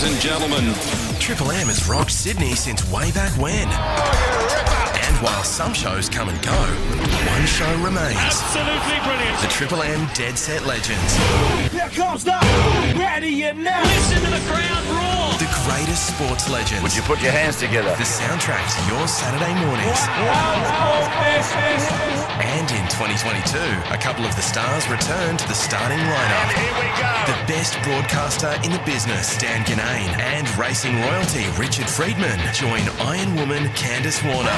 ladies 0.00 0.14
and 0.14 0.22
gentlemen. 0.22 0.74
Triple 1.18 1.50
M 1.50 1.68
has 1.68 1.88
rocked 1.88 2.10
Sydney 2.10 2.54
since 2.54 2.88
way 2.90 3.10
back 3.12 3.30
when. 3.40 3.68
And 3.68 5.16
while 5.22 5.44
some 5.44 5.74
shows 5.74 6.08
come 6.08 6.28
and 6.28 6.40
go, 6.42 6.52
one 6.52 7.46
show 7.46 7.70
remains. 7.82 8.16
Absolutely 8.16 8.98
brilliant. 9.04 9.40
The 9.40 9.48
Triple 9.48 9.82
M 9.82 10.08
Dead 10.14 10.38
Set 10.38 10.64
Legends. 10.64 11.16
Here 11.72 11.88
comes 11.90 12.24
the 12.24 12.38
ready 12.96 13.42
and 13.44 13.64
now. 13.64 13.82
Listen 13.82 14.24
to 14.24 14.30
the 14.30 14.42
crowd 14.48 14.84
roar. 14.88 15.38
The 15.38 15.50
greatest 15.66 16.16
sports 16.16 16.48
legends. 16.48 16.82
Would 16.82 16.96
you 16.96 17.02
put 17.02 17.20
your 17.22 17.32
hands 17.32 17.56
together? 17.56 17.90
The 17.96 18.08
soundtrack 18.08 18.64
to 18.76 18.94
your 18.94 19.06
Saturday 19.06 19.54
mornings. 19.64 20.00
And 22.40 22.70
in 22.70 22.84
2022, 22.88 23.58
a 23.92 23.98
couple 23.98 24.24
of 24.24 24.34
the 24.34 24.40
stars 24.40 24.88
return 24.88 25.36
to 25.36 25.46
the 25.46 25.52
starting 25.54 25.98
lineup. 25.98 26.48
Here 26.56 26.72
we 26.80 26.88
go. 26.96 27.12
The 27.28 27.36
best 27.46 27.76
broadcaster 27.82 28.56
in 28.64 28.72
the 28.72 28.80
business, 28.86 29.36
Dan 29.36 29.62
Ginnane, 29.66 30.16
and 30.18 30.48
racing 30.56 30.98
royalty, 31.02 31.44
Richard 31.58 31.84
Freedman, 31.88 32.38
join 32.54 32.80
Iron 33.00 33.36
Woman 33.36 33.64
Candice 33.76 34.24
Warner. 34.24 34.50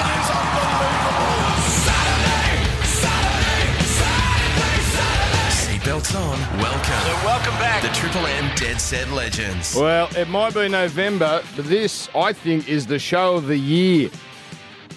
Seatbelts 5.51 6.15
on, 6.15 6.39
welcome. 6.61 7.25
Welcome 7.27 7.55
back. 7.59 7.83
The 7.83 7.89
Triple 7.89 8.27
M 8.27 8.55
Dead 8.55 8.81
Set 8.81 9.11
Legends. 9.11 9.75
Well, 9.75 10.09
it 10.17 10.29
might 10.29 10.55
be 10.55 10.69
November, 10.69 11.43
but 11.57 11.65
this, 11.65 12.09
I 12.15 12.33
think, 12.33 12.69
is 12.69 12.87
the 12.87 13.01
show 13.01 13.35
of 13.35 13.49
the 13.49 13.59
year. 13.59 14.09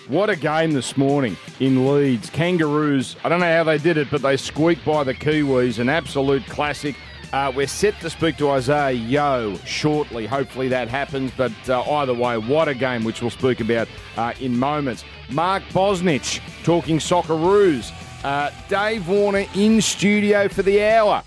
What 0.08 0.30
a 0.30 0.36
game 0.36 0.74
this 0.74 0.98
morning 0.98 1.36
in 1.60 1.92
Leeds. 1.92 2.30
Kangaroos, 2.30 3.16
I 3.24 3.30
don't 3.30 3.40
know 3.40 3.52
how 3.52 3.64
they 3.64 3.80
did 3.80 3.98
it, 3.98 4.12
but 4.12 4.22
they 4.22 4.38
squeaked 4.38 4.86
by 4.86 5.04
the 5.04 5.16
Kiwis, 5.16 5.80
an 5.80 5.90
absolute 5.90 6.46
classic. 6.46 6.96
Uh, 7.34 7.52
we're 7.56 7.66
set 7.66 8.00
to 8.02 8.12
speak 8.12 8.38
to 8.38 8.52
Isaah 8.52 8.92
Yeo 8.92 9.56
shortly. 9.66 10.28
Hopefully 10.28 10.68
that 10.68 10.90
happens, 10.90 11.32
but 11.36 11.52
uh, 11.68 11.82
either 11.94 12.14
way, 12.14 12.38
what 12.38 12.68
a 12.68 12.76
game, 12.76 13.04
which 13.04 13.22
we'll 13.22 13.32
speak 13.32 13.62
about 13.62 13.88
uh, 14.16 14.34
in 14.40 14.56
moments. 14.60 15.04
Mark 15.32 15.64
Bosnich 15.70 16.40
talking 16.64 17.00
Socceroos. 17.00 17.92
Uh, 18.24 18.52
Dave 18.70 19.08
Warner 19.08 19.46
in 19.56 19.82
studio 19.82 20.48
for 20.48 20.62
the 20.62 20.84
hour. 20.84 21.24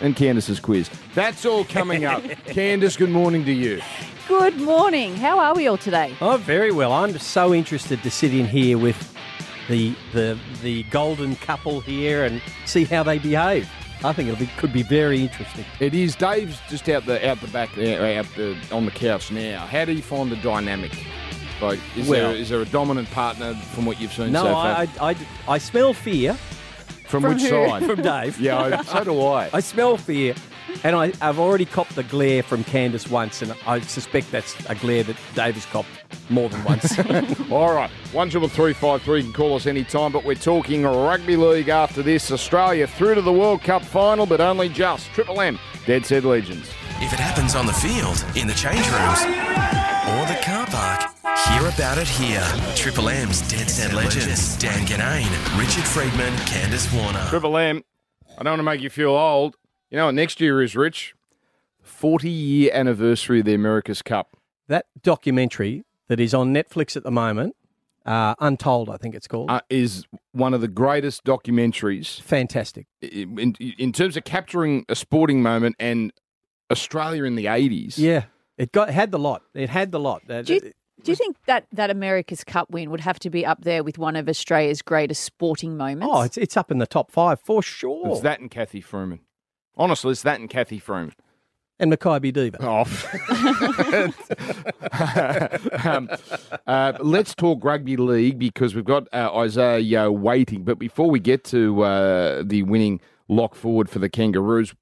And 0.00 0.16
Candice's 0.16 0.58
quiz. 0.58 0.88
That's 1.14 1.44
all 1.44 1.66
coming 1.66 2.06
up. 2.06 2.22
Candice, 2.46 2.96
good 2.96 3.10
morning 3.10 3.44
to 3.44 3.52
you. 3.52 3.82
Good 4.28 4.56
morning. 4.60 5.16
How 5.16 5.38
are 5.38 5.54
we 5.54 5.68
all 5.68 5.76
today? 5.76 6.14
Oh, 6.20 6.36
very 6.36 6.72
well. 6.72 6.92
I'm 6.92 7.16
so 7.18 7.54
interested 7.54 8.02
to 8.02 8.10
sit 8.10 8.34
in 8.34 8.46
here 8.46 8.76
with 8.76 9.14
the 9.68 9.94
the 10.12 10.38
the 10.62 10.82
golden 10.84 11.36
couple 11.36 11.80
here 11.80 12.24
and 12.24 12.42
see 12.64 12.84
how 12.84 13.02
they 13.04 13.18
behave. 13.18 13.68
I 14.04 14.12
think 14.12 14.28
it'll 14.28 14.40
be 14.40 14.50
could 14.58 14.72
be 14.72 14.82
very 14.82 15.22
interesting. 15.22 15.64
It 15.78 15.94
is. 15.94 16.16
Dave's 16.16 16.58
just 16.68 16.88
out 16.88 17.06
the 17.06 17.24
out 17.28 17.40
the 17.40 17.46
back 17.48 17.72
there, 17.76 18.18
out 18.18 18.26
the, 18.36 18.56
on 18.72 18.84
the 18.84 18.90
couch 18.90 19.30
now. 19.30 19.64
How 19.66 19.84
do 19.84 19.92
you 19.92 20.02
find 20.02 20.30
the 20.30 20.36
dynamic? 20.36 20.92
Like, 21.62 21.78
is 21.96 22.08
Well- 22.08 22.30
there 22.32 22.36
is 22.40 22.48
there 22.48 22.60
a 22.60 22.66
dominant 22.66 23.08
partner 23.12 23.54
from 23.74 23.86
what 23.86 24.00
you've 24.00 24.12
seen 24.12 24.32
No, 24.32 24.42
so 24.42 24.52
far? 24.52 24.66
I, 24.66 24.88
I, 25.00 25.10
I, 25.10 25.16
I 25.48 25.58
smell 25.58 25.94
fear 25.94 26.34
from, 27.08 27.22
From 27.22 27.34
which 27.34 27.42
who? 27.42 27.48
side? 27.48 27.84
from 27.86 28.02
Dave. 28.02 28.40
yeah, 28.40 28.58
I, 28.58 28.82
so 28.82 29.04
do 29.04 29.22
I. 29.24 29.50
I 29.54 29.60
smell 29.60 29.96
fear, 29.96 30.34
and 30.84 30.96
I, 30.96 31.12
I've 31.20 31.38
already 31.38 31.64
copped 31.64 31.94
the 31.94 32.02
glare 32.04 32.42
from 32.42 32.64
Candice 32.64 33.10
once, 33.10 33.42
and 33.42 33.54
I 33.66 33.80
suspect 33.80 34.30
that's 34.30 34.54
a 34.68 34.74
glare 34.74 35.02
that 35.04 35.16
Dave 35.34 35.54
has 35.54 35.66
copped 35.66 35.88
more 36.28 36.48
than 36.48 36.62
once. 36.64 36.98
All 37.50 37.74
right, 37.74 37.90
one 38.12 38.30
triple 38.30 38.48
three 38.48 38.72
five 38.72 39.02
three. 39.02 39.18
You 39.18 39.24
can 39.24 39.32
call 39.32 39.54
us 39.56 39.66
any 39.66 39.84
time, 39.84 40.12
but 40.12 40.24
we're 40.24 40.34
talking 40.34 40.84
rugby 40.84 41.36
league 41.36 41.68
after 41.68 42.02
this. 42.02 42.30
Australia 42.30 42.86
through 42.86 43.14
to 43.16 43.22
the 43.22 43.32
World 43.32 43.62
Cup 43.62 43.84
final, 43.84 44.26
but 44.26 44.40
only 44.40 44.68
just 44.68 45.06
Triple 45.08 45.40
M. 45.40 45.58
Dead 45.86 46.04
Set 46.04 46.24
Legends. 46.24 46.68
If 46.98 47.12
it 47.12 47.18
happens 47.20 47.54
on 47.54 47.66
the 47.66 47.72
field, 47.74 48.24
in 48.36 48.46
the 48.46 48.54
change 48.54 48.86
rooms, 48.88 49.20
or 50.08 50.24
the 50.26 50.38
car 50.42 50.66
park, 50.66 51.12
hear 51.48 51.68
about 51.68 51.98
it 51.98 52.08
here. 52.08 52.42
Triple 52.74 53.08
M's 53.08 53.46
Dead 53.48 53.68
Set 53.68 53.92
Legends. 53.92 54.56
Dan 54.56 54.86
Ginnane, 54.86 55.58
Richard 55.58 55.84
Freedman, 55.84 56.32
Candice 56.46 56.92
Warner. 56.96 57.24
Triple 57.28 57.56
M. 57.56 57.82
I 58.38 58.42
don't 58.42 58.52
want 58.52 58.60
to 58.60 58.64
make 58.64 58.80
you 58.80 58.90
feel 58.90 59.10
old. 59.10 59.56
You 59.90 59.98
know 59.98 60.06
what 60.06 60.14
next 60.14 60.40
year 60.40 60.62
is, 60.62 60.74
Rich? 60.74 61.14
40 61.82 62.28
year 62.28 62.70
anniversary 62.74 63.40
of 63.40 63.46
the 63.46 63.54
America's 63.54 64.02
Cup. 64.02 64.36
that 64.68 64.86
documentary 65.02 65.84
that 66.08 66.18
is 66.18 66.34
on 66.34 66.52
Netflix 66.52 66.96
at 66.96 67.04
the 67.04 67.10
moment, 67.10 67.54
uh, 68.04 68.34
Untold, 68.40 68.90
I 68.90 68.96
think 68.96 69.14
it's 69.14 69.26
called. 69.26 69.50
Uh, 69.50 69.60
is 69.70 70.04
one 70.32 70.54
of 70.54 70.60
the 70.60 70.68
greatest 70.68 71.24
documentaries 71.24 72.20
Fantastic. 72.22 72.86
in, 73.00 73.56
in 73.78 73.92
terms 73.92 74.16
of 74.16 74.24
capturing 74.24 74.84
a 74.88 74.94
sporting 74.94 75.42
moment 75.42 75.76
and 75.78 76.12
Australia 76.70 77.24
in 77.24 77.36
the 77.36 77.46
80s. 77.46 77.98
Yeah, 77.98 78.24
it 78.58 78.72
got 78.72 78.90
had 78.90 79.10
the 79.10 79.18
lot. 79.18 79.42
It 79.54 79.68
had 79.70 79.92
the 79.92 80.00
lot. 80.00 80.22
Do 80.26 80.54
you, 80.54 80.60
do 80.60 81.12
you 81.12 81.16
think 81.16 81.36
that 81.46 81.66
that 81.72 81.90
America's 81.90 82.44
Cup 82.44 82.70
win 82.70 82.90
would 82.90 83.00
have 83.00 83.18
to 83.20 83.30
be 83.30 83.44
up 83.44 83.62
there 83.62 83.82
with 83.84 83.98
one 83.98 84.16
of 84.16 84.28
Australia's 84.28 84.82
greatest 84.82 85.22
sporting 85.24 85.76
moments? 85.76 86.12
Oh, 86.12 86.22
it's 86.22 86.36
it's 86.36 86.56
up 86.56 86.70
in 86.70 86.78
the 86.78 86.86
top 86.86 87.10
five 87.10 87.40
for 87.40 87.62
sure. 87.62 88.08
It's 88.08 88.20
that 88.20 88.40
and 88.40 88.50
Cathy 88.50 88.80
Freeman. 88.80 89.20
Honestly, 89.76 90.12
it's 90.12 90.22
that 90.22 90.40
and 90.40 90.48
Cathy 90.48 90.78
Freeman. 90.78 91.14
and 91.78 91.92
Makybe 91.92 92.32
Diva. 92.32 92.58
Oh. 92.60 92.86
um, 95.84 96.08
uh, 96.66 96.92
let's 97.00 97.34
talk 97.34 97.62
rugby 97.64 97.96
league 97.96 98.38
because 98.38 98.74
we've 98.74 98.84
got 98.84 99.06
uh, 99.12 99.30
Isaah 99.34 99.78
Yeo 99.78 100.10
waiting. 100.10 100.64
But 100.64 100.78
before 100.78 101.10
we 101.10 101.20
get 101.20 101.44
to 101.44 101.82
uh, 101.82 102.42
the 102.44 102.62
winning 102.62 103.00
lock 103.28 103.54
forward 103.54 103.90
for 103.90 103.98
the 103.98 104.08
Kangaroos, 104.08 104.74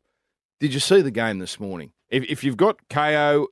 did 0.61 0.73
you 0.73 0.81
see 0.81 1.01
the 1.01 1.11
game 1.11 1.39
this 1.39 1.59
morning? 1.59 1.93
If, 2.09 2.25
if 2.25 2.45
you've 2.45 2.57
got 2.57 2.79
Kayo, 2.89 3.47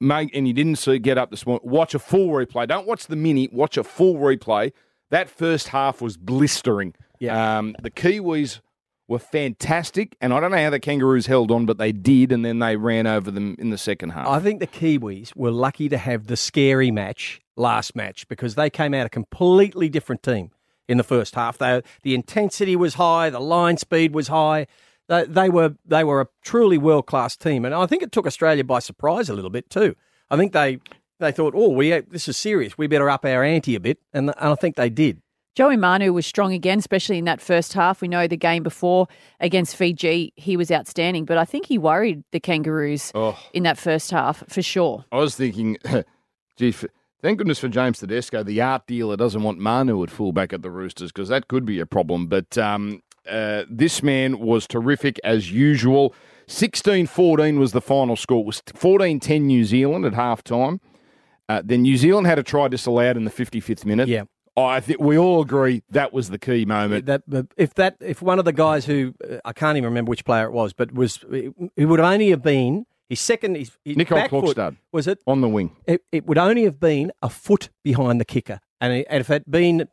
mate, 0.00 0.30
and 0.32 0.48
you 0.48 0.54
didn't 0.54 0.76
see 0.76 0.98
get 0.98 1.18
up 1.18 1.30
this 1.30 1.46
morning, 1.46 1.68
watch 1.68 1.94
a 1.94 1.98
full 1.98 2.28
replay. 2.28 2.66
Don't 2.66 2.86
watch 2.86 3.06
the 3.06 3.16
mini. 3.16 3.48
Watch 3.52 3.76
a 3.76 3.84
full 3.84 4.14
replay. 4.14 4.72
That 5.10 5.28
first 5.28 5.68
half 5.68 6.00
was 6.00 6.16
blistering. 6.16 6.94
Yeah. 7.18 7.58
Um, 7.58 7.76
the 7.82 7.90
Kiwis 7.90 8.60
were 9.08 9.18
fantastic, 9.18 10.16
and 10.20 10.34
I 10.34 10.40
don't 10.40 10.50
know 10.50 10.62
how 10.62 10.70
the 10.70 10.78
Kangaroos 10.78 11.26
held 11.26 11.50
on, 11.50 11.64
but 11.64 11.78
they 11.78 11.92
did, 11.92 12.30
and 12.30 12.44
then 12.44 12.58
they 12.58 12.76
ran 12.76 13.06
over 13.06 13.30
them 13.30 13.56
in 13.58 13.70
the 13.70 13.78
second 13.78 14.10
half. 14.10 14.28
I 14.28 14.38
think 14.38 14.60
the 14.60 14.66
Kiwis 14.66 15.34
were 15.34 15.50
lucky 15.50 15.88
to 15.88 15.96
have 15.96 16.26
the 16.26 16.36
scary 16.36 16.90
match 16.90 17.40
last 17.56 17.96
match 17.96 18.28
because 18.28 18.54
they 18.54 18.68
came 18.68 18.92
out 18.94 19.06
a 19.06 19.08
completely 19.08 19.88
different 19.88 20.22
team 20.22 20.50
in 20.86 20.98
the 20.98 21.04
first 21.04 21.34
half. 21.34 21.56
They, 21.58 21.82
the 22.02 22.14
intensity 22.14 22.76
was 22.76 22.94
high, 22.94 23.30
the 23.30 23.40
line 23.40 23.78
speed 23.78 24.14
was 24.14 24.28
high. 24.28 24.66
They, 25.08 25.24
they 25.24 25.48
were 25.48 25.74
they 25.86 26.04
were 26.04 26.20
a 26.20 26.28
truly 26.42 26.76
world 26.76 27.06
class 27.06 27.34
team, 27.34 27.64
and 27.64 27.74
I 27.74 27.86
think 27.86 28.02
it 28.02 28.12
took 28.12 28.26
Australia 28.26 28.62
by 28.62 28.78
surprise 28.78 29.30
a 29.30 29.34
little 29.34 29.50
bit 29.50 29.70
too. 29.70 29.96
I 30.30 30.36
think 30.36 30.52
they 30.52 30.80
they 31.18 31.32
thought, 31.32 31.54
oh, 31.56 31.70
we 31.70 31.98
this 32.00 32.28
is 32.28 32.36
serious. 32.36 32.76
We 32.76 32.86
better 32.88 33.08
up 33.08 33.24
our 33.24 33.42
ante 33.42 33.74
a 33.74 33.80
bit, 33.80 33.98
and, 34.12 34.28
and 34.28 34.52
I 34.52 34.54
think 34.54 34.76
they 34.76 34.90
did. 34.90 35.22
Joey 35.58 35.76
Manu 35.76 36.12
was 36.12 36.24
strong 36.24 36.52
again, 36.52 36.78
especially 36.78 37.18
in 37.18 37.24
that 37.24 37.40
first 37.40 37.72
half. 37.72 38.00
We 38.00 38.06
know 38.06 38.28
the 38.28 38.36
game 38.36 38.62
before 38.62 39.08
against 39.40 39.74
Fiji, 39.74 40.32
he 40.36 40.56
was 40.56 40.70
outstanding, 40.70 41.24
but 41.24 41.36
I 41.36 41.44
think 41.44 41.66
he 41.66 41.78
worried 41.78 42.22
the 42.30 42.38
Kangaroos 42.38 43.10
Oh. 43.12 43.36
in 43.52 43.64
that 43.64 43.76
first 43.76 44.12
half 44.12 44.44
for 44.48 44.62
sure. 44.62 45.04
I 45.10 45.16
was 45.16 45.34
thinking, 45.34 45.76
gee, 46.56 46.70
thank 47.22 47.38
goodness 47.38 47.58
for 47.58 47.66
James 47.66 47.98
Tedesco, 47.98 48.44
the 48.44 48.60
art 48.60 48.86
dealer 48.86 49.16
doesn't 49.16 49.42
want 49.42 49.58
Manu 49.58 50.00
at 50.04 50.10
fullback 50.12 50.52
at 50.52 50.62
the 50.62 50.70
Roosters 50.70 51.10
because 51.10 51.28
that 51.28 51.48
could 51.48 51.64
be 51.64 51.80
a 51.80 51.86
problem. 51.86 52.28
But 52.28 52.56
um, 52.56 53.02
uh, 53.28 53.64
this 53.68 54.00
man 54.00 54.38
was 54.38 54.64
terrific 54.68 55.18
as 55.24 55.50
usual. 55.50 56.14
16 56.46 57.08
14 57.08 57.58
was 57.58 57.72
the 57.72 57.80
final 57.80 58.14
score. 58.14 58.42
It 58.42 58.46
was 58.46 58.62
14 58.76 59.18
10 59.18 59.44
New 59.48 59.64
Zealand 59.64 60.04
at 60.04 60.14
half 60.14 60.44
time. 60.44 60.80
Uh, 61.48 61.62
then 61.64 61.82
New 61.82 61.96
Zealand 61.96 62.28
had 62.28 62.38
a 62.38 62.44
try 62.44 62.68
disallowed 62.68 63.16
in 63.16 63.24
the 63.24 63.30
55th 63.32 63.84
minute. 63.84 64.06
Yeah. 64.06 64.22
I 64.64 64.80
think 64.80 65.00
we 65.00 65.18
all 65.18 65.42
agree 65.42 65.82
that 65.90 66.12
was 66.12 66.30
the 66.30 66.38
key 66.38 66.64
moment. 66.64 67.06
That 67.06 67.22
if 67.56 67.74
that 67.74 67.96
if 68.00 68.22
one 68.22 68.38
of 68.38 68.44
the 68.44 68.52
guys 68.52 68.86
who 68.86 69.14
uh, 69.28 69.36
I 69.44 69.52
can't 69.52 69.76
even 69.76 69.88
remember 69.88 70.10
which 70.10 70.24
player 70.24 70.46
it 70.46 70.52
was, 70.52 70.72
but 70.72 70.92
was 70.92 71.24
it 71.30 71.84
would 71.86 72.00
only 72.00 72.30
have 72.30 72.42
been 72.42 72.86
his 73.08 73.20
second 73.20 73.56
his, 73.56 73.72
his 73.84 73.96
Nicole 73.96 74.18
back 74.18 74.30
foot, 74.30 74.74
was 74.92 75.06
it? 75.06 75.20
on 75.26 75.40
the 75.40 75.48
wing. 75.48 75.76
it? 75.86 76.02
It 76.12 76.26
would 76.26 76.38
only 76.38 76.64
have 76.64 76.78
been 76.78 77.12
a 77.22 77.30
foot 77.30 77.70
behind 77.82 78.20
the 78.20 78.24
kicker, 78.24 78.60
and, 78.80 78.92
it, 78.92 79.06
and 79.08 79.20
if 79.20 79.30
it 79.30 79.44
had 79.44 79.50
been, 79.50 79.88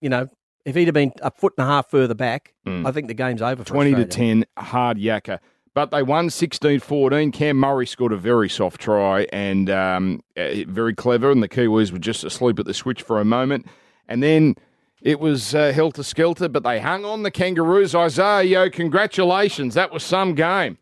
you 0.00 0.08
know, 0.08 0.28
if 0.64 0.74
he'd 0.74 0.86
have 0.86 0.94
been 0.94 1.12
a 1.22 1.30
foot 1.30 1.54
and 1.58 1.66
a 1.66 1.70
half 1.70 1.90
further 1.90 2.14
back, 2.14 2.54
I 2.66 2.92
think 2.92 3.08
the 3.08 3.14
game's 3.14 3.42
over. 3.42 3.64
For 3.64 3.72
20 3.72 3.94
to 3.96 4.04
10, 4.04 4.44
hard 4.56 4.98
yakka. 4.98 5.38
But 5.72 5.92
they 5.92 6.02
won 6.02 6.30
16 6.30 6.80
14. 6.80 7.30
Cam 7.30 7.56
Murray 7.56 7.86
scored 7.86 8.12
a 8.12 8.16
very 8.16 8.48
soft 8.48 8.80
try 8.80 9.26
and 9.32 9.70
um, 9.70 10.20
uh, 10.36 10.64
very 10.66 10.94
clever, 10.94 11.30
and 11.30 11.42
the 11.42 11.48
Kiwis 11.48 11.92
were 11.92 11.98
just 11.98 12.24
asleep 12.24 12.58
at 12.58 12.66
the 12.66 12.74
switch 12.74 13.02
for 13.02 13.20
a 13.20 13.24
moment. 13.24 13.66
And 14.10 14.22
then 14.22 14.56
it 15.00 15.20
was 15.20 15.54
uh, 15.54 15.72
helter 15.72 16.02
skelter, 16.02 16.48
but 16.48 16.64
they 16.64 16.80
hung 16.80 17.04
on 17.04 17.22
the 17.22 17.30
Kangaroos. 17.30 17.94
Isaah, 17.94 18.42
Yeo, 18.42 18.68
congratulations. 18.68 19.74
That 19.74 19.92
was 19.92 20.02
some 20.02 20.34
game. 20.34 20.76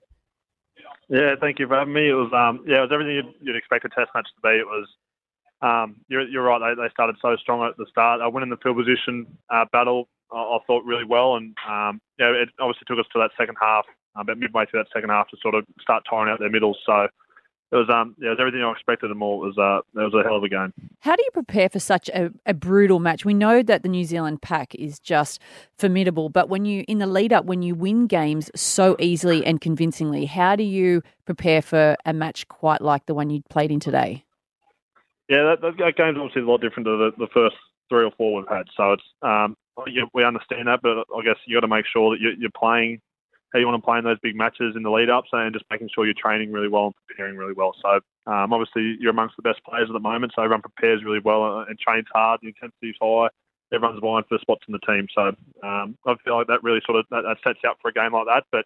Yeah, 1.09 1.35
thank 1.41 1.59
you 1.59 1.69
for 1.69 1.77
having 1.77 1.95
me. 1.95 2.09
It 2.09 2.15
was 2.15 2.33
um, 2.33 2.65
yeah, 2.67 2.79
it 2.79 2.81
was 2.81 2.91
everything 2.93 3.15
you'd, 3.15 3.35
you'd 3.41 3.57
expect 3.57 3.85
a 3.85 3.89
test 3.91 4.11
match 4.15 4.27
to 4.35 4.41
be. 4.43 4.57
It 4.57 4.67
was 4.67 4.89
um, 5.63 5.97
you're, 6.09 6.27
you're 6.29 6.43
right. 6.43 6.59
They, 6.59 6.83
they 6.83 6.91
started 6.91 7.17
so 7.21 7.37
strong 7.37 7.67
at 7.69 7.77
the 7.77 7.87
start. 7.91 8.21
I 8.21 8.29
went 8.29 8.43
in 8.43 8.51
the 8.51 8.59
field 8.59 8.77
position 8.77 9.27
uh, 9.51 9.65
battle, 9.73 10.09
I, 10.33 10.37
I 10.37 10.59
thought 10.67 10.85
really 10.85 11.05
well, 11.05 11.37
and 11.37 11.55
um, 11.69 12.01
yeah, 12.19 12.31
it 12.31 12.49
obviously 12.61 12.85
took 12.87 12.99
us 12.99 13.07
to 13.13 13.19
that 13.21 13.31
second 13.39 13.57
half, 13.61 13.85
uh, 14.17 14.21
about 14.21 14.39
midway 14.39 14.67
through 14.67 14.81
that 14.81 14.93
second 14.93 15.11
half, 15.11 15.29
to 15.31 15.37
sort 15.41 15.55
of 15.55 15.65
start 15.81 16.05
tiring 16.09 16.33
out 16.33 16.41
their 16.41 16.51
middles. 16.51 16.79
So 16.85 17.09
it 17.71 17.77
was 17.77 17.89
um 17.91 18.15
yeah, 18.19 18.29
it 18.29 18.31
was 18.31 18.39
everything 18.41 18.63
I 18.63 18.73
expected 18.73 19.11
and 19.11 19.19
more. 19.19 19.45
It 19.45 19.55
was 19.55 19.59
uh 19.59 20.01
it 20.01 20.05
was 20.05 20.15
a 20.15 20.27
hell 20.27 20.37
of 20.37 20.43
a 20.43 20.49
game. 20.49 20.73
How 21.01 21.15
do 21.15 21.23
you 21.23 21.31
prepare 21.33 21.69
for 21.69 21.79
such 21.79 22.09
a, 22.11 22.31
a 22.47 22.55
brutal 22.55 22.99
match? 22.99 23.25
We 23.25 23.35
know 23.35 23.63
that 23.63 23.83
the 23.83 23.89
New 23.89 24.05
Zealand 24.05 24.41
pack 24.41 24.75
is 24.75 24.99
just 24.99 25.41
formidable, 25.79 26.29
but 26.29 26.49
when 26.49 26.65
you 26.65 26.85
in 26.89 26.99
the 26.99 27.07
lead 27.07 27.33
up, 27.33 27.45
when 27.45 27.63
you 27.63 27.75
win 27.75 28.07
games 28.07 28.51
so 28.55 28.97
easily 28.99 29.45
and 29.45 29.61
convincingly, 29.61 30.25
how 30.25 30.57
do 30.57 30.65
you 30.65 31.03
prepare 31.27 31.61
for 31.61 31.97
a 32.07 32.13
match 32.13 32.49
quite 32.49 32.81
like 32.81 33.07
the 33.07 33.15
one 33.15 33.29
you 33.29 33.43
played 33.51 33.71
in 33.71 33.81
today? 33.81 34.25
Yeah, 35.29 35.55
that, 35.61 35.77
that 35.77 35.97
game's 35.97 36.17
obviously 36.17 36.43
a 36.43 36.47
lot 36.47 36.63
different 36.63 36.87
to 36.87 36.97
the, 36.97 37.11
the 37.19 37.29
first 37.35 37.57
three 37.91 38.05
or 38.05 38.11
four 38.17 38.41
we've 38.41 38.49
had. 38.49 38.67
So 38.77 38.93
it's 38.93 39.05
um 39.23 39.57
yeah, 39.87 40.05
we 40.15 40.25
understand 40.25 40.67
that, 40.67 40.81
but 40.83 41.05
I 41.15 41.23
guess 41.23 41.37
you 41.47 41.55
got 41.57 41.61
to 41.61 41.69
make 41.69 41.87
sure 41.87 42.11
that 42.11 42.21
you're, 42.21 42.33
you're 42.33 42.51
playing 42.51 43.01
how 43.53 43.59
you 43.59 43.67
want 43.67 43.81
to 43.81 43.85
play 43.85 43.99
in 43.99 44.05
those 44.05 44.19
big 44.23 44.37
matches 44.37 44.75
in 44.77 44.83
the 44.83 44.91
lead 44.91 45.09
ups 45.09 45.31
and 45.33 45.55
just 45.55 45.65
making 45.71 45.89
sure 45.95 46.05
you're 46.05 46.15
training 46.15 46.53
really 46.53 46.69
well 46.69 46.87
and 46.87 46.95
preparing 47.07 47.37
really 47.37 47.55
well. 47.55 47.75
So 47.81 48.01
um, 48.31 48.53
obviously 48.53 48.97
you're 49.01 49.11
amongst 49.11 49.37
the 49.37 49.43
best 49.43 49.65
players 49.65 49.89
at 49.89 49.93
the 49.93 50.01
moment, 50.01 50.33
so 50.35 50.43
everyone 50.43 50.63
prepares 50.63 51.05
really 51.05 51.21
well 51.25 51.65
and 51.67 51.79
trains 51.79 52.07
hard. 52.13 52.41
The 52.43 52.49
intensity's 52.49 52.97
high. 53.01 53.29
Everyone's 53.73 54.01
vying 54.01 54.25
for 54.29 54.39
spots 54.39 54.65
in 54.69 54.73
the 54.73 54.87
team. 54.87 55.09
So 55.15 55.29
um, 55.67 55.97
I 56.07 56.15
feel 56.25 56.37
like 56.37 56.47
that 56.49 56.63
really 56.63 56.81
sort 56.85 56.99
of 56.99 57.07
that, 57.11 57.23
that, 57.23 57.37
sets 57.45 57.61
you 57.63 57.71
up 57.71 57.79
for 57.81 57.89
a 57.89 57.93
game 57.93 58.13
like 58.13 58.27
that. 58.27 58.45
But 58.53 58.65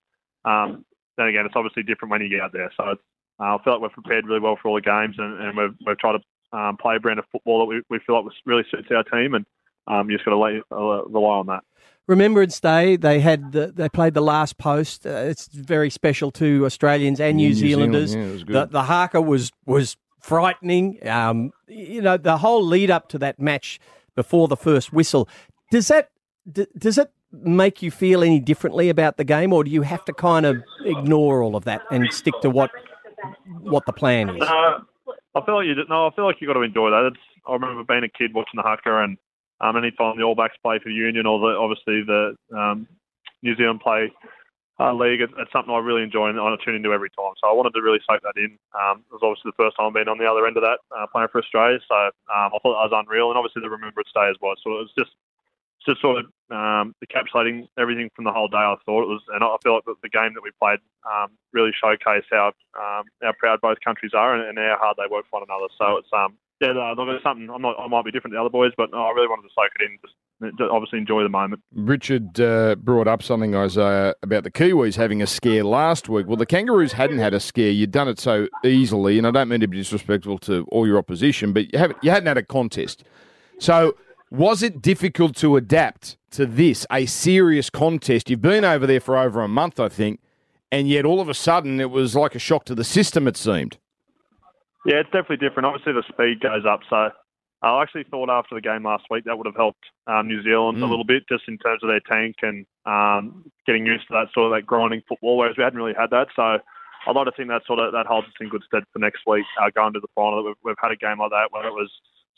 um, 0.49 0.85
then 1.17 1.29
again, 1.29 1.47
it's 1.47 1.57
obviously 1.57 1.83
different 1.83 2.11
when 2.11 2.21
you 2.21 2.29
get 2.29 2.41
out 2.41 2.53
there. 2.53 2.71
So 2.77 2.85
uh, 2.85 3.57
I 3.57 3.59
feel 3.63 3.75
like 3.75 3.83
we're 3.83 3.89
prepared 3.89 4.27
really 4.27 4.41
well 4.41 4.59
for 4.61 4.69
all 4.69 4.75
the 4.75 4.81
games 4.81 5.17
and, 5.19 5.41
and 5.43 5.57
we've, 5.57 5.75
we've 5.87 5.99
tried 5.99 6.19
to 6.19 6.59
um, 6.59 6.77
play 6.77 6.97
a 6.97 7.01
brand 7.01 7.19
of 7.19 7.25
football 7.33 7.61
that 7.61 7.65
we, 7.67 7.83
we 7.89 7.99
feel 8.07 8.23
like 8.23 8.33
really 8.47 8.65
suits 8.71 8.89
our 8.91 9.05
team 9.05 9.35
and 9.35 9.47
um, 9.87 10.09
you 10.09 10.17
just 10.17 10.25
got 10.25 10.33
to 10.33 10.63
uh, 10.71 11.05
rely 11.05 11.39
on 11.39 11.47
that. 11.47 11.65
Remembrance 12.09 12.59
Day, 12.59 12.97
they 12.97 13.21
had 13.21 13.53
the, 13.53 13.69
they 13.69 13.89
played 13.89 14.15
the 14.15 14.23
last 14.23 14.59
post. 14.59 15.07
Uh, 15.07 15.11
it's 15.11 15.47
very 15.47 15.89
special 15.89 16.31
to 16.33 16.67
Australians 16.67 17.21
and 17.21 17.37
New, 17.37 17.49
New 17.49 17.55
Zealanders. 17.55 18.11
Zealand, 18.11 18.45
yeah, 18.49 18.61
the, 18.61 18.67
the 18.67 18.83
haka 18.83 19.21
was 19.21 19.53
was 19.67 19.97
frightening. 20.21 21.07
Um, 21.09 21.53
you 21.69 22.03
know, 22.03 22.17
the 22.17 22.39
whole 22.39 22.65
lead 22.65 22.91
up 22.91 23.09
to 23.11 23.19
that 23.19 23.39
match 23.39 23.79
before 24.15 24.49
the 24.49 24.57
first 24.57 24.93
whistle. 24.93 25.29
Does 25.71 25.89
that 25.89 26.11
d- 26.51 26.67
does 26.77 26.99
it 26.99 27.13
make 27.33 27.83
you 27.83 27.91
feel 27.91 28.23
any 28.23 28.41
differently 28.41 28.89
about 28.89 29.17
the 29.17 29.25
game, 29.25 29.53
or 29.53 29.65
do 29.65 29.71
you 29.71 29.83
have 29.83 30.05
to 30.07 30.13
kind 30.13 30.45
of 30.45 30.63
ignore 30.85 31.43
all 31.43 31.57
of 31.57 31.65
that 31.65 31.83
and 31.91 32.13
stick 32.13 32.35
to 32.43 32.51
what 32.51 32.71
what 33.61 33.87
the 33.87 33.93
plan 33.93 34.29
is? 34.31 34.43
Uh, 34.43 34.81
I 35.35 35.45
feel 35.45 35.57
like 35.57 35.67
you 35.67 35.75
no, 35.89 36.09
I 36.09 36.11
feel 36.15 36.27
like 36.27 36.41
you 36.41 36.47
got 36.47 36.55
to 36.55 36.63
enjoy 36.63 36.91
that. 36.91 37.11
It's, 37.13 37.23
I 37.47 37.53
remember 37.53 37.85
being 37.85 38.05
a 38.05 38.09
kid 38.09 38.35
watching 38.35 38.57
the 38.57 38.63
haka 38.63 39.03
and 39.03 39.17
um, 39.63 39.77
anytime 39.77 40.19
the 40.19 40.25
All 40.25 40.35
Blacks 40.35 40.57
play 40.63 40.79
for 40.79 40.89
the 40.89 40.95
Union 40.95 41.27
or 41.27 41.39
the, 41.39 41.57
obviously 41.57 42.03
the 42.03 42.37
um, 42.55 42.87
New 43.43 43.57
Zealand 43.57 43.81
play 43.81 44.13
uh, 44.81 44.93
league, 44.93 45.21
it's, 45.21 45.33
it's, 45.39 45.53
something 45.53 45.73
I 45.73 45.79
really 45.79 46.03
enjoy 46.03 46.29
and 46.29 46.41
I 46.41 46.55
tune 46.65 46.75
into 46.75 46.93
every 46.93 47.11
time. 47.11 47.33
So 47.39 47.49
I 47.49 47.53
wanted 47.53 47.73
to 47.75 47.83
really 47.83 48.01
soak 48.09 48.21
that 48.23 48.37
in. 48.37 48.59
Um, 48.75 49.07
it 49.07 49.15
was 49.15 49.23
obviously 49.23 49.55
the 49.55 49.63
first 49.63 49.77
time 49.77 49.93
being 49.93 50.09
on 50.09 50.19
the 50.19 50.27
other 50.27 50.47
end 50.47 50.57
of 50.57 50.65
that 50.67 50.83
uh, 50.91 51.07
playing 51.13 51.29
for 51.31 51.41
Australia, 51.41 51.79
so 51.87 51.95
um, 51.95 52.51
I 52.51 52.59
thought 52.59 52.75
that 52.75 52.91
was 52.91 52.97
unreal. 53.07 53.31
And 53.31 53.39
obviously 53.39 53.63
the 53.63 53.71
Remembrance 53.71 54.11
Day 54.13 54.29
as 54.29 54.37
well. 54.43 54.59
So 54.59 54.75
it 54.75 54.91
was 54.91 54.95
just 54.99 55.15
just 55.87 56.01
sort 56.01 56.19
of 56.19 56.27
um, 56.51 56.95
encapsulating 57.03 57.67
everything 57.79 58.09
from 58.15 58.25
the 58.25 58.33
whole 58.33 58.49
day. 58.49 58.59
I 58.59 58.77
thought 58.87 59.03
it 59.03 59.11
was, 59.11 59.23
and 59.35 59.43
I 59.43 59.57
feel 59.63 59.75
like 59.75 59.85
the, 59.85 59.95
the 60.03 60.09
game 60.09 60.35
that 60.35 60.43
we 60.43 60.51
played 60.61 60.79
um, 61.03 61.31
really 61.53 61.73
showcased 61.75 62.31
how 62.31 62.53
um, 62.79 63.05
how 63.23 63.33
proud 63.39 63.61
both 63.61 63.79
countries 63.85 64.13
are 64.15 64.35
and, 64.35 64.49
and, 64.49 64.59
how 64.59 64.79
hard 64.81 64.97
they 64.97 65.11
work 65.11 65.27
for 65.31 65.41
one 65.41 65.49
another. 65.49 65.71
So 65.79 65.97
it's 65.99 66.09
um, 66.13 66.39
yeah, 66.63 66.73
no, 66.73 66.95
look, 66.97 67.09
it's 67.09 67.25
something. 67.25 67.51
I'm 67.51 67.61
not, 67.61 67.75
I 67.79 67.89
might 67.89 68.05
be 68.05 68.13
different 68.13 68.33
to 68.33 68.37
the 68.37 68.41
other 68.41 68.51
boys, 68.51 68.71
but 68.77 68.91
no, 68.93 68.99
I 68.99 69.11
really 69.11 69.27
wanted 69.27 69.49
to 69.49 69.55
soak 69.55 69.73
it 69.81 69.85
in. 69.85 69.99
Just 70.01 70.71
obviously 70.71 70.99
enjoy 70.99 71.23
the 71.23 71.29
moment. 71.29 71.61
Richard 71.75 72.41
uh, 72.41 72.77
brought 72.77 73.09
up 73.09 73.23
something, 73.23 73.55
Isaah, 73.55 74.15
about 74.23 74.45
the 74.45 74.51
Kiwis 74.51 74.95
having 74.95 75.23
a 75.23 75.27
scare 75.27 75.65
last 75.65 76.09
week. 76.09 76.27
Well, 76.27 76.37
the 76.37 76.47
Kangaroos 76.47 76.93
hadn't 76.93 77.19
had 77.19 77.35
a 77.35 77.41
scare. 77.41 77.71
You'd 77.71 77.91
done 77.91 78.09
it 78.09 78.21
so 78.21 78.49
easily, 78.65 79.19
and 79.19 79.27
I 79.27 79.33
don't 79.33 79.49
mean 79.49 79.61
to 79.61 79.67
be 79.67 79.77
disrespectful 79.77 80.39
to 80.39 80.67
all 80.71 80.87
your 80.87 80.99
opposition, 80.99 81.53
but 81.53 81.73
you 81.73 81.79
haven't 81.79 81.99
you 82.03 82.11
hadn't 82.11 82.29
had 82.29 82.39
a 82.39 82.45
contest. 82.45 83.03
So, 83.59 83.97
was 84.31 84.63
it 84.63 84.81
difficult 84.81 85.37
to 85.37 85.57
adapt 85.57 86.17
to 86.33 86.47
this, 86.47 86.87
a 86.93 87.07
serious 87.07 87.71
contest? 87.71 88.31
You've 88.31 88.41
been 88.41 88.65
over 88.65 88.87
there 88.87 89.01
for 89.01 89.17
over 89.17 89.43
a 89.43 89.49
month, 89.49 89.81
I 89.81 89.89
think, 89.89 90.21
and 90.71 90.89
yet 90.89 91.05
all 91.05 91.21
of 91.21 91.29
a 91.29 91.35
sudden 91.35 91.81
it 91.81 91.91
was 91.91 92.15
like 92.15 92.35
a 92.37 92.41
shock 92.41 92.65
to 92.67 92.75
the 92.75 92.85
system. 92.85 93.27
It 93.27 93.37
seemed. 93.37 93.79
Yeah, 94.85 94.97
it's 94.97 95.11
definitely 95.11 95.37
different. 95.37 95.67
Obviously, 95.67 95.93
the 95.93 96.03
speed 96.09 96.41
goes 96.41 96.65
up. 96.69 96.81
So 96.91 97.11
I 97.63 97.83
actually 97.83 98.05
thought 98.11 98.31
after 98.31 98.55
the 98.55 98.61
game 98.61 98.85
last 98.85 99.05
week 99.11 99.25
that 99.25 99.37
would 99.37 99.47
have 99.47 99.57
helped 99.57 99.85
um, 100.07 100.27
New 100.27 100.43
Zealand 100.43 100.79
mm. 100.79 100.83
a 100.83 100.87
little 100.87 101.05
bit 101.05 101.23
just 101.29 101.45
in 101.47 101.59
terms 101.59 101.83
of 101.83 101.89
their 101.89 102.03
tank 102.11 102.37
and 102.43 102.67
um, 102.85 103.45
getting 103.67 103.87
used 103.87 104.09
to 104.09 104.15
that 104.15 104.35
sort 104.35 104.51
of 104.51 104.59
that 104.59 104.67
grinding 104.67 105.03
football, 105.09 105.37
whereas 105.37 105.57
we 105.57 105.63
hadn't 105.63 105.79
really 105.79 105.95
had 105.97 106.11
that. 106.11 106.29
So 106.35 106.59
I'd 107.07 107.17
like 107.17 107.27
to 107.27 107.33
think 107.33 107.49
that 107.51 107.63
sort 107.67 107.79
of 107.79 107.93
that 107.93 108.07
holds 108.07 108.27
us 108.27 108.35
in 108.41 108.49
good 108.49 108.65
stead 108.67 108.83
for 108.93 108.99
next 108.99 109.23
week 109.27 109.47
uh, 109.61 109.71
going 109.75 109.93
to 109.95 110.01
the 110.01 110.11
final. 110.15 110.45
We've, 110.45 110.59
we've 110.65 110.83
had 110.83 110.91
a 110.91 110.97
game 110.97 111.19
like 111.19 111.31
that 111.31 111.51
where 111.51 111.67
it 111.67 111.73
was 111.73 111.91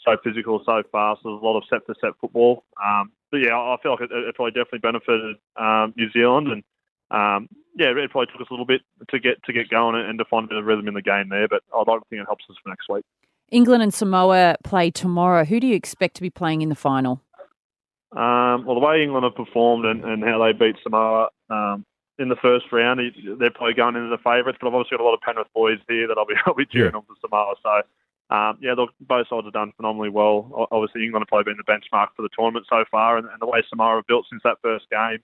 so 0.04 0.16
physical, 0.22 0.62
so 0.66 0.82
fast. 0.92 1.20
There's 1.24 1.40
a 1.40 1.44
lot 1.44 1.56
of 1.56 1.64
set 1.70 1.86
for 1.86 1.94
set 2.00 2.12
football. 2.20 2.64
Um, 2.84 3.12
but 3.30 3.38
yeah, 3.38 3.56
I 3.56 3.76
feel 3.82 3.92
like 3.92 4.02
it, 4.02 4.12
it 4.12 4.34
probably 4.34 4.52
definitely 4.52 4.84
benefited 4.84 5.36
um, 5.56 5.94
New 5.96 6.10
Zealand 6.12 6.48
and 6.48 6.62
um, 7.10 7.48
yeah, 7.76 7.88
it 7.96 8.10
probably 8.10 8.26
took 8.32 8.40
us 8.40 8.46
a 8.50 8.52
little 8.52 8.66
bit 8.66 8.82
to 9.10 9.18
get 9.18 9.42
to 9.44 9.52
get 9.52 9.68
going 9.68 9.96
and 9.96 10.18
to 10.18 10.24
find 10.24 10.44
a 10.44 10.48
bit 10.48 10.58
of 10.58 10.64
rhythm 10.64 10.88
in 10.88 10.94
the 10.94 11.02
game 11.02 11.28
there. 11.28 11.48
But 11.48 11.62
I 11.74 11.82
don't 11.84 12.06
think 12.08 12.22
it 12.22 12.26
helps 12.26 12.44
us 12.48 12.56
for 12.62 12.68
next 12.68 12.88
week. 12.88 13.04
England 13.50 13.82
and 13.82 13.92
Samoa 13.92 14.56
play 14.64 14.90
tomorrow. 14.90 15.44
Who 15.44 15.60
do 15.60 15.66
you 15.66 15.74
expect 15.74 16.16
to 16.16 16.22
be 16.22 16.30
playing 16.30 16.62
in 16.62 16.68
the 16.68 16.74
final? 16.74 17.20
Um, 18.12 18.64
well, 18.64 18.74
the 18.74 18.80
way 18.80 19.02
England 19.02 19.24
have 19.24 19.34
performed 19.34 19.84
and, 19.84 20.04
and 20.04 20.22
how 20.22 20.42
they 20.42 20.52
beat 20.52 20.76
Samoa 20.82 21.28
um, 21.50 21.84
in 22.18 22.28
the 22.28 22.36
first 22.36 22.66
round, 22.70 23.00
they're 23.38 23.50
probably 23.50 23.74
going 23.74 23.96
into 23.96 24.08
the 24.08 24.22
favourites. 24.22 24.58
But 24.60 24.68
I've 24.68 24.74
obviously 24.74 24.98
got 24.98 25.04
a 25.04 25.06
lot 25.06 25.14
of 25.14 25.20
Penrith 25.20 25.52
boys 25.54 25.78
here 25.88 26.06
that 26.06 26.16
I'll 26.16 26.26
be 26.26 26.34
I'll 26.46 26.54
be 26.54 26.66
cheering 26.66 26.92
yeah. 26.92 26.98
on 26.98 27.04
for 27.04 27.16
Samoa. 27.20 27.54
So 27.62 28.34
um, 28.34 28.58
yeah, 28.60 28.74
look, 28.74 28.90
both 29.00 29.28
sides 29.28 29.46
have 29.46 29.52
done 29.52 29.72
phenomenally 29.76 30.10
well. 30.10 30.68
Obviously, 30.70 31.04
England 31.04 31.22
have 31.22 31.28
probably 31.28 31.52
been 31.52 31.58
the 31.58 31.70
benchmark 31.70 32.08
for 32.16 32.22
the 32.22 32.30
tournament 32.36 32.66
so 32.70 32.84
far, 32.90 33.18
and, 33.18 33.28
and 33.28 33.40
the 33.40 33.46
way 33.46 33.62
Samoa 33.68 33.96
have 33.96 34.06
built 34.06 34.26
since 34.30 34.42
that 34.44 34.58
first 34.62 34.86
game. 34.90 35.18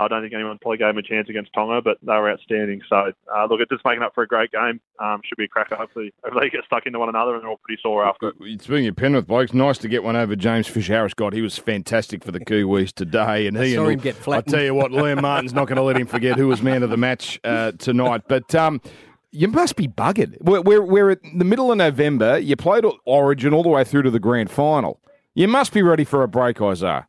I 0.00 0.06
don't 0.06 0.22
think 0.22 0.32
anyone 0.32 0.58
probably 0.58 0.78
gave 0.78 0.90
him 0.90 0.98
a 0.98 1.02
chance 1.02 1.28
against 1.28 1.52
Tonga, 1.52 1.82
but 1.82 1.98
they 2.02 2.12
were 2.12 2.30
outstanding. 2.30 2.80
So, 2.88 3.12
uh, 3.34 3.46
look, 3.50 3.60
it's 3.60 3.70
just 3.70 3.84
making 3.84 4.02
up 4.02 4.14
for 4.14 4.22
a 4.22 4.28
great 4.28 4.52
game. 4.52 4.80
Um, 5.00 5.20
should 5.24 5.36
be 5.36 5.44
a 5.44 5.48
cracker. 5.48 5.74
Hopefully, 5.74 6.14
they 6.40 6.50
get 6.50 6.64
stuck 6.66 6.86
into 6.86 7.00
one 7.00 7.08
another 7.08 7.34
and 7.34 7.42
they're 7.42 7.50
all 7.50 7.60
pretty 7.64 7.80
sore 7.82 8.06
after. 8.06 8.32
Speaking 8.60 8.86
of 8.86 8.94
Penrith 8.94 9.26
blokes, 9.26 9.52
nice 9.52 9.76
to 9.78 9.88
get 9.88 10.04
one 10.04 10.14
over 10.14 10.36
James 10.36 10.68
Fisher 10.68 10.92
Harris. 10.92 11.14
God, 11.14 11.32
he 11.32 11.42
was 11.42 11.58
fantastic 11.58 12.22
for 12.22 12.30
the 12.30 12.38
Kiwis 12.38 12.92
today. 12.92 13.48
And 13.48 13.56
he 13.56 13.72
I 13.72 13.74
saw 13.74 13.82
and 13.84 13.94
him 13.94 13.98
get 13.98 14.14
flattened. 14.14 14.54
I 14.54 14.58
tell 14.58 14.64
you 14.64 14.74
what, 14.74 14.92
Liam 14.92 15.20
Martin's 15.20 15.52
not 15.52 15.66
going 15.66 15.76
to 15.76 15.82
let 15.82 15.96
him 15.96 16.06
forget 16.06 16.36
who 16.36 16.46
was 16.46 16.62
man 16.62 16.84
of 16.84 16.90
the 16.90 16.96
match 16.96 17.40
uh, 17.42 17.72
tonight. 17.72 18.22
But 18.28 18.54
um, 18.54 18.80
you 19.32 19.48
must 19.48 19.74
be 19.74 19.88
buggered. 19.88 20.36
We're, 20.40 20.60
we're, 20.60 20.82
we're 20.82 21.10
at 21.10 21.18
the 21.36 21.44
middle 21.44 21.72
of 21.72 21.78
November. 21.78 22.38
You 22.38 22.54
played 22.54 22.84
Origin 23.04 23.52
all 23.52 23.64
the 23.64 23.68
way 23.68 23.82
through 23.82 24.02
to 24.02 24.12
the 24.12 24.20
grand 24.20 24.50
final. 24.50 25.00
You 25.34 25.48
must 25.48 25.72
be 25.72 25.82
ready 25.82 26.04
for 26.04 26.22
a 26.22 26.28
break, 26.28 26.60
Isaah. 26.60 27.07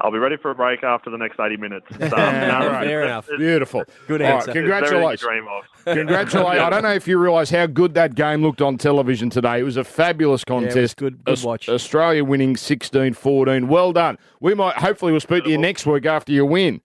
I'll 0.00 0.10
be 0.10 0.18
ready 0.18 0.36
for 0.36 0.50
a 0.50 0.54
break 0.54 0.82
after 0.82 1.08
the 1.10 1.16
next 1.16 1.38
80 1.38 1.56
minutes. 1.56 1.86
So, 1.90 2.08
no, 2.08 2.08
right. 2.16 2.84
Fair 2.86 3.04
enough. 3.04 3.28
Beautiful. 3.38 3.84
Good 4.08 4.22
answer. 4.22 4.48
Right, 4.48 4.54
congratulations. 4.56 5.28
Congratulations. 5.84 6.62
I 6.62 6.70
don't 6.70 6.82
know 6.82 6.94
if 6.94 7.06
you 7.06 7.18
realise 7.18 7.50
how 7.50 7.66
good 7.66 7.92
that 7.94 8.14
game 8.14 8.42
looked 8.42 8.62
on 8.62 8.78
television 8.78 9.28
today. 9.28 9.60
It 9.60 9.64
was 9.64 9.76
a 9.76 9.84
fabulous 9.84 10.42
contest. 10.42 10.94
Yeah, 10.98 11.10
good, 11.10 11.24
good 11.24 11.42
watch. 11.42 11.68
Australia 11.68 12.24
winning 12.24 12.54
16-14. 12.54 13.68
Well 13.68 13.92
done. 13.92 14.16
We 14.40 14.54
might 14.54 14.76
hopefully 14.76 15.12
we'll 15.12 15.20
speak 15.20 15.44
to 15.44 15.50
you 15.50 15.58
next 15.58 15.84
week 15.84 16.06
after 16.06 16.32
you 16.32 16.46
win. 16.46 16.80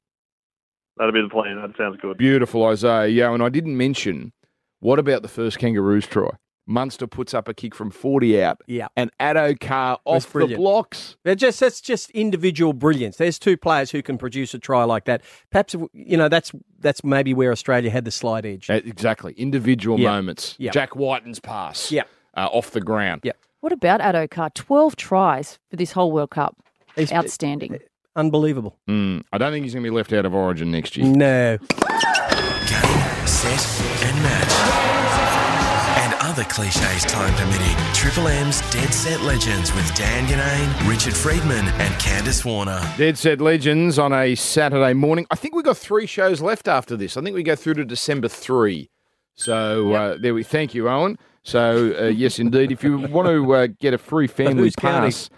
That'll 0.98 1.13
be 1.13 1.22
the 1.22 1.30
plan. 1.30 1.62
That 1.62 1.78
sounds 1.78 1.98
good. 2.01 2.18
Beautiful, 2.18 2.66
Isaah. 2.66 3.08
Yeah, 3.08 3.34
and 3.34 3.42
I 3.42 3.48
didn't 3.48 3.78
mention 3.78 4.34
what 4.82 5.00
about 5.00 5.22
the 5.22 5.30
first 5.30 5.60
Kangaroos 5.60 6.06
try? 6.06 6.32
Munster 6.69 7.07
puts 7.07 7.33
up 7.33 7.47
a 7.47 7.53
kick 7.53 7.73
from 7.73 7.89
40 7.89 8.41
out. 8.43 8.61
Yeah. 8.67 8.88
And 8.95 9.11
Addo-Carr 9.19 9.99
off 10.05 10.31
the 10.31 10.55
blocks. 10.55 11.15
They're 11.23 11.35
just 11.35 11.59
that's 11.59 11.81
just 11.81 12.11
individual 12.11 12.73
brilliance. 12.73 13.17
There's 13.17 13.39
two 13.39 13.57
players 13.57 13.89
who 13.89 14.03
can 14.03 14.17
produce 14.17 14.53
a 14.53 14.59
try 14.59 14.83
like 14.83 15.05
that. 15.05 15.23
Perhaps 15.49 15.75
you 15.93 16.15
know 16.15 16.29
that's 16.29 16.51
that's 16.79 17.03
maybe 17.03 17.33
where 17.33 17.51
Australia 17.51 17.89
had 17.89 18.05
the 18.05 18.11
slight 18.11 18.45
edge. 18.45 18.69
Uh, 18.69 18.75
exactly. 18.85 19.33
Individual 19.33 19.99
yeah. 19.99 20.11
moments. 20.11 20.55
Yeah. 20.59 20.71
Jack 20.71 20.95
Wighton's 20.95 21.39
pass. 21.39 21.91
Yeah. 21.91 22.03
Uh, 22.35 22.47
off 22.51 22.71
the 22.71 22.81
ground. 22.81 23.21
Yeah. 23.23 23.33
What 23.61 23.73
about 23.73 23.99
Addo-Carr? 23.99 24.51
12 24.51 24.95
tries 24.95 25.59
for 25.69 25.75
this 25.75 25.91
whole 25.91 26.11
World 26.11 26.29
Cup. 26.29 26.55
He's, 26.95 27.11
Outstanding. 27.11 27.79
Unbelievable. 28.15 28.77
Mm, 28.88 29.23
I 29.33 29.38
don't 29.38 29.51
think 29.51 29.63
he's 29.65 29.73
going 29.73 29.83
to 29.83 29.89
be 29.89 29.95
left 29.95 30.13
out 30.13 30.25
of 30.25 30.33
Origin 30.33 30.71
next 30.71 30.95
year. 30.95 31.07
No. 31.07 31.57
Game, 31.57 33.27
set, 33.27 34.05
and 34.05 34.23
match 34.23 34.99
other 36.29 36.43
cliches 36.43 37.03
time 37.05 37.33
permitting. 37.33 37.75
Triple 37.95 38.27
M's 38.27 38.62
Dead 38.69 38.93
Set 38.93 39.19
Legends 39.21 39.74
with 39.74 39.95
Dan 39.95 40.27
Ginnane, 40.27 40.88
Richard 40.88 41.15
Freedman, 41.15 41.65
and 41.65 41.93
Candice 41.95 42.45
Warner. 42.45 42.79
Dead 42.98 43.17
Set 43.17 43.41
Legends 43.41 43.98
on 43.98 44.13
a 44.13 44.36
Saturday 44.36 44.93
morning. 44.93 45.25
I 45.31 45.36
think 45.36 45.55
we've 45.55 45.65
got 45.65 45.75
three 45.75 46.05
shows 46.05 46.39
left 46.39 46.67
after 46.67 46.95
this. 46.95 47.17
I 47.17 47.21
think 47.21 47.36
we 47.36 47.41
go 47.41 47.55
through 47.55 47.74
to 47.75 47.86
December 47.86 48.27
3. 48.27 48.91
So 49.33 49.93
uh, 49.93 50.17
there 50.21 50.36
we 50.36 50.43
thank 50.43 50.75
you, 50.75 50.88
Owen. 50.88 51.17
So 51.41 51.95
uh, 52.00 52.03
yes, 52.09 52.38
indeed, 52.38 52.71
if 52.71 52.83
you 52.83 53.00
want 53.00 53.27
to 53.27 53.55
uh, 53.55 53.67
get 53.79 53.95
a 53.95 53.98
free 53.98 54.27
family 54.41 54.69
pass 54.77 55.31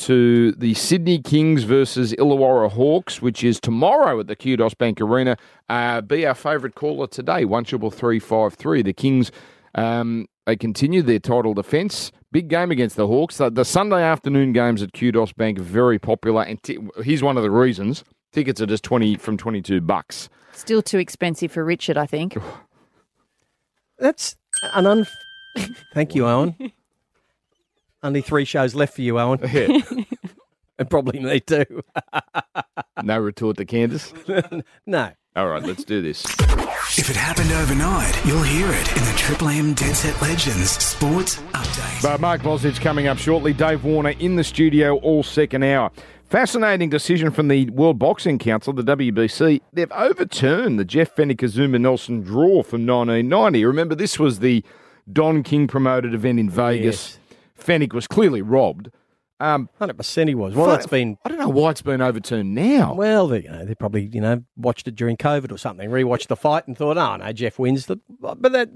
to 0.00 0.52
the 0.52 0.74
Sydney 0.74 1.18
Kings 1.18 1.62
versus 1.62 2.12
Illawarra 2.12 2.70
Hawks, 2.70 3.22
which 3.22 3.42
is 3.42 3.58
tomorrow 3.58 4.20
at 4.20 4.26
the 4.26 4.36
Kudos 4.36 4.74
Bank 4.74 5.00
Arena, 5.00 5.38
uh, 5.70 6.02
be 6.02 6.26
our 6.26 6.34
favourite 6.34 6.74
caller 6.74 7.06
today. 7.06 7.46
One 7.46 7.64
triple 7.64 7.90
three 7.90 8.18
five 8.18 8.52
three. 8.52 8.82
The 8.82 8.92
Kings 8.92 9.32
Um, 9.76 10.26
they 10.46 10.56
continue 10.56 11.02
their 11.02 11.18
title 11.18 11.54
defence. 11.54 12.10
Big 12.32 12.48
game 12.48 12.70
against 12.70 12.96
the 12.96 13.06
Hawks. 13.06 13.36
The, 13.36 13.50
the 13.50 13.64
Sunday 13.64 14.02
afternoon 14.02 14.52
games 14.52 14.82
at 14.82 14.92
Kudos 14.92 15.32
Bank 15.32 15.58
very 15.58 15.98
popular, 15.98 16.42
and 16.42 16.60
t- 16.62 16.78
here's 17.04 17.22
one 17.22 17.36
of 17.36 17.42
the 17.42 17.50
reasons: 17.50 18.02
tickets 18.32 18.60
are 18.60 18.66
just 18.66 18.82
twenty 18.82 19.16
from 19.16 19.36
twenty 19.36 19.62
two 19.62 19.80
bucks. 19.80 20.28
Still 20.52 20.82
too 20.82 20.98
expensive 20.98 21.52
for 21.52 21.64
Richard, 21.64 21.96
I 21.96 22.06
think. 22.06 22.36
That's 23.98 24.36
an 24.74 24.86
un. 24.86 25.06
Thank 25.94 26.14
you, 26.14 26.26
Owen. 26.26 26.72
Only 28.02 28.20
three 28.20 28.44
shows 28.44 28.74
left 28.74 28.94
for 28.94 29.02
you, 29.02 29.18
Owen. 29.18 29.40
Yeah. 29.52 29.80
And 30.78 30.90
probably 30.90 31.20
me 31.20 31.40
too. 31.40 31.64
no 33.02 33.18
retort 33.18 33.56
to 33.56 33.64
Candice. 33.64 34.12
no. 34.86 35.10
All 35.36 35.48
right, 35.48 35.62
let's 35.62 35.84
do 35.84 36.00
this. 36.00 36.24
If 36.96 37.10
it 37.10 37.16
happened 37.16 37.52
overnight, 37.52 38.24
you'll 38.24 38.42
hear 38.42 38.68
it 38.70 38.96
in 38.96 39.04
the 39.04 39.12
Triple 39.18 39.48
M 39.48 39.74
Dead 39.74 39.94
Set 39.94 40.18
Legends 40.22 40.70
Sports 40.82 41.36
Update. 41.52 42.02
But 42.02 42.22
Mark 42.22 42.40
Bosnich 42.40 42.80
coming 42.80 43.06
up 43.06 43.18
shortly. 43.18 43.52
Dave 43.52 43.84
Warner 43.84 44.14
in 44.18 44.36
the 44.36 44.44
studio 44.44 44.96
all 44.96 45.22
second 45.22 45.62
hour. 45.62 45.90
Fascinating 46.24 46.88
decision 46.88 47.30
from 47.30 47.48
the 47.48 47.68
World 47.68 47.98
Boxing 47.98 48.38
Council, 48.38 48.72
the 48.72 48.82
WBC. 48.82 49.60
They've 49.74 49.92
overturned 49.92 50.78
the 50.78 50.86
Jeff 50.86 51.14
Fenech 51.14 51.36
Azumah 51.36 51.82
Nelson 51.82 52.22
draw 52.22 52.62
from 52.62 52.86
1990. 52.86 53.64
Remember, 53.66 53.94
this 53.94 54.18
was 54.18 54.38
the 54.38 54.64
Don 55.12 55.42
King 55.42 55.68
promoted 55.68 56.14
event 56.14 56.40
in 56.40 56.48
Vegas. 56.48 57.18
Fenech 57.60 57.92
was 57.92 58.06
clearly 58.06 58.40
robbed. 58.40 58.90
Um, 59.38 59.68
Hundred 59.78 59.96
percent, 59.98 60.28
he 60.28 60.34
was. 60.34 60.54
Well, 60.54 60.66
that's 60.66 60.86
been. 60.86 61.18
I 61.24 61.28
don't 61.28 61.38
know 61.38 61.48
why 61.48 61.70
it's 61.70 61.82
been 61.82 62.00
overturned 62.00 62.54
now. 62.54 62.94
Well, 62.94 63.28
they, 63.28 63.42
you 63.42 63.50
know, 63.50 63.64
they 63.64 63.74
probably 63.74 64.08
you 64.12 64.20
know 64.20 64.42
watched 64.56 64.88
it 64.88 64.96
during 64.96 65.16
COVID 65.16 65.52
or 65.52 65.58
something, 65.58 65.90
rewatched 65.90 66.28
the 66.28 66.36
fight 66.36 66.66
and 66.66 66.76
thought, 66.76 66.96
oh 66.96 67.16
no, 67.16 67.32
Jeff 67.32 67.58
wins. 67.58 67.86
The, 67.86 67.98
but 68.20 68.52
that 68.52 68.70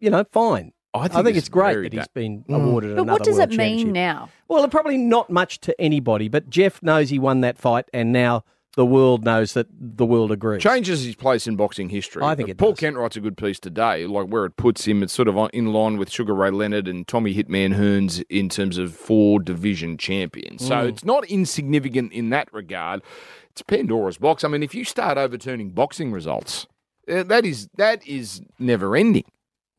you 0.00 0.10
know, 0.10 0.24
fine. 0.30 0.72
I 0.96 1.08
think 1.08 1.30
it's, 1.30 1.38
it's 1.38 1.48
great 1.48 1.72
very 1.72 1.88
that 1.88 1.96
he's 1.96 2.08
been 2.08 2.44
Mm. 2.44 2.54
awarded 2.54 2.90
But 2.94 3.02
another 3.02 3.12
what 3.12 3.24
does 3.24 3.36
world 3.38 3.52
it 3.52 3.56
mean 3.56 3.92
now? 3.92 4.28
Well, 4.46 4.68
probably 4.68 4.96
not 4.96 5.28
much 5.28 5.58
to 5.60 5.80
anybody, 5.80 6.28
but 6.28 6.48
Jeff 6.48 6.80
knows 6.84 7.10
he 7.10 7.18
won 7.18 7.40
that 7.40 7.58
fight, 7.58 7.86
and 7.92 8.12
now 8.12 8.44
the 8.76 8.84
world 8.86 9.24
knows 9.24 9.52
that 9.52 9.66
the 9.70 10.04
world 10.06 10.32
agrees. 10.32 10.62
Changes 10.62 11.04
his 11.04 11.14
place 11.16 11.46
in 11.46 11.56
boxing 11.56 11.88
history. 11.90 12.22
I 12.22 12.34
think 12.34 12.48
it 12.48 12.56
Paul 12.58 12.70
does. 12.72 12.80
Kent 12.80 12.96
writes 12.96 13.16
a 13.16 13.20
good 13.20 13.36
piece 13.36 13.60
today, 13.60 14.06
like 14.06 14.26
where 14.26 14.44
it 14.44 14.56
puts 14.56 14.84
him. 14.86 15.02
It's 15.02 15.12
sort 15.12 15.28
of 15.28 15.36
in 15.52 15.72
line 15.72 15.96
with 15.96 16.10
Sugar 16.10 16.34
Ray 16.34 16.50
Leonard 16.50 16.88
and 16.88 17.06
Tommy 17.06 17.34
Hitman 17.34 17.74
Hearns 17.76 18.24
in 18.28 18.48
terms 18.48 18.78
of 18.78 18.94
four 18.94 19.40
division 19.40 19.96
champions. 19.96 20.66
So 20.66 20.74
Mm. 20.74 20.88
it's 20.88 21.04
not 21.04 21.24
insignificant 21.26 22.12
in 22.12 22.30
that 22.30 22.52
regard. 22.52 23.02
It's 23.50 23.62
Pandora's 23.62 24.18
box. 24.18 24.42
I 24.42 24.48
mean, 24.48 24.62
if 24.64 24.74
you 24.74 24.84
start 24.84 25.16
overturning 25.18 25.70
boxing 25.70 26.10
results, 26.10 26.66
uh, 27.08 27.22
that 27.22 27.44
is 27.46 27.68
that 27.76 28.04
is 28.06 28.40
never 28.58 28.96
ending. 28.96 29.24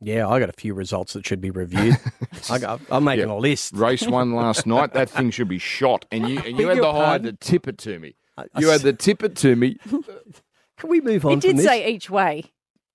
Yeah, 0.02 0.28
I 0.28 0.40
got 0.40 0.50
a 0.50 0.54
few 0.54 0.74
results 0.74 1.14
that 1.14 1.26
should 1.26 1.42
be 1.42 1.50
reviewed. 1.50 1.98
I 2.50 2.60
got, 2.60 2.80
I'm 2.92 3.06
making 3.06 3.30
a 3.30 3.38
list. 3.38 3.74
Race 3.76 4.06
one 4.08 4.34
last 4.34 4.66
night. 4.68 4.94
That 4.94 5.10
thing 5.10 5.32
should 5.32 5.48
be 5.48 5.58
shot, 5.58 6.06
and 6.12 6.30
you 6.30 6.40
and 6.40 6.58
you 6.60 6.68
had 6.68 6.78
the 6.78 6.92
hide 6.94 7.24
to 7.24 7.34
tip 7.34 7.68
it 7.68 7.78
to 7.80 7.98
me. 8.00 8.16
I 8.38 8.46
You 8.60 8.70
had 8.70 8.82
the 8.82 8.94
tip 8.94 9.24
it 9.24 9.36
to 9.38 9.56
me. 9.56 9.78
Can 10.78 10.90
we 10.90 11.02
move 11.02 11.26
on? 11.26 11.34
It 11.34 11.40
did 11.42 11.50
from 11.52 11.58
this? 11.58 11.66
say 11.66 11.90
each 11.92 12.10
way. 12.10 12.46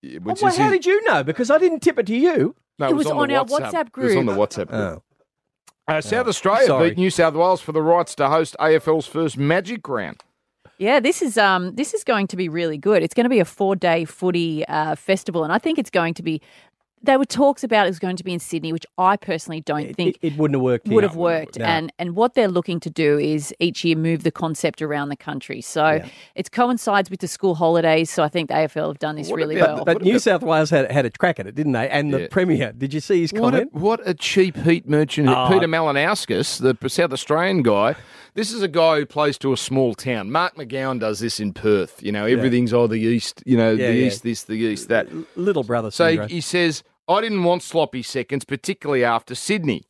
Yeah, 0.03 0.19
Oh, 0.21 0.25
which 0.25 0.43
well, 0.43 0.51
is 0.53 0.59
how 0.59 0.65
his- 0.65 0.73
did 0.73 0.87
you 0.87 1.03
know? 1.05 1.23
Because 1.25 1.51
I 1.51 1.59
didn't 1.59 1.81
tip 1.81 1.99
it 1.99 2.07
to 2.07 2.17
you. 2.17 2.55
no, 2.79 2.89
It 2.89 2.95
was 2.97 3.07
the 3.07 3.15
on 3.15 3.31
our 3.31 3.45
WhatsApp 3.45 3.89
It 3.89 3.97
was 3.97 4.17
on 4.17 4.27
the 4.27 4.33
group. 4.35 4.51
WhatsApp 4.51 4.69
group. 4.69 4.73
Oh. 4.73 5.03
Uh, 5.89 6.01
South 6.01 6.29
Australia 6.29 6.67
sorry. 6.67 6.91
beat 6.91 6.99
New 6.99 7.11
South 7.11 7.35
Wales 7.35 7.61
for 7.61 7.73
the 7.73 7.83
rights 7.83 8.15
to 8.17 8.29
host 8.29 8.55
AFL's 8.61 9.07
first 9.07 9.37
Magic 9.37 9.89
Round. 9.89 10.23
Yeah, 10.79 11.01
this 11.01 11.21
is 11.21 11.37
um 11.37 11.75
this 11.75 11.93
is 11.93 12.05
going 12.05 12.27
to 12.29 12.37
be 12.37 12.49
really 12.49 12.79
good. 12.79 13.03
It's 13.03 13.13
going 13.13 13.25
to 13.25 13.31
be 13.31 13.41
a 13.41 13.45
four 13.45 13.77
day 13.77 14.05
footy 14.07 14.65
uh, 14.67 14.95
festival, 14.95 15.43
and 15.45 15.53
I 15.53 15.59
think 15.59 15.79
it's 15.79 15.91
going 15.91 16.15
to 16.15 16.23
be. 16.23 16.41
There 17.03 17.19
were 17.19 17.25
talks 17.25 17.65
about 17.65 17.87
it 17.87 17.91
was 17.91 17.99
going 17.99 18.17
to 18.17 18.25
be 18.25 18.33
in 18.35 18.41
Sydney, 18.41 18.75
which 18.75 18.85
I 18.99 19.17
personally 19.17 19.63
don't 19.63 19.81
It, 19.87 19.97
think 19.97 20.19
it, 20.21 20.33
it 20.35 20.37
wouldn't 20.37 20.57
have 20.57 20.63
worked. 20.63 20.87
would 20.89 21.03
here. 21.03 21.09
have 21.09 21.17
worked. 21.17 21.59
No. 21.59 21.65
And 21.65 21.91
and 21.99 22.15
what 22.15 22.35
they're 22.35 22.49
looking 22.49 22.79
to 22.81 22.91
do 22.91 23.19
is 23.19 23.55
each 23.59 23.85
year 23.85 23.97
move 23.97 24.23
the 24.23 24.31
concept 24.31 24.83
around 24.83 25.09
the 25.09 25.17
country. 25.17 25.63
So 25.63 25.87
Yeah. 25.93 26.09
it 26.35 26.53
coincides 26.53 27.09
with 27.11 27.21
the 27.21 27.29
school 27.29 27.55
holidays. 27.55 28.11
So 28.11 28.23
I 28.23 28.29
think 28.29 28.49
the 28.49 28.55
AFL 28.55 28.89
have 28.89 28.99
done 28.99 29.17
this 29.17 29.31
What 29.31 29.37
really 29.37 29.57
about 29.59 29.77
well. 29.77 29.85
But 29.87 30.03
New 30.03 30.19
South 30.19 30.43
Wales 30.43 30.69
had 30.69 30.91
had 30.93 31.07
a 31.07 31.11
crack 31.11 31.41
at 31.41 31.47
it, 31.47 31.55
didn't 31.55 31.73
they? 31.73 31.89
And 31.89 32.13
the 32.13 32.21
Yeah. 32.23 32.27
Premier, 32.31 32.73
did 32.73 32.93
you 32.93 33.01
see 33.01 33.23
his 33.23 33.33
What 33.33 33.55
a, 33.55 33.59
comment? 33.65 33.75
what 33.75 34.01
a 34.07 34.13
cheap 34.13 34.57
heat 34.59 34.87
merchant. 34.87 35.29
Oh. 35.31 35.49
Peter 35.51 35.67
Malinauskas, 35.69 36.61
the 36.61 36.89
South 36.89 37.13
Australian 37.13 37.63
guy. 37.63 37.95
This 38.35 38.53
is 38.53 38.63
a 38.63 38.69
guy 38.69 38.99
who 39.01 39.07
plays 39.07 39.39
to 39.39 39.53
a 39.53 39.57
small 39.57 39.95
town. 39.95 40.31
Mark 40.31 40.55
McGowan 40.57 41.01
does 41.01 41.19
this 41.19 41.41
in 41.41 41.53
Perth. 41.53 42.01
You 42.03 42.13
know, 42.13 42.27
everything's 42.27 42.73
oh 42.73 42.87
the 42.87 43.01
east, 43.01 43.43
you 43.45 43.57
know, 43.57 43.71
Yeah, 43.73 43.89
the 43.89 43.95
yeah. 43.95 44.07
east, 44.07 44.23
this, 44.23 44.45
the 44.45 44.53
east, 44.55 44.89
that. 44.89 45.09
Little 45.37 45.65
brother 45.65 45.91
So 45.91 46.07
syndrome. 46.07 46.29
he 46.29 46.41
says, 46.41 46.85
I 47.11 47.21
didn't 47.21 47.45
want 47.45 47.63
sloppy 47.63 48.03
seconds, 48.03 48.45
particularly 48.45 49.05
after 49.05 49.35
Sydney. 49.35 49.85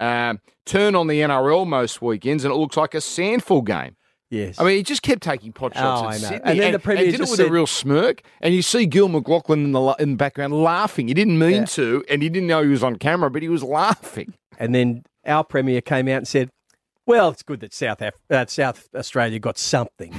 Um, 0.00 0.40
turn 0.66 0.94
on 0.94 1.06
the 1.06 1.20
NRL 1.20 1.66
most 1.66 2.00
weekends, 2.02 2.44
and 2.44 2.52
it 2.52 2.56
looks 2.56 2.76
like 2.76 2.94
a 2.94 3.00
sandful 3.00 3.62
game. 3.62 3.96
yes. 4.30 4.60
I 4.60 4.64
mean, 4.64 4.76
he 4.76 4.82
just 4.82 5.02
kept 5.02 5.22
taking 5.22 5.52
pot 5.52 5.74
shots 5.74 6.02
Oh, 6.02 6.08
at. 6.08 6.14
Sydney, 6.16 6.40
And 6.50 6.60
then 6.60 6.72
the 6.72 6.78
Premier 6.78 7.04
did 7.10 7.20
it 7.20 7.30
with 7.30 7.40
a 7.40 7.48
real 7.50 7.66
smirk. 7.66 8.22
And 8.40 8.54
you 8.54 8.62
see 8.62 8.86
Gil 8.86 9.08
McLachlan 9.08 9.64
in 9.64 9.72
the 9.72 9.94
in 9.98 10.10
the 10.10 10.16
background 10.16 10.54
laughing. 10.54 11.08
He 11.08 11.14
didn't 11.14 11.38
mean 11.38 11.52
Yeah. 11.62 11.64
to, 11.64 12.04
and 12.08 12.22
he 12.22 12.28
didn't 12.28 12.46
know 12.48 12.62
he 12.62 12.68
was 12.68 12.82
on 12.84 12.96
camera, 12.96 13.30
but 13.30 13.42
he 13.42 13.48
was 13.48 13.62
laughing. 13.64 14.34
and 14.58 14.74
then 14.74 15.04
our 15.26 15.44
Premier 15.44 15.80
came 15.80 16.08
out 16.08 16.18
and 16.18 16.28
said, 16.28 16.50
well, 17.06 17.28
it's 17.30 17.42
good 17.42 17.60
that 17.60 17.72
South 17.72 18.02
Af- 18.02 18.14
uh, 18.30 18.44
South 18.46 18.88
Australia 18.94 19.38
got 19.38 19.56
something. 19.58 20.14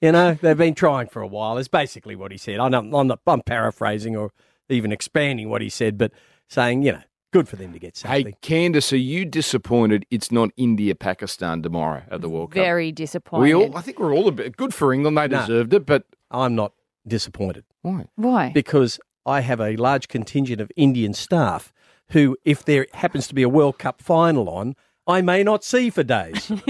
You 0.00 0.10
know, 0.12 0.34
they've 0.40 0.58
been 0.58 0.74
trying 0.74 1.06
for 1.06 1.22
a 1.22 1.26
while. 1.26 1.56
Is 1.58 1.68
basically 1.68 2.16
what 2.16 2.32
he 2.32 2.38
said. 2.38 2.58
I'm 2.58 2.74
I'm, 2.74 3.06
not, 3.06 3.20
I'm 3.26 3.40
paraphrasing 3.42 4.16
or 4.16 4.30
even 4.72 4.92
expanding 4.92 5.48
what 5.48 5.62
he 5.62 5.68
said, 5.68 5.96
but 5.98 6.12
saying, 6.48 6.82
you 6.82 6.92
know, 6.92 7.02
good 7.32 7.48
for 7.48 7.56
them 7.56 7.72
to 7.72 7.78
get 7.78 7.96
something. 7.96 8.26
Hey, 8.26 8.34
Candace, 8.42 8.92
are 8.92 8.96
you 8.96 9.24
disappointed 9.24 10.04
it's 10.10 10.30
not 10.32 10.50
India 10.56 10.94
Pakistan 10.94 11.62
tomorrow 11.62 12.02
at 12.10 12.20
the 12.20 12.28
World 12.28 12.50
Cup? 12.50 12.62
Very 12.62 12.92
disappointed. 12.92 13.42
We 13.42 13.54
all, 13.54 13.76
I 13.76 13.80
think 13.82 13.98
we're 13.98 14.14
all 14.14 14.28
a 14.28 14.32
bit 14.32 14.56
good 14.56 14.74
for 14.74 14.92
England. 14.92 15.16
They 15.18 15.28
No. 15.28 15.40
deserved 15.40 15.72
it, 15.74 15.86
but 15.86 16.04
I'm 16.30 16.54
not 16.54 16.72
disappointed 17.06 17.64
why? 17.82 18.06
Why? 18.16 18.50
because 18.54 19.00
I 19.26 19.40
have 19.40 19.60
a 19.60 19.76
large 19.76 20.08
contingent 20.08 20.60
of 20.60 20.70
Indian 20.76 21.14
staff 21.14 21.72
who, 22.10 22.36
if 22.44 22.64
there 22.64 22.86
happens 22.92 23.26
to 23.28 23.34
be 23.34 23.42
a 23.42 23.48
World 23.48 23.78
Cup 23.78 24.00
final 24.02 24.48
on, 24.48 24.74
I 25.06 25.20
may 25.20 25.42
not 25.42 25.64
see 25.64 25.90
for 25.90 26.02
days. 26.02 26.50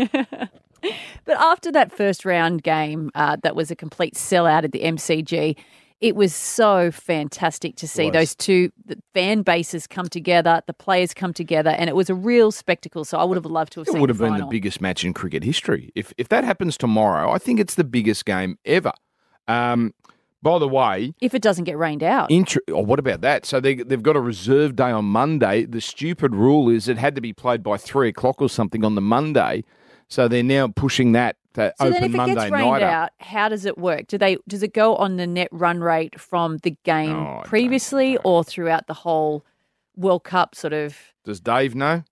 But 1.25 1.37
after 1.39 1.71
that 1.73 1.93
first 1.93 2.25
round 2.25 2.65
game, 2.65 3.11
uh, 3.15 3.37
that 3.45 3.55
was 3.55 3.71
a 3.71 3.77
complete 3.77 4.15
sellout 4.15 4.65
at 4.65 4.73
the 4.73 4.81
MCG. 4.81 5.57
It 6.03 6.17
was 6.17 6.35
so 6.35 6.91
fantastic 6.91 7.77
to 7.77 7.87
see 7.87 8.11
those 8.11 8.35
two 8.35 8.73
the 8.85 8.99
fan 9.15 9.43
bases 9.43 9.87
come 9.87 10.09
together, 10.09 10.61
the 10.67 10.75
players 10.75 11.15
come 11.15 11.33
together, 11.33 11.71
and 11.71 11.89
it 11.89 11.95
was 11.95 12.11
a 12.11 12.15
real 12.15 12.51
spectacle. 12.51 13.05
So 13.05 13.19
I 13.19 13.25
would 13.25 13.37
have 13.37 13.47
loved 13.47 13.73
to 13.75 13.81
have 13.81 13.87
seen 13.87 13.97
It 13.97 14.01
would 14.01 14.11
have 14.11 14.19
been 14.19 14.37
the 14.37 14.47
biggest 14.47 14.81
match 14.81 15.05
in 15.05 15.15
cricket 15.15 15.45
history. 15.45 15.93
If 15.95 16.13
if 16.19 16.29
that 16.29 16.43
happens 16.43 16.77
tomorrow, 16.77 17.31
I 17.31 17.39
think 17.39 17.61
it's 17.61 17.77
the 17.77 17.85
biggest 17.85 18.25
game 18.25 18.59
ever. 18.65 18.93
Um, 19.47 19.95
by 20.43 20.59
the 20.59 20.67
way, 20.67 21.15
if 21.21 21.35
it 21.35 21.43
doesn't 21.43 21.65
get 21.65 21.79
rained 21.79 22.03
out. 22.03 22.33
Inter- 22.33 22.63
oh, 22.71 22.81
what 22.81 22.99
about 22.99 23.21
that? 23.21 23.47
So 23.47 23.61
they, 23.61 23.77
they've 23.77 24.03
got 24.03 24.17
a 24.17 24.21
reserve 24.21 24.75
day 24.75 24.91
on 24.91 25.05
Monday. 25.05 25.65
The 25.67 25.81
stupid 25.81 26.35
rule 26.35 26.69
is 26.69 26.89
it 26.89 26.99
had 26.99 27.15
to 27.15 27.21
be 27.21 27.33
played 27.33 27.63
by 27.63 27.77
three 27.77 28.09
o'clock 28.09 28.43
or 28.43 28.49
something 28.49 28.85
on 28.85 28.97
the 28.97 29.01
Monday. 29.01 29.63
So 30.09 30.27
they're 30.27 30.43
now 30.43 30.67
pushing 30.67 31.13
that 31.13 31.37
to 31.55 31.73
so 31.79 31.87
open 31.87 31.93
then, 31.93 32.05
if 32.05 32.15
it 32.15 32.17
Monday 32.17 32.35
gets 32.35 32.51
rained 32.51 32.71
night. 32.71 32.83
out, 32.83 33.11
how 33.19 33.49
does 33.49 33.65
it 33.65 33.79
work? 33.79 34.07
Do 34.09 34.19
they 34.19 34.37
does 34.49 34.63
it 34.63 34.73
go 34.75 34.97
on 34.97 35.17
the 35.17 35.27
net 35.27 35.49
run 35.53 35.81
rate 35.81 36.21
from 36.21 36.59
the 36.59 36.77
game 36.85 37.17
Oh, 37.17 37.43
previously, 37.45 38.17
or 38.25 38.45
throughout 38.45 38.87
the 38.87 38.95
whole 38.95 39.45
World 39.97 40.25
Cup? 40.25 40.55
Sort 40.55 40.73
of. 40.73 40.97
Does 41.25 41.41
Dave 41.41 41.75
know? 41.75 42.05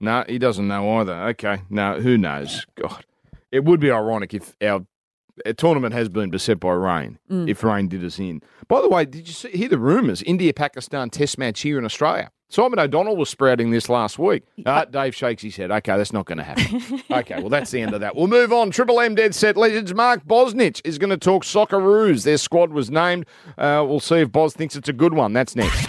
No, 0.00 0.24
he 0.26 0.38
doesn't 0.38 0.66
know 0.66 0.98
either. 0.98 1.14
Okay, 1.28 1.62
no, 1.68 2.00
who 2.00 2.16
knows? 2.16 2.66
God, 2.74 3.04
it 3.52 3.64
would 3.64 3.80
be 3.80 3.90
ironic 3.90 4.32
if 4.32 4.56
our, 4.62 4.86
our 5.44 5.52
tournament 5.52 5.92
has 5.92 6.08
been 6.08 6.30
beset 6.30 6.58
by 6.58 6.72
rain. 6.72 7.18
Mm. 7.30 7.48
If 7.48 7.62
rain 7.62 7.88
did 7.88 8.02
us 8.04 8.18
in. 8.18 8.40
By 8.66 8.80
the 8.80 8.88
way, 8.88 9.04
did 9.04 9.28
you 9.28 9.34
see, 9.34 9.50
hear 9.50 9.68
the 9.68 9.78
rumours? 9.78 10.22
India 10.22 10.54
Pakistan 10.54 11.10
Test 11.10 11.36
match 11.36 11.60
here 11.60 11.78
in 11.78 11.84
Australia. 11.84 12.30
Simon 12.50 12.80
O'Donnell 12.80 13.16
was 13.16 13.30
sprouting 13.30 13.70
this 13.70 13.88
last 13.88 14.18
week. 14.18 14.42
Uh, 14.66 14.84
Dave 14.84 15.14
shakes 15.14 15.42
his 15.42 15.56
head. 15.56 15.70
Okay, 15.70 15.96
that's 15.96 16.12
not 16.12 16.26
going 16.26 16.38
to 16.38 16.44
happen. 16.44 17.00
okay, 17.10 17.38
well, 17.38 17.48
that's 17.48 17.70
the 17.70 17.80
end 17.80 17.94
of 17.94 18.00
that. 18.00 18.16
We'll 18.16 18.26
move 18.26 18.52
on. 18.52 18.72
Triple 18.72 18.98
M 19.00 19.14
Dead 19.14 19.36
Set 19.36 19.56
Legends 19.56 19.94
Mark 19.94 20.24
Bosnich 20.24 20.80
is 20.84 20.98
going 20.98 21.10
to 21.10 21.16
talk 21.16 21.44
Socceroos. 21.44 22.24
Their 22.24 22.38
squad 22.38 22.72
was 22.72 22.90
named. 22.90 23.26
Uh, 23.56 23.84
we'll 23.88 24.00
see 24.00 24.16
if 24.16 24.32
Boz 24.32 24.52
thinks 24.52 24.74
it's 24.74 24.88
a 24.88 24.92
good 24.92 25.14
one. 25.14 25.32
That's 25.32 25.54
next. 25.54 25.86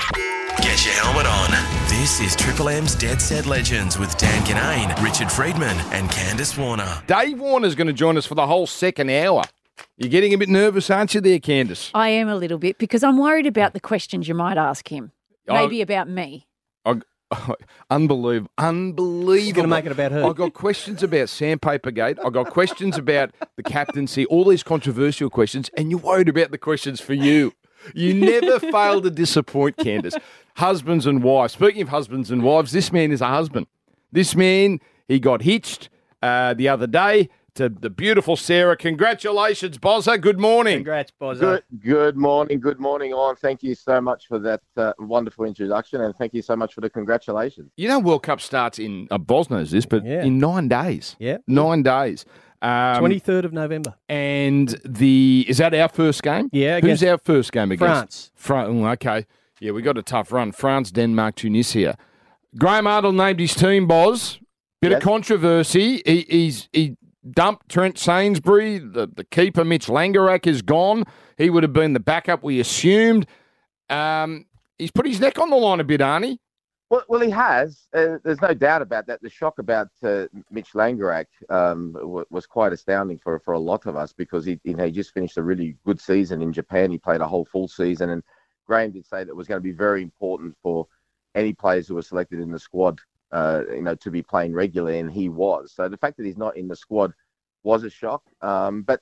Get 0.57 0.85
your 0.85 0.93
helmet 0.93 1.25
on. 1.25 1.49
This 1.89 2.19
is 2.19 2.35
Triple 2.35 2.69
M's 2.69 2.93
Dead 2.93 3.19
Set 3.19 3.47
Legends 3.47 3.97
with 3.97 4.15
Dan 4.19 4.43
Ginnane, 4.45 5.03
Richard 5.03 5.31
Freedman, 5.31 5.77
and 5.91 6.09
Candice 6.11 6.55
Warner. 6.57 7.01
Dave 7.07 7.39
Warner's 7.39 7.73
going 7.73 7.87
to 7.87 7.93
join 7.93 8.17
us 8.17 8.27
for 8.27 8.35
the 8.35 8.45
whole 8.45 8.67
second 8.67 9.09
hour. 9.09 9.43
You're 9.97 10.09
getting 10.09 10.33
a 10.33 10.37
bit 10.37 10.49
nervous, 10.49 10.91
aren't 10.91 11.15
you, 11.15 11.21
there, 11.21 11.39
Candice? 11.39 11.89
I 11.95 12.09
am 12.09 12.29
a 12.29 12.35
little 12.35 12.59
bit 12.59 12.77
because 12.77 13.03
I'm 13.03 13.17
worried 13.17 13.47
about 13.47 13.73
the 13.73 13.79
questions 13.79 14.27
you 14.27 14.35
might 14.35 14.57
ask 14.57 14.87
him. 14.91 15.11
Oh. 15.47 15.55
Maybe 15.55 15.81
about 15.81 16.07
me. 16.07 16.47
I, 16.85 17.01
unbelievable, 17.89 18.51
unbelievable. 18.57 19.55
gonna 19.55 19.67
make 19.67 19.85
it 19.85 19.91
about 19.91 20.11
her. 20.11 20.23
I 20.25 20.33
got 20.33 20.53
questions 20.53 21.03
about 21.03 21.29
Sandpaper 21.29 21.91
Gate. 21.91 22.17
I 22.23 22.29
got 22.29 22.49
questions 22.49 22.97
about 22.97 23.31
the 23.55 23.63
captaincy. 23.63 24.25
All 24.25 24.45
these 24.45 24.63
controversial 24.63 25.29
questions, 25.29 25.69
and 25.77 25.89
you're 25.91 25.99
worried 25.99 26.29
about 26.29 26.51
the 26.51 26.57
questions 26.57 26.99
for 26.99 27.13
you. 27.13 27.53
You 27.93 28.13
never 28.13 28.59
fail 28.71 29.01
to 29.01 29.09
disappoint, 29.09 29.77
Candice. 29.77 30.19
Husbands 30.57 31.05
and 31.05 31.23
wives. 31.23 31.53
Speaking 31.53 31.81
of 31.81 31.89
husbands 31.89 32.31
and 32.31 32.43
wives, 32.43 32.71
this 32.71 32.91
man 32.91 33.11
is 33.11 33.21
a 33.21 33.27
husband. 33.27 33.67
This 34.11 34.35
man, 34.35 34.79
he 35.07 35.19
got 35.19 35.41
hitched 35.41 35.89
uh, 36.21 36.53
the 36.53 36.67
other 36.67 36.87
day 36.87 37.29
to 37.55 37.69
the 37.69 37.89
beautiful 37.89 38.35
Sarah. 38.35 38.77
Congratulations, 38.77 39.77
Bozza. 39.77 40.19
Good 40.19 40.39
morning. 40.39 40.77
Congrats, 40.77 41.11
Bozza. 41.19 41.39
Good, 41.39 41.63
good 41.81 42.17
morning, 42.17 42.59
good 42.59 42.79
morning, 42.79 43.13
all. 43.13 43.35
thank 43.35 43.61
you 43.63 43.75
so 43.75 43.99
much 43.99 44.27
for 44.27 44.39
that 44.39 44.61
uh, 44.77 44.93
wonderful 44.99 45.45
introduction, 45.45 46.01
and 46.01 46.15
thank 46.15 46.33
you 46.33 46.41
so 46.41 46.55
much 46.55 46.73
for 46.73 46.81
the 46.81 46.89
congratulations. 46.89 47.71
You 47.77 47.87
know, 47.89 47.99
World 47.99 48.23
Cup 48.23 48.39
starts 48.41 48.79
in, 48.79 49.07
uh, 49.11 49.17
Boz 49.17 49.49
knows 49.49 49.71
this, 49.71 49.85
but 49.85 50.05
Yeah. 50.05 50.23
in 50.23 50.39
nine 50.39 50.67
days. 50.67 51.15
Yeah. 51.19 51.37
Nine 51.47 51.83
days. 51.83 52.25
Um, 52.61 53.03
23rd 53.03 53.45
of 53.45 53.53
November. 53.53 53.95
And 54.07 54.69
the, 54.85 55.45
is 55.49 55.57
that 55.57 55.73
our 55.73 55.89
first 55.89 56.21
game? 56.23 56.47
Yeah, 56.51 56.75
Who's 56.75 56.83
against 57.01 57.03
our 57.03 57.17
first 57.17 57.51
game 57.51 57.71
against? 57.71 57.79
France. 57.79 58.31
Fran- 58.35 58.67
oh, 58.67 58.87
okay. 58.91 59.25
Yeah, 59.59 59.71
we 59.71 59.81
got 59.81 59.97
a 59.97 60.03
tough 60.03 60.31
run. 60.31 60.51
France, 60.51 60.91
Denmark, 60.91 61.35
Tunisia. 61.35 61.97
Graham 62.57 62.85
Arnold 62.87 63.15
named 63.15 63.39
his 63.39 63.55
team, 63.55 63.87
Boz. 63.87 64.39
Bit 64.81 64.93
of 64.93 65.01
controversy. 65.01 66.01
He, 66.05 66.25
he's 66.27 66.67
he 66.73 66.97
dumped 67.29 67.69
Trent 67.69 67.97
Sainsbury. 67.97 68.79
The, 68.79 69.07
the 69.07 69.23
keeper, 69.25 69.63
Mitch 69.63 69.87
Langerak, 69.87 70.47
is 70.47 70.61
gone. 70.61 71.03
He 71.37 71.49
would 71.49 71.63
have 71.63 71.73
been 71.73 71.93
the 71.93 71.99
backup, 71.99 72.43
we 72.43 72.59
assumed. 72.59 73.27
Um, 73.89 74.45
he's 74.77 74.91
put 74.91 75.05
his 75.05 75.19
neck 75.19 75.39
on 75.39 75.49
the 75.49 75.55
line 75.55 75.79
a 75.79 75.83
bit, 75.83 76.01
Arnie. 76.01 76.37
Well, 76.89 77.03
well, 77.07 77.21
he 77.21 77.29
has. 77.29 77.87
Uh, 77.93 78.17
there's 78.21 78.41
no 78.41 78.53
doubt 78.53 78.81
about 78.81 79.07
that. 79.07 79.21
The 79.21 79.29
shock 79.29 79.59
about 79.59 79.87
uh, 80.03 80.25
Mitch 80.49 80.73
Langerak 80.73 81.27
um, 81.49 81.93
w- 81.93 82.25
was 82.29 82.45
quite 82.45 82.73
astounding 82.73 83.17
for 83.17 83.39
for 83.39 83.53
a 83.53 83.59
lot 83.59 83.85
of 83.85 83.95
us 83.95 84.11
because 84.11 84.43
he, 84.43 84.59
you 84.65 84.73
know, 84.73 84.85
he 84.85 84.91
just 84.91 85.13
finished 85.13 85.37
a 85.37 85.41
really 85.41 85.77
good 85.85 86.01
season 86.01 86.41
in 86.41 86.51
Japan. 86.51 86.91
He 86.91 86.97
played 86.97 87.21
a 87.21 87.27
whole 87.27 87.45
full 87.45 87.69
season, 87.69 88.09
and 88.09 88.21
Graham 88.67 88.91
did 88.91 89.05
say 89.05 89.23
that 89.23 89.33
was 89.33 89.47
going 89.47 89.59
to 89.59 89.63
be 89.63 89.71
very 89.71 90.01
important 90.01 90.53
for 90.61 90.85
any 91.33 91.53
players 91.53 91.87
who 91.87 91.95
were 91.95 92.01
selected 92.01 92.41
in 92.41 92.51
the 92.51 92.59
squad, 92.59 92.99
uh, 93.31 93.63
you 93.73 93.81
know, 93.81 93.95
to 93.95 94.11
be 94.11 94.21
playing 94.21 94.53
regularly, 94.53 94.99
and 94.99 95.11
he 95.11 95.29
was. 95.29 95.73
So 95.73 95.87
the 95.87 95.97
fact 95.97 96.17
that 96.17 96.25
he's 96.25 96.37
not 96.37 96.57
in 96.57 96.67
the 96.67 96.75
squad 96.75 97.13
was 97.63 97.83
a 97.83 97.89
shock. 97.89 98.23
Um, 98.41 98.83
but 98.83 99.01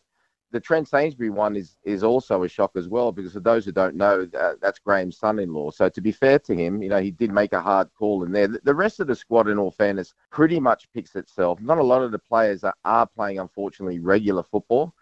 the 0.51 0.59
Trent 0.59 0.87
Sainsbury 0.87 1.29
one 1.29 1.55
is 1.55 1.77
is 1.83 2.03
also 2.03 2.43
a 2.43 2.49
shock 2.49 2.71
as 2.75 2.87
well 2.87 3.11
because 3.11 3.33
for 3.33 3.39
those 3.39 3.65
who 3.65 3.71
don't 3.71 3.95
know, 3.95 4.25
that, 4.25 4.59
that's 4.61 4.79
Graham's 4.79 5.17
son-in-law. 5.17 5.71
So 5.71 5.89
to 5.89 6.01
be 6.01 6.11
fair 6.11 6.39
to 6.39 6.55
him, 6.55 6.81
you 6.81 6.89
know, 6.89 6.99
he 6.99 7.11
did 7.11 7.31
make 7.31 7.53
a 7.53 7.61
hard 7.61 7.89
call 7.97 8.23
in 8.23 8.31
there. 8.31 8.47
The, 8.47 8.59
the 8.63 8.73
rest 8.73 8.99
of 8.99 9.07
the 9.07 9.15
squad, 9.15 9.47
in 9.47 9.59
all 9.59 9.71
fairness, 9.71 10.13
pretty 10.31 10.59
much 10.59 10.91
picks 10.93 11.15
itself. 11.15 11.61
Not 11.61 11.77
a 11.77 11.83
lot 11.83 12.01
of 12.01 12.11
the 12.11 12.19
players 12.19 12.63
are, 12.63 12.73
are 12.83 13.07
playing, 13.07 13.39
unfortunately, 13.39 13.99
regular 13.99 14.43
football. 14.43 14.93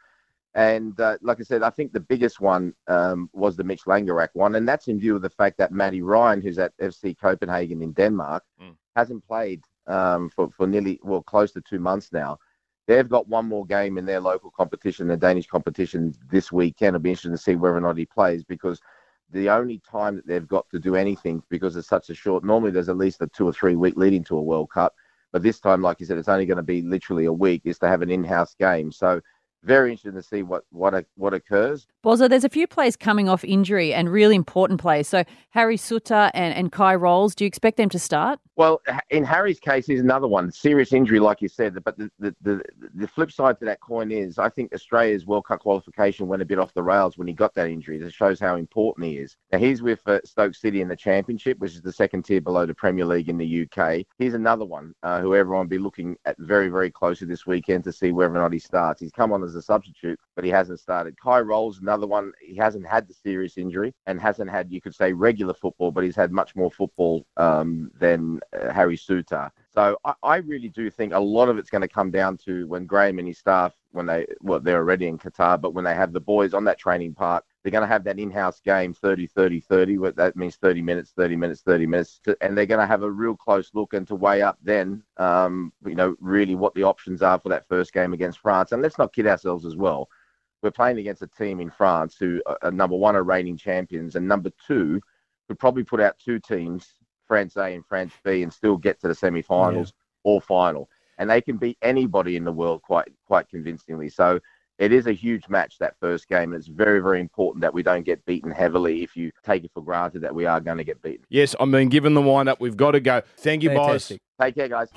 And 0.54 1.00
uh, 1.00 1.18
like 1.22 1.39
I 1.39 1.44
said, 1.44 1.62
I 1.62 1.70
think 1.70 1.94
the 1.94 2.00
biggest 2.00 2.39
one 2.39 2.74
um, 2.88 3.30
was 3.34 3.56
the 3.56 3.63
Mitch 3.63 3.84
Langerak 3.84 4.30
one, 4.34 4.56
and 4.56 4.68
that's 4.68 4.88
in 4.88 5.00
view 5.00 5.16
of 5.16 5.22
the 5.22 5.30
fact 5.30 5.58
that 5.60 5.72
Matty 5.72 6.01
Ryan, 6.01 6.42
who's 6.42 6.58
at 6.58 6.75
FC 6.80 7.16
Copenhagen 7.20 7.82
in 7.82 7.92
Denmark, 7.94 8.44
Mm. 8.62 8.75
hasn't 8.96 9.27
played 9.27 9.62
um, 9.86 10.30
for 10.30 10.50
for 10.50 10.66
nearly 10.68 11.00
well 11.04 11.22
close 11.22 11.51
to 11.54 11.62
two 11.62 11.80
months 11.80 12.12
now. 12.12 12.38
They've 12.88 13.08
got 13.08 13.27
one 13.27 13.46
more 13.46 13.66
game 13.66 13.98
in 13.98 14.06
their 14.06 14.22
local 14.22 14.50
competition, 14.50 15.08
the 15.08 15.18
Danish 15.18 15.46
competition, 15.48 16.13
this 16.32 16.51
weekend. 16.51 16.96
It'll 16.96 17.04
be 17.04 17.10
interesting 17.10 17.34
to 17.34 17.38
see 17.38 17.56
whether 17.56 17.75
or 17.75 17.82
not 17.82 17.98
he 17.98 18.06
plays 18.06 18.44
because 18.46 18.80
the 19.30 19.50
only 19.50 19.80
time 19.80 20.16
that 20.16 20.25
they've 20.25 20.48
got 20.48 20.70
to 20.70 20.80
do 20.80 20.96
anything 20.96 21.44
because 21.50 21.75
it's 21.75 21.89
such 21.89 22.10
a 22.10 22.16
short. 22.16 22.44
Normally, 22.46 22.72
there's 22.72 22.89
at 22.89 22.98
least 22.98 23.22
a 23.22 23.27
two 23.27 23.46
or 23.48 23.54
three 23.54 23.75
week 23.75 23.98
leading 23.98 24.24
to 24.24 24.38
a 24.38 24.42
World 24.42 24.70
Cup, 24.72 24.96
but 25.34 25.44
this 25.44 25.60
time, 25.60 25.82
like 25.82 26.00
you 26.00 26.06
said, 26.06 26.18
it's 26.18 26.30
only 26.30 26.46
going 26.46 26.58
to 26.58 26.63
be 26.63 26.82
literally 26.82 27.25
a 27.25 27.34
week. 27.34 27.62
Is 27.66 27.77
to 27.80 27.88
have 27.89 28.01
an 28.01 28.10
in-house 28.10 28.56
game. 28.56 28.92
So 28.92 29.22
very 29.67 29.91
interesting 29.91 30.13
to 30.13 30.24
see 30.24 30.41
what 30.41 30.63
what 30.71 31.05
what 31.15 31.33
occurs. 31.33 31.88
Bozza, 32.03 32.29
there's 32.29 32.45
a 32.45 32.50
few 32.50 32.65
players 32.65 32.95
coming 32.95 33.29
off 33.29 33.43
injury 33.43 33.93
and 33.93 34.09
really 34.09 34.36
important 34.36 34.79
players. 34.79 35.07
So 35.07 35.24
Harry 35.51 35.77
Souttar 35.77 36.31
and, 36.33 36.55
and 36.55 36.71
Kye 36.71 36.95
Rowles, 36.95 37.36
do 37.36 37.43
you 37.43 37.47
expect 37.47 37.77
them 37.77 37.89
to 37.89 38.00
start? 38.00 38.39
Well, 38.57 38.81
in 39.11 39.23
Harry's 39.23 39.59
case, 39.59 39.85
he's 39.85 40.01
another 40.01 40.27
one. 40.27 40.51
Serious 40.51 40.91
injury, 40.91 41.20
like 41.20 41.43
you 41.43 41.48
said. 41.48 41.77
But 41.85 41.96
the, 41.96 42.09
the, 42.17 42.35
the, 42.41 42.61
the 42.96 43.07
flip 43.07 43.31
side 43.31 43.59
to 43.59 43.65
that 43.65 43.79
coin 43.81 44.11
is 44.11 44.39
I 44.39 44.50
think 44.50 44.74
Australia's 44.74 45.27
World 45.27 45.46
Cup 45.46 45.59
qualification 45.59 46.27
went 46.27 46.41
a 46.41 46.46
bit 46.46 46.57
off 46.57 46.74
the 46.74 46.81
rails 46.81 47.20
when 47.20 47.27
he 47.27 47.35
got 47.35 47.53
that 47.53 47.70
injury. 47.70 48.00
That 48.00 48.11
shows 48.11 48.39
how 48.39 48.55
important 48.55 49.05
he 49.05 49.20
is. 49.20 49.37
Now, 49.51 49.59
he's 49.59 49.83
with 49.83 50.01
uh, 50.07 50.22
Stoke 50.25 50.55
City 50.55 50.81
in 50.81 50.87
the 50.87 50.96
Championship, 50.96 51.59
which 51.59 51.74
is 51.74 51.83
the 51.83 51.93
second 51.93 52.24
tier 52.24 52.41
below 52.41 52.65
the 52.65 52.74
Premier 52.74 53.05
League 53.05 53.29
in 53.29 53.37
the 53.37 53.67
UK. 53.70 54.03
He's 54.17 54.33
another 54.33 54.65
one 54.65 54.91
uh, 55.03 55.22
who 55.22 55.35
everyone 55.35 55.65
will 55.65 55.70
be 55.70 55.77
looking 55.77 56.17
at 56.25 56.35
very, 56.39 56.70
very 56.70 56.89
closely 56.89 57.27
this 57.27 57.46
weekend 57.46 57.83
to 57.83 57.93
see 57.93 58.11
whether 58.11 58.33
or 58.33 58.41
not 58.41 58.53
he 58.53 58.59
starts. 58.59 59.01
He's 59.01 59.11
come 59.11 59.31
on 59.33 59.43
as 59.43 59.53
a 59.53 59.61
substitute, 59.61 60.20
but 60.35 60.43
he 60.43 60.50
hasn't 60.50 60.79
started. 60.79 61.15
Kye 61.24 61.41
Rowles, 61.41 61.79
another 61.79 62.07
one. 62.07 62.31
He 62.41 62.55
hasn't 62.55 62.87
had 62.87 63.07
the 63.07 63.13
serious 63.13 63.59
injury 63.59 63.93
and 64.07 64.20
hasn't 64.20 64.50
had, 64.50 64.72
you 64.72 64.81
could 64.81 64.96
say, 64.96 65.13
regular 65.13 65.53
football, 65.53 65.91
but 65.91 66.03
he's 66.03 66.15
had 66.15 66.31
much 66.31 66.55
more 66.55 66.72
football 66.72 67.24
um, 67.37 67.91
than 68.00 68.39
Harry 68.72 68.98
Souttar. 68.98 69.51
So 69.70 69.98
I, 70.05 70.14
I 70.24 70.36
really 70.38 70.70
do 70.70 70.90
think 70.90 71.14
a 71.14 71.20
lot 71.20 71.50
of 71.50 71.57
it's 71.57 71.70
going 71.70 71.81
to 71.81 71.88
come 71.88 72.12
down 72.12 72.38
to 72.46 72.68
when 72.68 72.86
Graham 72.86 73.20
and 73.20 73.27
his 73.27 73.38
staff, 73.38 73.74
when 73.92 74.05
they, 74.05 74.25
well, 74.42 74.60
they're 74.60 74.77
already 74.77 75.07
in 75.07 75.18
Qatar, 75.18 75.60
but 75.60 75.74
when 75.74 75.83
they 75.83 75.94
have 75.94 76.14
the 76.14 76.20
boys 76.20 76.53
on 76.53 76.64
that 76.66 76.79
training 76.79 77.14
park, 77.14 77.44
they're 77.68 77.72
going 77.74 77.81
to 77.81 77.94
have 77.94 78.05
that 78.05 78.18
in-house 78.18 78.62
game 78.62 78.94
30 78.94 79.27
30 79.27 79.60
30 79.60 79.98
what 79.98 80.16
that 80.16 80.38
means 80.38 80.55
30 80.55 80.81
minutes 80.81 81.12
30 81.12 81.36
minutes 81.36 81.60
30 81.64 81.86
minutes 81.86 82.22
to, 82.24 82.38
and 82.40 82.57
they're 82.57 82.66
going 82.66 82.79
to 82.79 82.88
have 82.88 83.03
a 83.03 83.12
real 83.12 83.36
close 83.36 83.72
look 83.74 83.94
and 83.94 84.07
to 84.07 84.16
weigh 84.16 84.42
up 84.42 84.57
then 84.64 85.03
um, 85.18 85.74
you 85.86 85.94
know 85.94 86.16
really 86.22 86.55
what 86.55 86.74
the 86.75 86.83
options 86.83 87.22
are 87.22 87.38
for 87.38 87.50
that 87.50 87.68
first 87.68 87.92
game 87.92 88.14
against 88.14 88.40
france 88.40 88.72
and 88.72 88.81
let's 88.81 88.98
not 88.98 89.12
kid 89.12 89.27
ourselves 89.27 89.66
as 89.66 89.75
well 89.75 90.07
we're 90.64 90.72
playing 90.72 90.98
against 90.98 91.22
a 91.24 91.27
team 91.27 91.60
in 91.60 91.70
france 91.70 92.16
who 92.18 92.42
are, 92.46 92.57
are 92.62 92.72
number 92.72 92.96
one 92.96 93.18
are 93.18 93.24
reigning 93.24 93.57
champions 93.57 94.16
and 94.16 94.25
number 94.25 94.50
two 94.66 95.01
could 95.50 95.60
probably 95.60 95.83
put 95.83 96.00
out 96.00 96.18
two 96.18 96.40
teams 96.40 96.88
france 97.27 97.57
a 97.57 97.75
and 97.75 97.85
france 97.85 98.13
b 98.24 98.44
and 98.44 98.53
still 98.53 98.77
get 98.77 99.00
to 99.01 99.07
the 99.07 99.16
semi-finals 99.16 99.94
or 100.24 100.42
final. 100.42 100.90
And 101.20 101.29
they 101.29 101.42
can 101.42 101.57
beat 101.57 101.77
anybody 101.81 102.35
in 102.35 102.44
the 102.44 102.51
world 102.51 102.81
quite 102.83 103.11
quite 103.25 103.50
convincingly. 103.50 104.09
So 104.09 104.40
it 104.77 104.92
is 104.92 105.07
a 105.07 105.11
huge 105.13 105.50
match 105.50 105.77
that 105.79 105.96
first 106.00 106.27
game, 106.27 106.53
and 106.53 106.59
it's 106.59 106.68
very, 106.68 107.00
very 107.00 107.20
important 107.20 107.61
that 107.61 107.74
we 107.74 107.83
don't 107.83 108.03
get 108.03 108.24
beaten 108.25 108.51
heavily. 108.51 109.03
If 109.03 109.16
you 109.18 109.31
take 109.44 109.63
it 109.63 109.72
for 109.74 109.81
granted 109.83 110.22
that 110.22 110.33
we 110.35 110.46
are 110.46 110.59
going 110.59 110.77
to 110.77 110.83
get 110.83 111.01
beaten, 111.01 111.25
Yes, 111.29 111.55
I 111.59 111.66
mean, 111.66 111.90
given 111.90 112.13
the 112.13 112.22
wind 112.22 112.48
up, 112.50 112.59
we've 112.59 112.77
got 112.77 112.92
to 112.92 113.00
go. 113.00 113.22
Thank 113.37 113.63
you, 113.63 113.70
Fantastic. 113.70 114.22
take 114.40 114.55
care, 114.55 114.68
guys. 114.68 114.90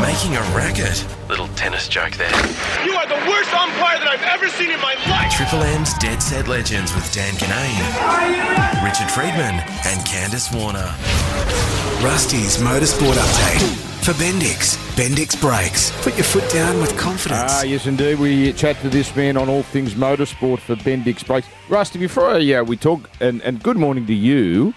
Making 0.00 0.36
a 0.36 0.40
racket. 0.56 1.04
Little 1.28 1.48
tennis 1.48 1.88
joke 1.88 2.12
there. 2.12 2.30
You 2.84 2.92
are 2.92 3.06
the 3.06 3.20
worst 3.30 3.52
umpire 3.52 3.98
that 3.98 4.08
I've 4.08 4.22
ever 4.22 4.48
seen 4.48 4.70
in 4.70 4.80
my 4.80 4.94
life. 5.08 5.32
Triple 5.34 5.62
M's 5.62 5.94
Dead 5.98 6.22
Set 6.22 6.48
Legends 6.48 6.94
with 6.94 7.10
Dan 7.12 7.34
Ginnane, 7.34 8.84
Richard 8.84 9.10
Freedman, 9.10 9.60
and 9.86 10.00
Candice 10.06 10.54
Warner. 10.54 10.94
Rusty's 12.02 12.58
Motorsport 12.58 13.14
Update. 13.14 13.87
For 14.08 14.14
Bendix, 14.14 14.78
Bendix 14.96 15.38
Brakes. 15.38 15.92
Put 16.02 16.14
your 16.14 16.24
foot 16.24 16.50
down 16.50 16.80
with 16.80 16.96
confidence. 16.96 17.52
Ah, 17.52 17.62
yes, 17.62 17.84
indeed. 17.84 18.18
We 18.18 18.54
chat 18.54 18.80
to 18.80 18.88
this 18.88 19.14
man 19.14 19.36
on 19.36 19.50
all 19.50 19.62
things 19.62 19.92
motorsport 19.92 20.60
for 20.60 20.76
Bendix 20.76 21.26
Brakes. 21.26 21.46
Rusty, 21.68 21.98
before 21.98 22.30
I, 22.30 22.54
uh, 22.54 22.64
we 22.64 22.78
talk, 22.78 23.10
and, 23.20 23.42
and 23.42 23.62
good 23.62 23.76
morning 23.76 24.06
to 24.06 24.14
you. 24.14 24.72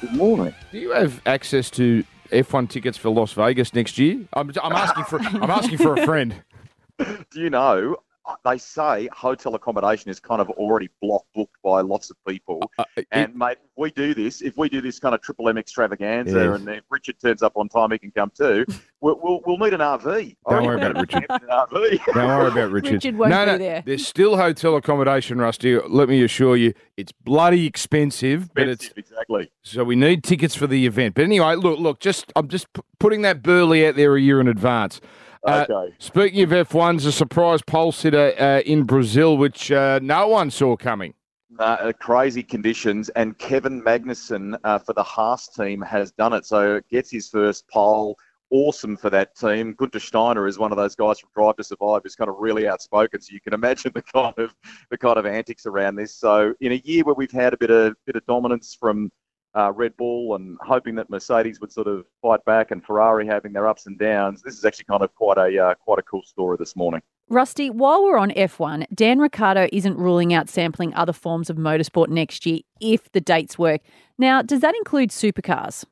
Good 0.00 0.14
morning. 0.14 0.52
Do 0.72 0.80
you 0.80 0.90
have 0.90 1.22
access 1.24 1.70
to 1.70 2.02
F1 2.32 2.68
tickets 2.68 2.98
for 2.98 3.10
Las 3.10 3.32
Vegas 3.34 3.74
next 3.74 3.96
year? 3.96 4.26
I'm, 4.32 4.50
I'm 4.60 4.72
asking 4.72 5.04
for 5.04 5.20
I'm 5.20 5.50
asking 5.50 5.78
for 5.78 5.94
a 5.94 6.04
friend. 6.04 6.42
Do 6.98 7.40
you 7.40 7.50
know? 7.50 7.98
They 8.44 8.56
say 8.56 9.08
hotel 9.12 9.54
accommodation 9.54 10.10
is 10.10 10.18
kind 10.18 10.40
of 10.40 10.48
already 10.50 10.88
block 11.02 11.24
booked 11.34 11.56
by 11.62 11.82
lots 11.82 12.08
of 12.10 12.16
people. 12.26 12.70
Uh, 12.78 12.84
it- 12.96 13.06
And 13.12 13.34
mate, 13.34 13.58
if 13.62 13.70
we 13.76 13.90
do 13.90 14.14
this, 14.14 14.40
if 14.40 14.56
we 14.56 14.70
do 14.70 14.80
this 14.80 14.98
kind 14.98 15.14
of 15.14 15.20
triple 15.20 15.46
M 15.50 15.58
extravaganza, 15.58 16.38
Yes. 16.38 16.58
and 16.60 16.68
if 16.70 16.84
Richard 16.90 17.20
turns 17.20 17.42
up 17.42 17.52
on 17.56 17.68
time, 17.68 17.90
he 17.90 17.98
can 17.98 18.10
come 18.12 18.30
too. 18.36 18.64
We'll 19.04 19.20
we'll, 19.22 19.40
we'll 19.44 19.58
need 19.58 19.74
an 19.74 19.80
RV. 19.80 20.34
Don't 20.48 20.64
worry 20.64 20.76
about 20.76 20.96
it, 20.96 21.00
Richard. 21.02 21.26
An 21.28 21.40
RV. 21.50 22.04
Don't 22.14 22.26
worry 22.26 22.50
about 22.50 22.70
Richard. 22.70 22.92
Richard 22.94 23.16
won't 23.18 23.32
no, 23.32 23.44
be 23.44 23.52
no, 23.52 23.58
there. 23.58 23.82
There's 23.84 24.06
still 24.06 24.34
hotel 24.38 24.76
accommodation, 24.76 25.36
Rusty. 25.36 25.78
Let 25.78 26.08
me 26.08 26.22
assure 26.24 26.56
you, 26.56 26.72
it's 26.96 27.12
bloody 27.12 27.66
expensive, 27.66 28.48
but 28.54 28.66
it's 28.66 28.90
exactly. 28.96 29.50
so 29.62 29.84
we 29.84 29.94
need 29.94 30.24
tickets 30.24 30.54
for 30.54 30.66
the 30.66 30.86
event. 30.86 31.16
But 31.16 31.24
anyway, 31.24 31.54
look, 31.56 31.78
look, 31.80 32.00
just 32.00 32.32
I'm 32.34 32.48
just 32.48 32.72
p- 32.72 32.80
putting 32.98 33.20
that 33.22 33.42
burley 33.42 33.86
out 33.86 33.94
there 33.96 34.16
a 34.16 34.20
year 34.22 34.40
in 34.40 34.48
advance. 34.48 35.02
Uh, 35.44 35.66
Okay. 35.68 35.94
Speaking 35.98 36.42
of 36.42 36.50
F1's, 36.50 37.04
a 37.04 37.12
surprise 37.12 37.60
pole 37.62 37.92
sitter 37.92 38.34
uh, 38.38 38.60
in 38.60 38.84
Brazil, 38.84 39.36
which 39.36 39.70
uh, 39.70 40.00
no 40.02 40.28
one 40.28 40.50
saw 40.50 40.76
coming. 40.76 41.14
Uh, 41.58 41.92
crazy 42.00 42.42
conditions, 42.42 43.10
and 43.10 43.38
Kevin 43.38 43.80
Magnussen 43.82 44.58
uh, 44.64 44.78
for 44.78 44.92
the 44.92 45.02
Haas 45.02 45.48
team 45.48 45.80
has 45.82 46.10
done 46.12 46.32
it. 46.32 46.44
So 46.46 46.80
gets 46.90 47.10
his 47.10 47.28
first 47.28 47.68
pole. 47.68 48.16
Awesome 48.50 48.96
for 48.96 49.10
that 49.10 49.36
team. 49.36 49.74
Gunter 49.74 50.00
Steiner 50.00 50.46
is 50.46 50.58
one 50.58 50.72
of 50.72 50.76
those 50.76 50.94
guys 50.94 51.18
from 51.20 51.30
Drive 51.34 51.56
to 51.56 51.64
Survive 51.64 52.02
who's 52.04 52.16
kind 52.16 52.28
of 52.28 52.36
really 52.38 52.68
outspoken. 52.68 53.20
So 53.20 53.32
you 53.32 53.40
can 53.40 53.54
imagine 53.54 53.92
the 53.94 54.02
kind 54.02 54.34
of 54.38 54.54
the 54.90 54.98
kind 54.98 55.16
of 55.16 55.26
antics 55.26 55.66
around 55.66 55.96
this. 55.96 56.14
So 56.14 56.54
in 56.60 56.72
a 56.72 56.82
year 56.84 57.04
where 57.04 57.14
we've 57.14 57.30
had 57.30 57.54
a 57.54 57.56
bit 57.56 57.70
of 57.70 57.94
bit 58.06 58.16
of 58.16 58.26
dominance 58.26 58.76
from 58.78 59.10
uh, 59.54 59.72
Red 59.72 59.96
Bull 59.96 60.34
and 60.34 60.58
hoping 60.60 60.94
that 60.96 61.10
Mercedes 61.10 61.60
would 61.60 61.72
sort 61.72 61.86
of 61.86 62.04
fight 62.20 62.44
back, 62.44 62.70
and 62.70 62.84
Ferrari 62.84 63.26
having 63.26 63.52
their 63.52 63.68
ups 63.68 63.86
and 63.86 63.98
downs, 63.98 64.42
this 64.42 64.56
is 64.56 64.64
actually 64.64 64.86
kind 64.86 65.02
of 65.02 65.14
quite 65.14 65.38
a 65.38 65.58
uh, 65.58 65.74
quite 65.74 65.98
a 65.98 66.02
cool 66.02 66.22
story 66.22 66.56
this 66.58 66.76
morning. 66.76 67.00
Rusty, 67.28 67.70
while 67.70 68.04
we're 68.04 68.18
on 68.18 68.30
F1, 68.32 68.86
Dan 68.94 69.18
Ricciardo 69.18 69.68
isn't 69.72 69.96
ruling 69.96 70.34
out 70.34 70.48
sampling 70.48 70.92
other 70.94 71.12
forms 71.12 71.48
of 71.48 71.56
motorsport 71.56 72.08
next 72.08 72.44
year 72.44 72.60
if 72.80 73.10
the 73.12 73.20
dates 73.20 73.58
work. 73.58 73.80
Now, 74.18 74.42
does 74.42 74.60
that 74.60 74.74
include 74.74 75.10
supercars? 75.10 75.84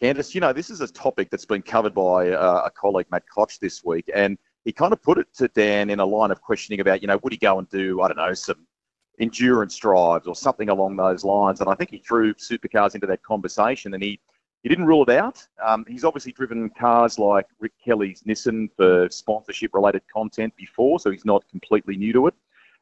Candice, 0.00 0.34
you 0.34 0.40
know, 0.40 0.54
this 0.54 0.70
is 0.70 0.80
a 0.80 0.88
topic 0.88 1.28
that's 1.30 1.44
been 1.44 1.60
covered 1.60 1.94
by 1.94 2.30
uh, 2.30 2.62
a 2.64 2.70
colleague, 2.70 3.06
Matt 3.10 3.24
Koch, 3.34 3.58
this 3.60 3.84
week, 3.84 4.08
and 4.14 4.38
he 4.64 4.72
kind 4.72 4.94
of 4.94 5.02
put 5.02 5.18
it 5.18 5.26
to 5.34 5.48
Dan 5.48 5.90
in 5.90 6.00
a 6.00 6.06
line 6.06 6.30
of 6.30 6.40
questioning 6.40 6.80
about, 6.80 7.02
you 7.02 7.08
know, 7.08 7.18
would 7.22 7.32
he 7.32 7.38
go 7.38 7.58
and 7.58 7.68
do, 7.68 8.00
I 8.00 8.08
don't 8.08 8.16
know, 8.16 8.32
some 8.32 8.66
endurance 9.20 9.76
drives 9.76 10.26
or 10.26 10.34
something 10.34 10.68
along 10.68 10.96
those 10.96 11.24
lines? 11.24 11.60
And 11.60 11.68
I 11.68 11.74
think 11.74 11.90
he 11.90 11.98
threw 11.98 12.34
supercars 12.34 12.94
into 12.94 13.06
that 13.06 13.22
conversation, 13.22 13.94
and 13.94 14.02
he 14.02 14.20
he 14.62 14.68
didn't 14.68 14.86
rule 14.86 15.02
it 15.04 15.10
out. 15.10 15.46
Um, 15.64 15.86
he's 15.88 16.04
obviously 16.04 16.32
driven 16.32 16.68
cars 16.70 17.18
like 17.18 17.46
Rick 17.60 17.72
Kelly's 17.82 18.22
Nissan 18.24 18.68
for 18.76 19.08
sponsorship 19.10 19.72
related 19.72 20.02
content 20.12 20.54
before, 20.56 21.00
so 21.00 21.10
he's 21.10 21.24
not 21.24 21.48
completely 21.48 21.96
new 21.96 22.12
to 22.12 22.26
it. 22.26 22.34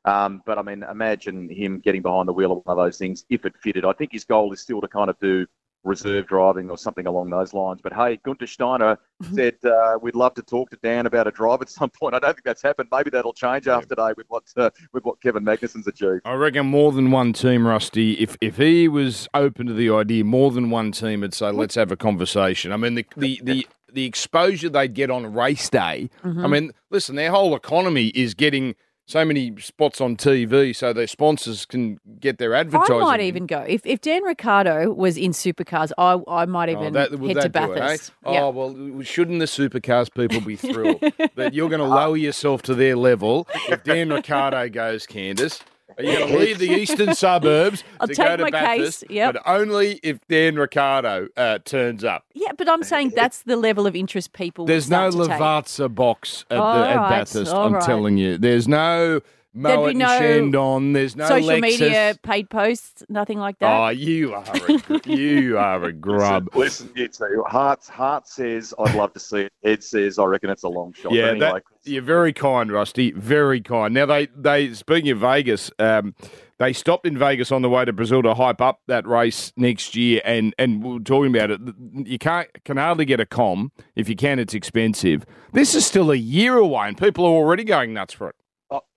Um, 0.05 0.43
but 0.47 0.59
I 0.59 0.63
mean, 0.63 0.85
imagine 0.91 1.49
him 1.49 1.81
getting 1.81 2.03
behind 2.03 2.29
the 2.29 2.33
wheel 2.33 2.53
of 2.53 2.65
one 2.65 2.79
of 2.79 2.85
those 2.85 2.99
things 2.99 3.25
if 3.31 3.45
it 3.45 3.55
fitted. 3.59 3.85
I 3.85 3.93
think 3.93 4.13
his 4.13 4.25
goal 4.25 4.53
is 4.53 4.61
still 4.61 4.81
to 4.81 4.89
kind 4.89 5.11
of 5.11 5.19
do 5.21 5.47
reserve 5.89 6.27
driving 6.27 6.71
or 6.71 6.79
something 6.79 7.07
along 7.07 7.31
those 7.31 7.53
lines. 7.55 7.81
But 7.83 7.93
hey, 7.93 8.19
Gunter 8.25 8.47
Steiner 8.47 8.99
said 9.35 9.57
uh, 9.65 9.99
we'd 10.01 10.15
love 10.15 10.35
to 10.35 10.43
talk 10.43 10.71
to 10.71 10.79
Dan 10.83 11.07
about 11.07 11.27
a 11.27 11.31
drive 11.31 11.63
at 11.63 11.69
some 11.71 11.91
point. 11.91 12.15
I 12.15 12.19
don't 12.19 12.35
think 12.35 12.45
that's 12.45 12.63
happened. 12.63 12.89
Maybe 12.93 13.11
that'll 13.11 13.33
change 13.33 13.67
after 13.67 13.89
today 13.89 14.13
with 14.17 14.27
what 14.29 14.45
uh, 14.57 14.71
with 14.93 15.05
what 15.05 15.21
Kevin 15.21 15.45
Magnussen's 15.45 15.87
achieved. 15.87 16.21
I 16.25 16.35
reckon 16.35 16.67
more 16.67 16.93
than 16.93 17.11
one 17.11 17.33
team, 17.33 17.67
Rusty. 17.67 18.13
If 18.15 18.37
if 18.41 18.57
he 18.59 18.87
was 18.89 19.29
open 19.35 19.67
to 19.67 19.75
the 19.75 19.91
idea, 19.91 20.25
more 20.25 20.51
than 20.51 20.71
one 20.71 20.93
team 20.93 21.23
would 21.23 21.35
say, 21.35 21.51
"Let's 21.51 21.75
have 21.75 21.91
a 21.91 21.97
conversation." 21.97 22.73
I 22.73 22.77
mean, 22.77 22.95
the 22.95 23.07
the 23.17 23.41
the, 23.43 23.67
the 23.93 24.05
exposure 24.05 24.69
they'd 24.69 24.95
get 24.95 25.11
on 25.11 25.33
race 25.35 25.69
day. 25.71 26.11
I 26.23 26.47
mean, 26.47 26.73
listen, 26.91 27.17
their 27.17 27.31
whole 27.31 27.57
economy 27.57 28.09
is 28.09 28.35
getting 28.35 28.75
so 29.09 29.25
many 29.25 29.59
spots 29.59 30.03
on 30.03 30.17
TV, 30.17 30.77
so 30.77 30.93
their 30.93 31.07
sponsors 31.07 31.65
can 31.65 31.99
get 32.21 32.37
their 32.37 32.55
advertising. 32.55 32.97
I 32.97 33.01
might 33.01 33.21
even 33.23 33.47
go. 33.47 33.61
If, 33.67 33.87
if 33.87 34.03
Dan 34.03 34.23
Ricciardo 34.23 34.93
was 34.93 35.17
in 35.17 35.31
supercars, 35.31 35.93
I, 35.97 36.21
I 36.31 36.45
might 36.45 36.69
Oh, 36.69 36.73
even 36.73 36.93
that- 36.93 37.13
would 37.13 37.35
head 37.37 37.43
to 37.45 37.49
that 37.49 37.67
do 37.67 37.73
it, 37.73 37.77
eh? 37.77 37.81
Bathurst. 37.81 38.13
Oh 38.27 38.51
well, 38.51 39.03
shouldn't 39.03 39.39
the 39.39 39.47
supercars 39.47 40.13
people 40.15 40.43
be 40.43 40.57
thrilled 40.57 41.01
that 41.37 41.55
you're 41.55 41.71
going 41.71 41.81
to 41.81 41.87
lower 41.87 42.19
yourself 42.19 42.61
to 42.63 42.75
their 42.75 42.97
level 42.97 43.49
if 43.71 43.83
Dan 43.83 44.11
Ricciardo 44.11 44.69
goes, 44.69 45.07
Candice? 45.07 45.63
Are 45.99 46.05
you 46.05 46.17
going 46.19 46.33
to 46.33 46.39
leave 46.39 46.59
the 46.59 46.71
eastern 46.71 47.15
suburbs 47.15 47.83
I'll 48.01 48.07
to 48.07 48.15
take 48.15 48.27
go 48.29 48.37
to 48.37 48.43
my 48.45 48.51
case, 48.51 48.61
Bathurst? 48.79 49.11
yep. 49.11 49.35
But 49.35 49.43
only 49.47 49.99
if 50.05 50.27
Dan 50.29 50.57
Ricciardo 50.57 51.29
uh, 51.37 51.59
turns 51.65 52.05
up. 52.05 52.25
Yeah, 52.35 52.53
but 52.57 52.69
I'm 52.69 52.85
saying 52.85 53.13
that's 53.17 53.43
the 53.43 53.57
level 53.57 53.87
of 53.87 53.97
interest 53.97 54.33
people 54.33 54.65
There's 54.65 54.89
no. 54.89 55.11
Lavazza 55.11 55.93
box 55.93 56.45
at, 56.51 56.59
All 56.59 56.79
the, 56.79 56.89
at 56.89 56.97
right, 56.97 57.11
Bathurst. 57.11 57.53
all 57.53 57.67
I'm 57.67 57.73
right. 57.75 57.83
telling 57.83 58.17
you. 58.17 58.39
There's 58.39 58.69
no 58.69 59.21
There'd 59.55 59.79
Moet 59.79 59.85
be 59.87 59.91
and 59.91 59.99
no 59.99 60.19
Chandon. 60.19 60.93
There's 60.93 61.17
no 61.17 61.27
Social 61.27 61.49
Lexus. 61.49 61.61
media 61.61 62.15
paid 62.23 62.51
posts, 62.51 63.03
nothing 63.09 63.39
like 63.39 63.59
that. 63.61 63.81
Oh, 63.81 63.89
you 63.89 64.35
are 64.35 64.45
a, 64.45 65.01
you 65.09 65.59
are 65.59 65.85
a 65.85 65.93
grub. 65.93 66.51
Listen, 66.55 66.91
you 66.95 67.09
two. 67.09 67.43
Heart, 67.47 67.87
heart 67.87 68.29
says 68.29 68.75
I'd 68.79 68.95
love 68.95 69.15
to 69.15 69.21
see 69.21 69.43
it. 69.43 69.53
Ed 69.65 69.83
says 69.83 70.19
I 70.19 70.25
reckon 70.25 70.51
it's 70.51 70.65
a 70.65 70.69
long 70.69 70.93
shot. 70.93 71.13
Yeah, 71.13 71.31
anyway, 71.31 71.61
that, 71.85 71.91
you're 71.91 72.03
very 72.03 72.33
kind, 72.33 72.71
Rusty. 72.71 73.13
Very 73.13 73.61
kind. 73.61 73.95
Now 73.95 74.07
they 74.07 74.29
they 74.37 74.75
speaking 74.75 75.11
of 75.11 75.19
Vegas, 75.19 75.71
um, 75.79 76.15
they 76.59 76.73
stopped 76.73 77.07
in 77.07 77.17
Vegas 77.17 77.51
on 77.51 77.63
the 77.63 77.71
way 77.71 77.85
to 77.85 77.93
Brazil 77.93 78.23
to 78.25 78.35
hype 78.35 78.61
up 78.61 78.81
that 78.87 79.07
race 79.07 79.53
next 79.57 79.97
year, 79.97 80.21
and 80.25 80.55
and 80.59 80.85
we 80.85 80.95
we're 80.95 80.99
talking 80.99 81.35
about 81.35 81.51
it. 81.51 81.61
You 81.95 82.19
can't 82.19 82.49
can 82.65 82.77
hardly 82.77 83.07
get 83.07 83.19
a 83.19 83.27
com. 83.27 83.73
If 83.97 84.09
you 84.09 84.17
can, 84.17 84.39
it's 84.39 84.55
expensive. 84.55 85.25
This 85.53 85.75
is 85.75 85.87
still 85.87 86.11
a 86.11 86.17
year 86.17 86.57
away, 86.57 86.89
and 86.89 86.99
people 86.99 87.25
are 87.25 87.31
already 87.31 87.65
going 87.65 87.95
nuts 87.95 88.13
for 88.13 88.29
it. 88.29 88.37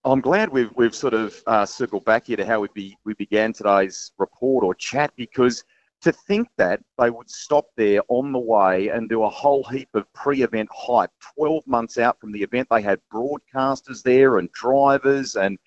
I'm 0.03 0.19
glad 0.19 0.49
we've 0.49 0.71
we've 0.75 0.95
sort 0.95 1.13
of 1.13 1.41
uh, 1.47 1.65
circled 1.65 2.03
back 2.05 2.25
here 2.25 2.37
to 2.37 2.45
how 2.45 2.59
we 2.59 2.67
be, 2.73 2.97
we 3.05 3.13
began 3.13 3.53
today's 3.53 4.11
report 4.17 4.63
or 4.65 4.75
chat 4.75 5.11
because 5.15 5.63
to 6.01 6.11
think 6.11 6.47
that 6.57 6.81
they 6.97 7.09
would 7.09 7.29
stop 7.29 7.65
there 7.77 8.01
on 8.09 8.31
the 8.31 8.39
way 8.39 8.89
and 8.89 9.07
do 9.07 9.23
a 9.23 9.29
whole 9.29 9.63
heap 9.65 9.89
of 9.93 10.11
pre-event 10.13 10.67
hype 10.73 11.11
12 11.37 11.65
months 11.67 11.97
out 11.99 12.19
from 12.19 12.31
the 12.31 12.41
event 12.41 12.67
they 12.71 12.81
had 12.81 12.99
broadcasters 13.13 14.01
there 14.01 14.39
and 14.39 14.51
drivers 14.51 15.35
and 15.35 15.59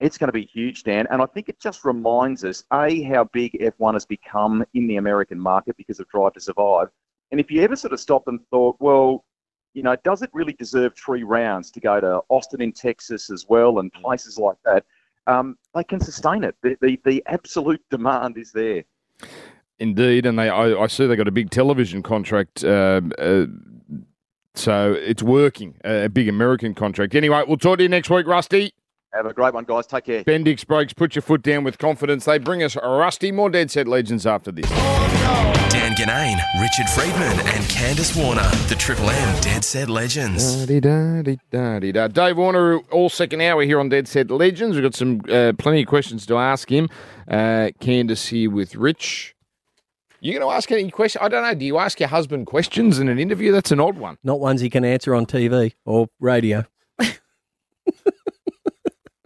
it's 0.00 0.18
going 0.18 0.28
to 0.28 0.32
be 0.32 0.44
huge 0.44 0.82
Dan. 0.82 1.06
And 1.10 1.22
I 1.22 1.26
think 1.26 1.48
it 1.48 1.60
just 1.60 1.84
reminds 1.84 2.44
us 2.44 2.64
a 2.72 3.02
how 3.02 3.24
big 3.32 3.52
F1 3.60 3.94
has 3.94 4.06
become 4.06 4.64
in 4.74 4.86
the 4.86 4.96
American 4.96 5.38
market 5.38 5.76
because 5.76 6.00
of 6.00 6.08
Drive 6.08 6.34
to 6.34 6.40
Survive. 6.40 6.88
And 7.30 7.40
if 7.40 7.50
you 7.50 7.62
ever 7.62 7.76
sort 7.76 7.92
of 7.92 8.00
stopped 8.00 8.28
and 8.28 8.40
thought 8.50 8.76
well 8.78 9.24
you 9.74 9.82
know, 9.82 9.96
does 10.04 10.22
it 10.22 10.30
really 10.32 10.54
deserve 10.54 10.94
three 10.96 11.22
rounds 11.22 11.70
to 11.72 11.80
go 11.80 12.00
to 12.00 12.20
Austin 12.28 12.60
in 12.60 12.72
Texas 12.72 13.30
as 13.30 13.46
well 13.48 13.78
and 13.78 13.92
places 13.92 14.38
like 14.38 14.56
that? 14.64 14.84
Um, 15.26 15.58
they 15.74 15.84
can 15.84 16.00
sustain 16.00 16.42
it. 16.42 16.56
The, 16.62 16.76
the, 16.80 17.00
the 17.04 17.22
absolute 17.26 17.82
demand 17.90 18.38
is 18.38 18.50
there. 18.52 18.84
Indeed, 19.78 20.26
and 20.26 20.38
they 20.38 20.48
I, 20.48 20.72
I 20.74 20.86
see 20.88 21.06
they 21.06 21.14
got 21.14 21.28
a 21.28 21.32
big 21.32 21.50
television 21.50 22.02
contract. 22.02 22.64
Um, 22.64 23.12
uh, 23.18 23.46
so 24.54 24.92
it's 24.92 25.22
working, 25.22 25.76
a 25.84 26.06
a 26.06 26.08
big 26.08 26.28
American 26.28 26.74
contract. 26.74 27.14
Anyway, 27.14 27.44
we'll 27.46 27.58
talk 27.58 27.78
to 27.78 27.84
you 27.84 27.88
next 27.88 28.10
week, 28.10 28.26
Rusty. 28.26 28.72
Have 29.14 29.26
a 29.26 29.32
great 29.32 29.54
one, 29.54 29.64
guys. 29.64 29.86
Take 29.86 30.04
care. 30.04 30.24
Bendix 30.24 30.66
Brakes, 30.66 30.92
put 30.92 31.14
your 31.14 31.22
foot 31.22 31.42
down 31.42 31.64
with 31.64 31.78
confidence. 31.78 32.24
They 32.24 32.38
bring 32.38 32.62
us 32.62 32.76
Rusty, 32.76 33.30
more 33.30 33.50
Dead 33.50 33.70
Set 33.70 33.86
Legends 33.86 34.26
after 34.26 34.50
this. 34.50 34.68
Dan 35.70 35.94
Ginnane, 35.94 36.38
Richard 36.60 36.88
Freedman, 36.88 37.38
and 37.54 37.64
Candice 37.66 38.16
Warner, 38.16 38.48
the 38.68 38.74
Triple 38.74 39.10
M 39.10 39.40
Dead 39.40 39.62
Set 39.64 39.88
Legends. 39.90 40.56
Da-di-da-di-da-di-da. 40.66 42.08
Dave 42.08 42.36
Warner, 42.38 42.78
all 42.90 43.08
second 43.10 43.42
hour 43.42 43.62
here 43.62 43.78
on 43.78 43.88
Dead 43.90 44.08
Set 44.08 44.30
Legends. 44.30 44.76
We've 44.76 44.82
got 44.84 44.94
some 44.94 45.20
uh, 45.28 45.52
plenty 45.58 45.82
of 45.82 45.86
questions 45.88 46.24
to 46.26 46.36
ask 46.38 46.70
him. 46.70 46.88
Uh, 47.28 47.68
Candice 47.80 48.28
here 48.28 48.50
with 48.50 48.74
Rich. 48.76 49.34
You 50.20 50.32
going 50.32 50.48
to 50.48 50.52
ask 50.54 50.70
any 50.72 50.90
question? 50.90 51.20
I 51.22 51.28
don't 51.28 51.42
know. 51.42 51.54
Do 51.54 51.64
you 51.64 51.78
ask 51.78 52.00
your 52.00 52.08
husband 52.08 52.46
questions 52.46 52.98
in 52.98 53.08
an 53.08 53.18
interview? 53.18 53.52
That's 53.52 53.70
an 53.70 53.78
odd 53.78 53.98
one. 53.98 54.16
Not 54.24 54.40
ones 54.40 54.60
he 54.62 54.70
can 54.70 54.84
answer 54.84 55.14
on 55.14 55.26
TV 55.26 55.74
or 55.84 56.08
radio. 56.18 56.64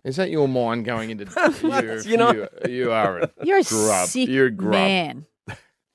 Is 0.05 0.17
that 0.17 0.31
your 0.31 0.49
mind 0.49 0.85
going 0.85 1.11
into 1.11 1.27
you? 2.05 2.11
You 2.11 2.17
know- 2.17 2.33
you, 2.33 2.49
you 2.69 2.93
are 2.93 3.19
a 3.21 3.31
You're 3.45 3.59
a 3.61 3.63
grub. 3.63 4.09
sick 4.09 4.29
You're 4.29 4.47
a 4.47 4.51
grub. 4.51 4.73
man 4.73 5.27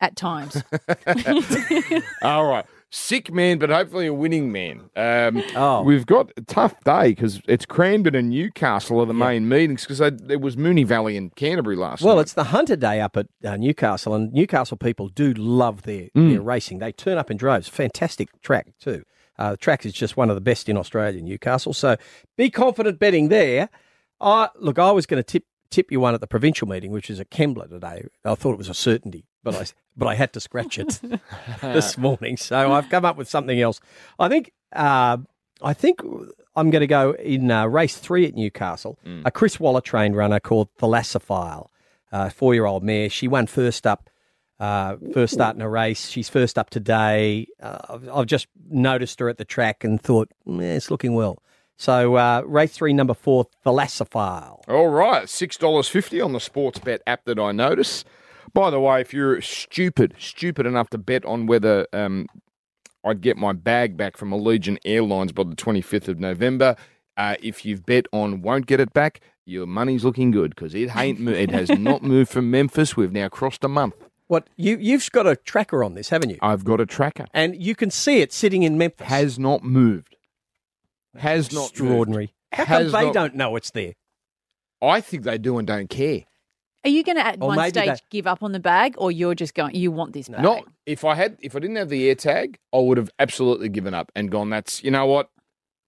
at 0.01 0.15
times. 0.15 0.63
All 2.21 2.45
right. 2.47 2.65
Sick 2.89 3.33
man, 3.33 3.57
but 3.59 3.69
hopefully 3.69 4.07
a 4.07 4.13
winning 4.13 4.49
man. 4.51 4.89
Um, 4.95 5.43
Oh. 5.55 5.81
We've 5.83 6.05
got 6.05 6.31
a 6.37 6.41
tough 6.41 6.73
day 6.85 7.09
because 7.09 7.41
it's 7.47 7.65
Cranbourne 7.65 8.15
and 8.15 8.29
Newcastle 8.29 9.01
are 9.01 9.05
the 9.05 9.13
main 9.13 9.49
meetings 9.49 9.83
because 9.85 9.99
there 10.21 10.39
was 10.39 10.55
Moonee 10.55 10.85
Valley 10.85 11.17
and 11.17 11.35
Canterbury 11.35 11.75
last 11.75 12.01
Well, 12.01 12.15
night. 12.15 12.21
it's 12.21 12.33
the 12.33 12.45
Hunter 12.45 12.77
Day 12.77 13.01
up 13.01 13.17
at 13.17 13.27
uh, 13.43 13.57
Newcastle, 13.57 14.13
and 14.15 14.31
Newcastle 14.31 14.77
people 14.77 15.09
do 15.09 15.33
love 15.33 15.81
their, 15.81 16.07
Mm. 16.15 16.31
their 16.31 16.41
racing. 16.41 16.79
They 16.79 16.93
turn 16.93 17.17
up 17.17 17.29
in 17.29 17.35
droves. 17.35 17.67
Fantastic 17.67 18.29
track, 18.41 18.67
too. 18.79 19.03
Uh, 19.37 19.51
the 19.51 19.57
track 19.57 19.85
is 19.85 19.91
just 19.93 20.15
one 20.15 20.29
of 20.29 20.35
the 20.35 20.41
best 20.41 20.69
in 20.69 20.77
Australia, 20.77 21.21
Newcastle. 21.21 21.73
So 21.73 21.97
be 22.37 22.49
confident 22.49 22.99
betting 22.99 23.27
there. 23.27 23.69
I 24.21 24.47
Look, 24.59 24.79
I 24.79 24.91
was 24.91 25.05
going 25.05 25.21
to 25.21 25.23
tip 25.27 25.43
tip 25.69 25.91
you 25.91 25.99
one 25.99 26.13
at 26.13 26.21
the 26.21 26.27
provincial 26.27 26.65
meeting, 26.69 26.91
which 26.91 27.09
is 27.09 27.19
at 27.19 27.29
Kembla 27.29 27.69
today. 27.69 28.05
I 28.23 28.35
thought 28.35 28.53
it 28.53 28.57
was 28.57 28.69
a 28.69 28.73
certainty, 28.73 29.25
but 29.51 29.61
I, 29.61 29.65
but 29.95 30.07
I 30.07 30.15
had 30.15 30.33
to 30.33 30.39
scratch 30.39 30.77
it 30.77 30.99
this 31.61 31.97
morning. 31.97 32.37
So 32.37 32.71
I've 32.73 32.89
come 32.89 33.05
up 33.05 33.17
with 33.17 33.29
something 33.29 33.59
else. 33.59 33.79
I 34.19 34.27
think 34.29 34.51
uh, 34.73 35.17
I 35.61 35.73
think 35.73 36.01
I'm 36.55 36.69
going 36.69 36.81
to 36.81 36.87
go 36.87 37.11
in 37.13 37.49
uh, 37.49 37.65
race 37.67 37.97
three 37.97 38.25
at 38.25 38.35
Newcastle. 38.35 38.99
A 39.25 39.31
Chris 39.31 39.59
Waller 39.59 39.81
trained 39.81 40.15
runner 40.15 40.39
called 40.39 40.67
Thalassophile, 40.79 41.67
uh, 42.11 42.29
four 42.29 42.53
year 42.53 42.65
old 42.65 42.83
mare. 42.83 43.09
She 43.09 43.27
won 43.27 43.47
first 43.47 43.87
up. 43.87 44.09
Uh, 44.59 44.95
first 45.13 45.33
start 45.33 45.55
in 45.55 45.61
a 45.61 45.69
race. 45.69 46.09
She's 46.09 46.29
first 46.29 46.57
up 46.57 46.71
today. 46.71 47.45
Uh, 47.61 47.77
I've, 47.89 48.09
I've 48.09 48.25
just 48.25 48.47
noticed 48.69 49.19
her 49.19 49.29
at 49.29 49.37
the 49.37 49.45
track 49.45 49.83
and 49.83 50.01
thought, 50.01 50.29
"Mm, 50.47 50.61
it's 50.61 50.89
looking 50.91 51.13
well. 51.13 51.37
So, 51.79 52.15
uh, 52.15 52.41
race 52.43 52.73
three, 52.73 52.91
number 52.91 53.13
four, 53.13 53.45
Thalassophile. 53.63 54.67
All 54.67 54.87
right, 54.87 55.29
six 55.29 55.57
dollars 55.57 55.87
fifty 55.87 56.19
on 56.19 56.33
the 56.33 56.39
sports 56.39 56.79
bet 56.79 57.01
app 57.05 57.25
that 57.25 57.37
I 57.37 57.51
notice. 57.51 58.03
By 58.53 58.69
the 58.69 58.79
way, 58.79 59.01
if 59.01 59.13
you're 59.13 59.41
stupid, 59.41 60.15
stupid 60.17 60.65
enough 60.65 60.89
to 60.91 60.97
bet 60.97 61.25
on 61.25 61.45
whether 61.47 61.87
um, 61.93 62.27
I'd 63.05 63.21
get 63.21 63.37
my 63.37 63.53
bag 63.53 63.97
back 63.97 64.17
from 64.17 64.31
Allegiant 64.31 64.77
Airlines 64.85 65.31
by 65.31 65.43
the 65.43 65.55
25th 65.55 66.07
of 66.07 66.19
November, 66.19 66.75
uh, 67.17 67.35
if 67.41 67.65
you've 67.65 67.85
bet 67.85 68.05
on 68.11 68.41
won't 68.41 68.65
get 68.65 68.79
it 68.79 68.93
back, 68.93 69.21
your 69.45 69.65
money's 69.65 70.03
looking 70.03 70.31
good 70.31 70.55
because 70.55 70.73
it 70.75 70.95
ain't 70.95 71.19
mo- 71.19 71.31
it 71.31 71.51
has 71.51 71.69
not 71.69 72.03
moved 72.03 72.29
from 72.31 72.51
Memphis. 72.51 72.97
We've 72.97 73.11
now 73.11 73.29
crossed 73.29 73.63
a 73.63 73.67
month. 73.69 73.95
What 74.27 74.49
you 74.57 74.77
you've 74.77 75.09
got 75.11 75.25
a 75.25 75.37
tracker 75.37 75.83
on 75.85 75.93
this, 75.93 76.09
haven't 76.09 76.31
you? 76.31 76.37
I've 76.41 76.65
got 76.65 76.81
a 76.81 76.85
tracker. 76.85 77.27
And 77.33 77.55
you 77.61 77.75
can 77.75 77.89
see 77.89 78.19
it 78.19 78.33
sitting 78.33 78.63
in 78.63 78.77
Memphis. 78.77 79.07
Has 79.07 79.39
not 79.39 79.63
moved. 79.63 80.17
Has 81.15 81.51
not 81.53 81.61
moved. 81.61 81.71
extraordinary. 81.71 82.33
How 82.51 82.65
come 82.65 82.83
Has 82.83 82.91
they 82.91 83.05
not- 83.05 83.13
don't 83.13 83.35
know 83.35 83.55
it's 83.55 83.71
there? 83.71 83.93
I 84.81 84.99
think 85.01 85.23
they 85.23 85.37
do 85.37 85.57
and 85.57 85.65
don't 85.67 85.89
care. 85.89 86.23
Are 86.83 86.89
you 86.89 87.03
going 87.03 87.17
to 87.17 87.25
at 87.25 87.37
Or 87.41 87.49
one 87.49 87.69
stage 87.69 87.99
give 88.09 88.27
up 88.27 88.43
on 88.43 88.51
the 88.51 88.59
bag, 88.59 88.95
or 88.97 89.11
you're 89.11 89.35
just 89.35 89.53
going? 89.53 89.75
You 89.75 89.91
want 89.91 90.13
this 90.13 90.29
bag? 90.29 90.41
Not 90.41 90.63
if 90.85 91.03
I 91.03 91.15
had 91.15 91.37
if 91.41 91.55
I 91.55 91.59
didn't 91.59 91.75
have 91.75 91.89
the 91.89 92.07
air 92.07 92.15
tag, 92.15 92.59
I 92.73 92.77
would 92.77 92.97
have 92.97 93.09
absolutely 93.19 93.69
given 93.69 93.93
up 93.93 94.11
and 94.15 94.31
gone. 94.31 94.49
That's 94.49 94.83
you 94.83 94.91
know 94.91 95.05
what, 95.05 95.29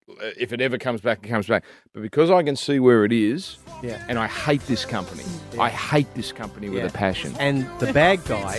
Uh, 0.10 0.32
if 0.38 0.52
it 0.54 0.60
ever 0.62 0.78
comes 0.78 1.02
back, 1.02 1.24
it 1.24 1.30
comes 1.30 1.48
back. 1.48 1.64
But 1.94 2.02
because 2.02 2.30
I 2.32 2.44
can 2.44 2.56
see 2.56 2.80
where 2.80 3.06
it 3.06 3.12
is, 3.12 3.58
Yeah. 3.84 4.04
and 4.10 4.18
I 4.18 4.28
hate 4.28 4.62
this 4.68 4.86
company. 4.86 5.24
I 5.60 5.70
hate 5.70 6.14
this 6.16 6.32
company 6.32 6.70
with 6.70 6.84
a 6.84 6.90
passion. 6.96 7.34
And 7.40 7.68
the 7.80 7.94
bad 7.94 8.24
guy 8.26 8.58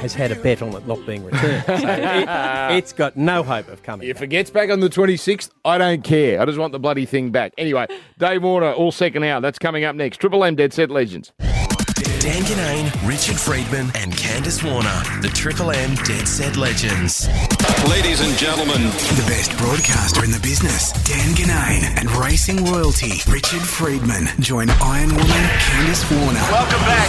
has 0.00 0.14
had 0.14 0.32
a 0.32 0.36
bet 0.36 0.62
on 0.62 0.74
it 0.74 0.86
not 0.86 1.04
being 1.06 1.24
returned. 1.24 1.64
So 1.82 1.88
it, 1.88 2.28
has 2.28 2.92
got 2.92 3.16
no 3.16 3.42
hope 3.42 3.68
of 3.68 3.82
coming. 3.82 4.08
If 4.08 4.22
it 4.22 4.28
gets 4.28 4.50
back 4.50 4.70
on 4.70 4.80
the 4.80 4.88
26th, 4.88 5.50
I 5.64 5.78
don't 5.78 6.02
care. 6.02 6.40
I 6.40 6.44
just 6.46 6.58
want 6.58 6.72
the 6.72 6.78
bloody 6.80 7.06
thing 7.06 7.30
back. 7.30 7.52
Anyway, 7.58 7.86
Dave 8.18 8.42
Warner, 8.42 8.72
all 8.72 8.92
second 8.92 9.24
hour. 9.24 9.40
That's 9.40 9.58
coming 9.58 9.84
up 9.84 9.94
next. 9.96 10.18
Triple 10.18 10.44
M 10.44 10.54
Dead 10.56 10.72
Set 10.72 10.90
Legends. 10.90 11.32
Dan 11.38 12.42
Ginnane, 12.42 13.08
Richard 13.08 13.36
Freedman, 13.36 13.90
and 13.96 14.12
Candice 14.12 14.62
Warner, 14.62 15.02
the 15.22 15.28
Triple 15.34 15.70
M 15.72 15.94
Dead 16.04 16.26
Set 16.28 16.56
Legends. 16.56 17.26
Ladies 17.90 18.20
and 18.20 18.36
gentlemen, 18.38 18.82
the 19.16 19.24
best 19.26 19.56
broadcaster 19.58 20.24
in 20.24 20.30
the 20.30 20.38
business, 20.40 20.92
Dan 21.04 21.34
Ginnane, 21.34 21.98
and 21.98 22.10
racing 22.16 22.64
royalty, 22.64 23.20
Richard 23.28 23.60
Freedman. 23.62 24.26
Join 24.40 24.70
Iron 24.70 25.08
Woman, 25.08 25.26
Candice 25.26 26.08
Warner. 26.10 26.40
Welcome 26.52 26.80
back. 26.80 27.08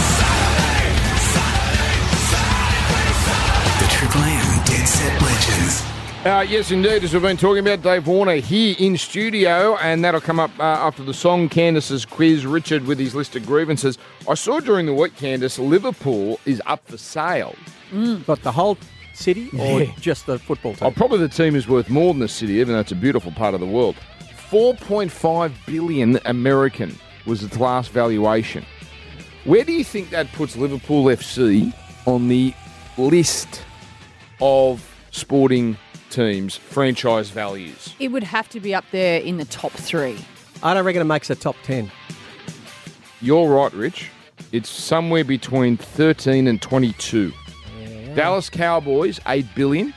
The 3.78 3.86
Triple 3.92 4.20
M 4.20 4.64
Dead 4.64 4.86
Set 4.86 5.22
Legends. 5.22 5.82
Uh, 6.26 6.40
yes, 6.48 6.70
indeed, 6.70 7.04
as 7.04 7.12
we've 7.12 7.22
been 7.22 7.36
talking 7.36 7.60
about, 7.66 7.82
Dave 7.82 8.06
Warner 8.06 8.36
here 8.36 8.74
in 8.78 8.96
studio, 8.96 9.76
and 9.76 10.04
that'll 10.04 10.20
come 10.20 10.40
up 10.40 10.50
uh, 10.58 10.62
after 10.62 11.04
the 11.04 11.14
song 11.14 11.48
Candice's 11.48 12.04
quiz. 12.04 12.46
Richard 12.46 12.86
with 12.86 12.98
his 12.98 13.14
list 13.14 13.36
of 13.36 13.46
grievances. 13.46 13.96
I 14.28 14.34
saw 14.34 14.58
during 14.60 14.86
the 14.86 14.94
week, 14.94 15.14
Candice, 15.16 15.58
Liverpool 15.58 16.40
is 16.46 16.60
up 16.66 16.84
for 16.88 16.96
sale. 16.96 17.54
but 18.26 18.42
the 18.42 18.50
whole 18.50 18.76
city 19.14 19.48
or 19.58 19.82
Yeah. 19.82 19.92
just 20.00 20.26
the 20.26 20.38
football 20.38 20.72
Oh, 20.80 20.86
team? 20.86 20.94
probably 20.94 21.18
the 21.18 21.28
team 21.28 21.54
is 21.56 21.66
worth 21.68 21.88
more 21.90 22.12
than 22.12 22.20
the 22.20 22.28
city, 22.28 22.54
even 22.54 22.74
though 22.74 22.80
it's 22.80 22.92
a 22.92 22.96
beautiful 22.96 23.32
part 23.32 23.54
of 23.54 23.60
the 23.60 23.66
world. 23.66 23.96
4.5 24.50 25.52
billion 25.66 26.18
American 26.26 26.96
was 27.26 27.42
its 27.42 27.58
last 27.58 27.90
valuation. 27.90 28.64
Where 29.44 29.64
do 29.64 29.72
you 29.72 29.84
think 29.84 30.10
that 30.10 30.30
puts 30.32 30.56
Liverpool 30.56 31.04
FC 31.06 31.72
on 32.06 32.28
the 32.28 32.54
list 32.96 33.62
of 34.40 34.82
sporting 35.10 35.76
teams' 36.10 36.56
franchise 36.56 37.30
values? 37.30 37.94
It 37.98 38.08
would 38.08 38.22
have 38.22 38.48
to 38.50 38.60
be 38.60 38.74
up 38.74 38.84
there 38.90 39.20
in 39.20 39.38
the 39.38 39.44
top 39.46 39.72
three. 39.72 40.18
I 40.62 40.72
don't 40.74 40.84
reckon 40.84 41.02
it 41.02 41.06
makes 41.06 41.28
a 41.30 41.34
top 41.34 41.56
10. 41.64 41.90
You're 43.20 43.48
right, 43.48 43.72
Rich. 43.72 44.10
It's 44.52 44.68
somewhere 44.68 45.24
between 45.24 45.76
13 45.76 46.46
and 46.46 46.60
22. 46.60 47.32
Dallas 48.14 48.50
Cowboys, 48.50 49.20
8 49.26 49.46
billion. 49.54 49.92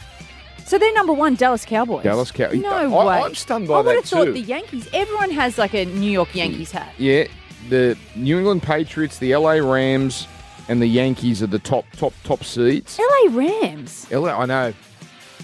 So 0.66 0.78
they're 0.78 0.94
number 0.94 1.14
one, 1.14 1.36
Dallas 1.36 1.64
Cowboys. 1.66 2.04
Dallas 2.04 2.32
Cowboys. 2.32 2.60
No 2.62 2.70
I- 2.72 2.88
way. 2.88 3.22
I'm 3.24 3.36
stunned 3.36 3.68
by 3.68 3.76
I 3.76 3.78
would 3.78 3.86
that 3.88 3.96
have 3.96 4.06
thought 4.06 4.26
too. 4.26 4.34
the 4.34 4.42
Yankees. 4.42 4.90
Everyone 4.94 5.32
has 5.32 5.58
like 5.58 5.74
a 5.74 5.86
New 5.86 6.12
York 6.12 6.36
Yankees 6.36 6.72
hat. 6.72 6.94
Yeah, 6.98 7.28
the 7.70 7.98
New 8.16 8.38
England 8.38 8.64
Patriots, 8.64 9.20
the 9.20 9.36
LA 9.36 9.54
Rams, 9.54 10.28
and 10.68 10.82
the 10.82 10.88
Yankees 10.88 11.42
are 11.42 11.48
the 11.48 11.60
top, 11.60 11.86
top, 11.94 12.14
top 12.26 12.44
seeds. 12.44 13.00
LA 13.00 13.38
Rams. 13.38 14.08
LA, 14.12 14.30
I 14.38 14.46
know. 14.46 14.74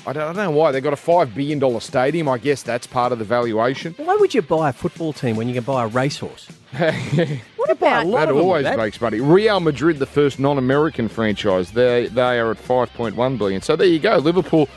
I 0.06 0.12
don't, 0.12 0.24
I 0.24 0.34
don't 0.34 0.36
know 0.36 0.52
why. 0.52 0.74
They've 0.74 0.84
got 0.84 0.92
a 0.92 0.98
$5 0.98 1.34
billion 1.34 1.80
stadium. 1.80 2.28
I 2.28 2.38
guess 2.38 2.62
that's 2.62 2.86
part 2.86 3.14
of 3.14 3.20
the 3.20 3.26
valuation. 3.26 3.94
Why 3.98 4.18
would 4.18 4.34
you 4.34 4.42
buy 4.42 4.68
a 4.70 4.74
football 4.74 5.14
team 5.14 5.38
when 5.38 5.48
you 5.48 5.54
can 5.54 5.64
buy 5.64 5.86
a 5.86 5.88
racehorse? 5.88 6.50
What 6.78 7.70
about 7.70 8.08
lot 8.08 8.26
That 8.28 8.34
always 8.36 8.64
that. 8.64 8.78
makes 8.78 9.00
money. 9.00 9.20
Real 9.20 9.60
Madrid, 9.60 10.00
the 10.00 10.06
first 10.06 10.40
non-American 10.40 11.08
franchise, 11.08 11.72
they 11.72 12.08
they 12.08 12.40
are 12.40 12.52
at 12.52 12.58
5.1 12.58 13.38
billion. 13.38 13.62
So 13.62 13.76
there 13.76 13.88
you 13.88 14.00
go. 14.00 14.18
Liverpool. 14.18 14.68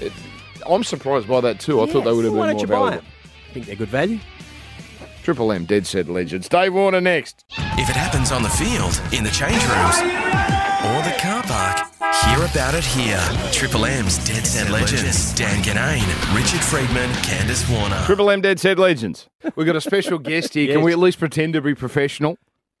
eh, 0.00 0.10
I'm 0.68 0.84
surprised 0.84 1.28
by 1.28 1.40
that 1.40 1.60
too. 1.60 1.80
I 1.80 1.86
thought 1.86 2.04
they 2.04 2.12
would 2.12 2.24
have 2.24 2.34
Why 2.34 2.52
been 2.52 2.56
don't 2.58 2.68
more 2.68 2.78
you 2.78 2.84
buy 2.84 2.96
valuable. 2.96 3.08
it? 3.08 3.52
Think 3.54 3.66
they're 3.66 3.76
good 3.76 3.88
value? 3.88 4.18
Triple 5.22 5.50
M, 5.52 5.64
dead 5.64 5.86
set 5.86 6.08
legends. 6.08 6.48
Dave 6.48 6.72
Warner 6.74 7.00
next. 7.00 7.44
If 7.78 7.88
it 7.90 7.96
happens 7.96 8.30
on 8.32 8.42
the 8.42 8.48
field, 8.50 9.00
in 9.12 9.24
the 9.24 9.30
change 9.30 9.54
rooms, 9.66 9.96
or 10.86 11.02
the 11.02 11.14
car 11.18 11.42
park, 11.42 11.78
hear 12.26 12.44
about 12.46 12.74
it 12.74 12.84
here. 12.84 13.20
Triple 13.52 13.84
M's 13.86 14.18
Dead 14.26 14.46
Set 14.46 14.70
Legends. 14.70 15.34
Dan 15.34 15.62
Ginnane, 15.62 16.06
Richard 16.34 16.60
Freedman, 16.60 17.10
Candice 17.22 17.68
Warner. 17.70 18.00
Triple 18.06 18.30
M, 18.30 18.40
dead 18.40 18.60
set 18.60 18.78
legends. 18.78 19.28
We've 19.56 19.66
got 19.66 19.76
a 19.76 19.80
special 19.80 20.18
guest 20.18 20.54
here. 20.54 20.66
Can 20.68 20.78
Yes. 20.78 20.84
we 20.84 20.92
at 20.92 20.98
least 20.98 21.18
pretend 21.18 21.54
to 21.54 21.60
be 21.60 21.74
professional? 21.74 22.38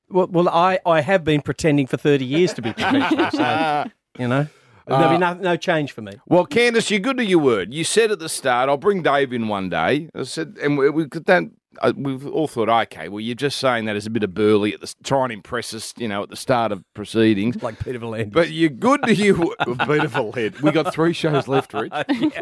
Well, 0.08 0.28
well 0.28 0.48
I, 0.48 0.78
I 0.86 1.00
have 1.00 1.24
been 1.24 1.40
pretending 1.42 1.86
for 1.88 1.96
30 1.96 2.24
years 2.24 2.52
to 2.54 2.62
be 2.62 2.72
professional, 2.72 3.30
so, 3.32 3.84
you 4.18 4.28
know, 4.28 4.46
there'll 4.86 5.08
be 5.08 5.16
uh, 5.16 5.18
no, 5.18 5.34
no 5.34 5.56
change 5.56 5.90
for 5.90 6.02
me. 6.02 6.12
Well, 6.26 6.46
Candice, 6.46 6.90
you're 6.90 7.00
good 7.00 7.16
to 7.16 7.24
your 7.24 7.40
word. 7.40 7.74
You 7.74 7.82
said 7.82 8.12
at 8.12 8.20
the 8.20 8.28
start, 8.28 8.68
I'll 8.68 8.76
bring 8.76 9.02
Dave 9.02 9.32
in 9.32 9.48
one 9.48 9.68
day. 9.68 10.08
I 10.14 10.22
said, 10.22 10.56
and 10.62 10.78
we, 10.78 10.90
we 10.90 11.06
don't. 11.06 11.56
Uh, 11.82 11.92
we've 11.96 12.26
all 12.26 12.48
thought, 12.48 12.68
okay, 12.68 13.08
well, 13.08 13.20
you're 13.20 13.34
just 13.34 13.58
saying 13.58 13.84
that 13.86 13.96
as 13.96 14.06
a 14.06 14.10
bit 14.10 14.22
of 14.22 14.34
burly 14.34 14.74
at 14.74 14.80
the 14.80 14.94
try 15.04 15.24
and 15.24 15.32
impress 15.32 15.72
us, 15.74 15.92
you 15.96 16.08
know, 16.08 16.22
at 16.22 16.28
the 16.30 16.36
start 16.36 16.72
of 16.72 16.82
proceedings. 16.94 17.56
Like 17.62 17.78
Peter 17.78 17.98
V'landys. 17.98 18.32
But 18.32 18.50
you're 18.50 18.68
good 18.70 19.02
to 19.04 19.14
you. 19.14 19.54
Beautiful 19.86 20.32
head. 20.32 20.60
We 20.60 20.70
got 20.72 20.92
three 20.94 21.12
shows 21.12 21.48
left, 21.48 21.72
Rich. 21.74 21.92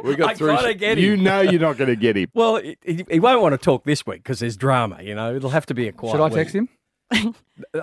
We 0.03 0.17
got 0.17 0.31
I 0.31 0.35
three. 0.35 0.49
gotta 0.55 0.73
sh- 0.73 0.77
get 0.79 0.99
You 0.99 1.15
him. 1.15 1.23
know 1.25 1.41
you're 1.41 1.61
not 1.61 1.77
going 1.79 1.89
to 1.91 1.97
get 1.97 2.17
him. 2.17 2.29
Well, 2.35 2.57
he, 2.57 2.77
he- 2.85 3.07
he 3.11 3.21
won't 3.21 3.41
want 3.43 3.53
to 3.55 3.59
talk 3.59 3.85
this 3.85 4.05
week 4.07 4.23
because 4.23 4.41
there's 4.41 4.57
drama, 4.57 5.03
you 5.03 5.15
know. 5.15 5.35
It'll 5.35 5.51
have 5.51 5.67
to 5.67 5.75
be 5.75 5.89
a 5.89 5.93
quiet 5.93 6.13
Should 6.13 6.21
I 6.21 6.25
week. 6.27 6.35
text 6.35 6.55
him? 6.55 6.69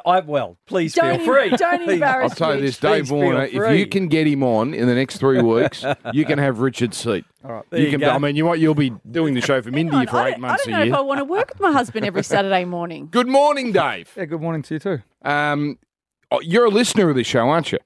I 0.06 0.20
well, 0.22 0.58
please 0.66 0.94
Don't 0.94 1.18
feel 1.20 1.26
free. 1.26 1.50
don't 1.56 1.84
Please. 1.86 1.94
embarrass 1.94 2.32
I'll 2.34 2.36
tell 2.36 2.56
you 2.56 2.62
this, 2.62 2.78
Dave 2.78 3.04
Please 3.06 3.12
Warner. 3.12 3.44
If 3.46 3.78
you 3.80 3.88
can 3.88 4.08
get 4.08 4.28
him 4.28 4.44
on 4.44 4.74
in 4.74 4.88
the 4.88 4.96
next 4.96 5.18
three 5.18 5.42
weeks, 5.42 5.86
you 6.14 6.26
can 6.26 6.40
have 6.40 6.60
Richard's 6.60 6.98
seat. 6.98 7.24
All 7.44 7.52
right. 7.54 7.64
There 7.70 7.80
you 7.80 7.86
you 7.86 7.92
can. 7.92 8.00
go. 8.02 8.10
I 8.10 8.18
mean, 8.18 8.36
you 8.36 8.46
what? 8.46 8.60
You'll 8.60 8.76
be 8.76 8.92
doing 9.10 9.34
the 9.34 9.42
show 9.42 9.62
from 9.62 9.76
India 9.78 9.98
Hang 9.98 10.08
for 10.08 10.18
on, 10.18 10.24
I 10.26 10.28
eight 10.28 10.32
don't- 10.32 10.42
months 10.42 10.64
I 10.64 10.66
don't 10.66 10.74
a 10.74 10.78
know 10.78 10.84
year. 10.84 10.94
if 10.94 11.00
I 11.00 11.02
want 11.02 11.18
to 11.20 11.26
work 11.26 11.50
with 11.50 11.60
my 11.62 11.72
husband 11.72 12.06
every 12.06 12.24
Saturday 12.24 12.66
morning. 12.66 13.08
Good 13.10 13.28
morning, 13.28 13.72
Dave. 13.72 14.12
Yeah, 14.18 14.26
good 14.26 14.42
morning 14.42 14.62
to 14.64 14.74
you 14.76 14.80
too. 14.80 15.00
Um, 15.24 15.80
oh, 16.32 16.42
you're 16.42 16.66
a 16.66 16.70
listener 16.70 17.10
of 17.10 17.16
this 17.16 17.28
show, 17.28 17.48
aren't 17.48 17.72
you? 17.72 17.80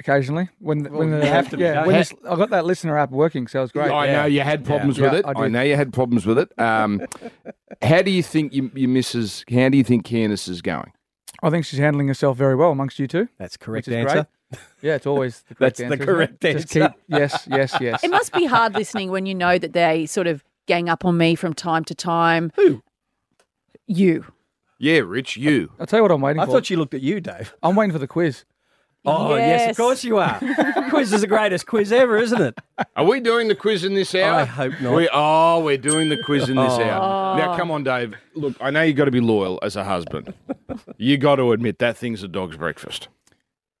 Occasionally, 0.00 0.48
when 0.60 0.82
the, 0.82 0.90
when 0.90 1.10
Well, 1.10 1.20
the, 1.20 1.26
you 1.26 1.30
have 1.32 1.50
to 1.50 1.58
yeah, 1.58 1.74
don't 1.74 1.86
when 1.88 1.96
this, 1.96 2.12
I 2.28 2.34
got 2.34 2.48
that 2.50 2.64
listener 2.64 2.96
app 2.96 3.10
working, 3.10 3.46
so 3.46 3.58
it 3.58 3.62
was 3.62 3.70
great. 3.72 3.90
I 3.90 4.06
yeah. 4.06 4.12
know 4.22 4.24
you 4.24 4.40
had 4.40 4.64
problems 4.64 4.96
Yeah. 4.96 5.04
with 5.04 5.12
Yeah, 5.12 5.18
it. 5.30 5.36
I 5.38 5.44
I, 5.44 5.48
know 5.48 5.60
you 5.62 5.76
had 5.76 5.92
problems 5.92 6.24
with 6.26 6.38
it. 6.38 6.58
Um, 6.58 7.06
how 7.82 8.00
do 8.00 8.10
you 8.10 8.22
think 8.22 8.54
you, 8.54 8.70
your 8.74 8.88
missus? 8.88 9.44
How 9.52 9.68
do 9.68 9.76
you 9.76 9.84
think 9.84 10.06
Candace 10.06 10.48
is 10.48 10.62
going? 10.62 10.92
I 11.42 11.50
think 11.50 11.66
she's 11.66 11.78
handling 11.78 12.08
herself 12.08 12.36
very 12.38 12.56
well 12.56 12.70
amongst 12.72 12.98
you 12.98 13.06
two. 13.06 13.28
That's 13.38 13.56
correct 13.58 13.86
Which 13.88 13.94
is 13.94 14.06
answer. 14.06 14.26
Yeah, 14.82 14.94
it's 14.96 15.06
always 15.06 15.42
the 15.48 15.54
correct 15.54 15.76
That's 15.76 15.78
the 15.78 15.84
answer. 15.84 15.94
isn't 15.94 16.02
it? 16.02 16.06
correct 16.06 16.42
Just 16.42 16.76
answer. 16.76 16.88
keep 16.88 17.02
yes, 17.08 17.46
yes, 17.48 17.76
yes. 17.80 18.02
It 18.02 18.10
must 18.10 18.32
be 18.32 18.46
hard 18.46 18.74
listening 18.74 19.10
when 19.12 19.24
you 19.26 19.34
know 19.34 19.58
that 19.58 19.74
they 19.74 20.06
sort 20.06 20.26
of 20.26 20.42
gang 20.66 20.88
up 20.88 21.04
on 21.04 21.16
me 21.18 21.34
from 21.36 21.52
time 21.54 21.84
to 21.84 21.94
time. 21.94 22.50
Who? 22.56 22.82
You. 23.86 24.24
Yeah, 24.78 25.00
Rich, 25.00 25.36
you. 25.36 25.70
I'll 25.78 25.86
tell 25.86 25.98
you 25.98 26.02
what 26.02 26.10
I'm 26.10 26.20
waiting 26.20 26.40
I 26.40 26.46
for. 26.46 26.50
I 26.50 26.54
thought 26.54 26.66
she 26.66 26.74
looked 26.74 26.94
at 26.94 27.00
you, 27.02 27.20
Dave. 27.20 27.54
I'm 27.62 27.76
waiting 27.76 27.92
for 27.92 27.98
the 27.98 28.08
quiz. 28.08 28.44
Oh, 29.04 29.34
yes, 29.36 29.70
of 29.70 29.76
course 29.76 30.04
you 30.04 30.18
are. 30.18 30.38
quiz 30.90 31.12
is 31.12 31.22
the 31.22 31.26
greatest 31.26 31.66
quiz 31.66 31.90
ever, 31.90 32.18
isn't 32.18 32.40
it? 32.40 32.58
Are 32.96 33.04
we 33.04 33.20
doing 33.20 33.48
the 33.48 33.54
quiz 33.54 33.82
in 33.84 33.94
this 33.94 34.14
hour? 34.14 34.40
I 34.40 34.44
hope 34.44 34.74
not. 34.80 34.94
We, 34.94 35.08
oh, 35.12 35.60
we're 35.64 35.78
doing 35.78 36.10
the 36.10 36.22
quiz 36.22 36.50
in 36.50 36.56
this 36.56 36.72
Oh. 36.74 36.82
hour. 36.82 37.38
Now, 37.38 37.56
come 37.56 37.70
on, 37.70 37.82
Dave. 37.82 38.14
Look, 38.34 38.56
I 38.60 38.70
know 38.70 38.82
you've 38.82 38.96
got 38.96 39.06
to 39.06 39.10
be 39.10 39.20
loyal 39.20 39.58
as 39.62 39.74
a 39.76 39.84
husband. 39.84 40.34
you 40.98 41.16
got 41.16 41.36
to 41.36 41.52
admit 41.52 41.78
that 41.78 41.96
thing's 41.96 42.22
a 42.22 42.28
dog's 42.28 42.58
breakfast. 42.58 43.08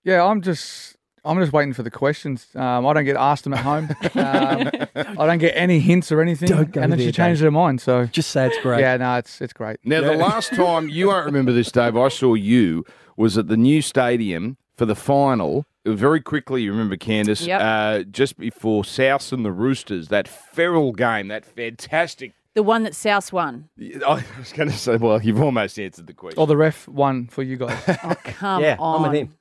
Yeah, 0.04 0.24
I'm 0.24 0.40
just 0.40 0.96
I'm 1.22 1.38
just 1.38 1.52
waiting 1.52 1.74
for 1.74 1.82
the 1.82 1.90
questions. 1.90 2.46
Um, 2.54 2.86
I 2.86 2.94
don't 2.94 3.04
get 3.04 3.16
asked 3.16 3.44
them 3.44 3.52
at 3.52 3.60
home. 3.62 3.90
Um, 4.14 4.70
I 5.18 5.26
don't 5.26 5.38
get 5.38 5.52
any 5.56 5.80
hints 5.80 6.10
or 6.10 6.20
anything. 6.20 6.48
Don't 6.48 6.72
go 6.72 6.80
and 6.80 6.90
then 6.92 6.98
there, 6.98 7.08
she 7.08 7.12
changed 7.12 7.42
her 7.42 7.50
mind. 7.50 7.80
So 7.80 8.06
Just 8.06 8.30
say 8.30 8.46
it's 8.46 8.58
great. 8.62 8.80
yeah, 8.80 8.96
no, 8.96 9.16
it's 9.16 9.40
it's 9.40 9.52
great. 9.52 9.78
Now, 9.84 10.00
the 10.00 10.14
last 10.14 10.52
time 10.54 10.88
you 10.88 11.08
won't 11.08 11.26
remember 11.26 11.52
this, 11.52 11.70
Dave, 11.70 11.96
I 11.96 12.08
saw 12.08 12.34
you 12.34 12.84
was 13.16 13.36
at 13.38 13.48
the 13.48 13.56
new 13.56 13.82
stadium 13.82 14.56
for 14.80 14.86
the 14.86 14.94
final. 14.96 15.66
Very 15.84 16.22
quickly, 16.22 16.62
you 16.62 16.70
remember 16.70 16.96
Candice, 16.96 17.46
Yep. 17.46 17.60
uh, 17.60 18.02
just 18.10 18.38
before 18.38 18.82
South 18.82 19.30
and 19.30 19.44
the 19.44 19.52
Roosters, 19.52 20.08
that 20.08 20.26
feral 20.26 20.92
game, 20.92 21.28
that 21.28 21.44
fantastic. 21.44 22.32
The 22.54 22.62
one 22.62 22.82
that 22.84 22.94
South 22.94 23.30
won. 23.30 23.68
I 23.78 24.24
was 24.38 24.54
going 24.54 24.70
to 24.70 24.74
say, 24.76 24.96
well, 24.96 25.20
you've 25.20 25.42
almost 25.42 25.78
answered 25.78 26.06
the 26.06 26.14
question. 26.14 26.40
Or 26.40 26.46
the 26.46 26.56
ref 26.56 26.88
won 26.88 27.26
for 27.26 27.42
you 27.42 27.58
guys. 27.58 27.76
Oh, 28.02 28.14
come 28.24 28.62
yeah, 28.62 28.76
on. 28.78 29.04
I'm 29.04 29.10
with 29.12 29.20
him. 29.20 29.34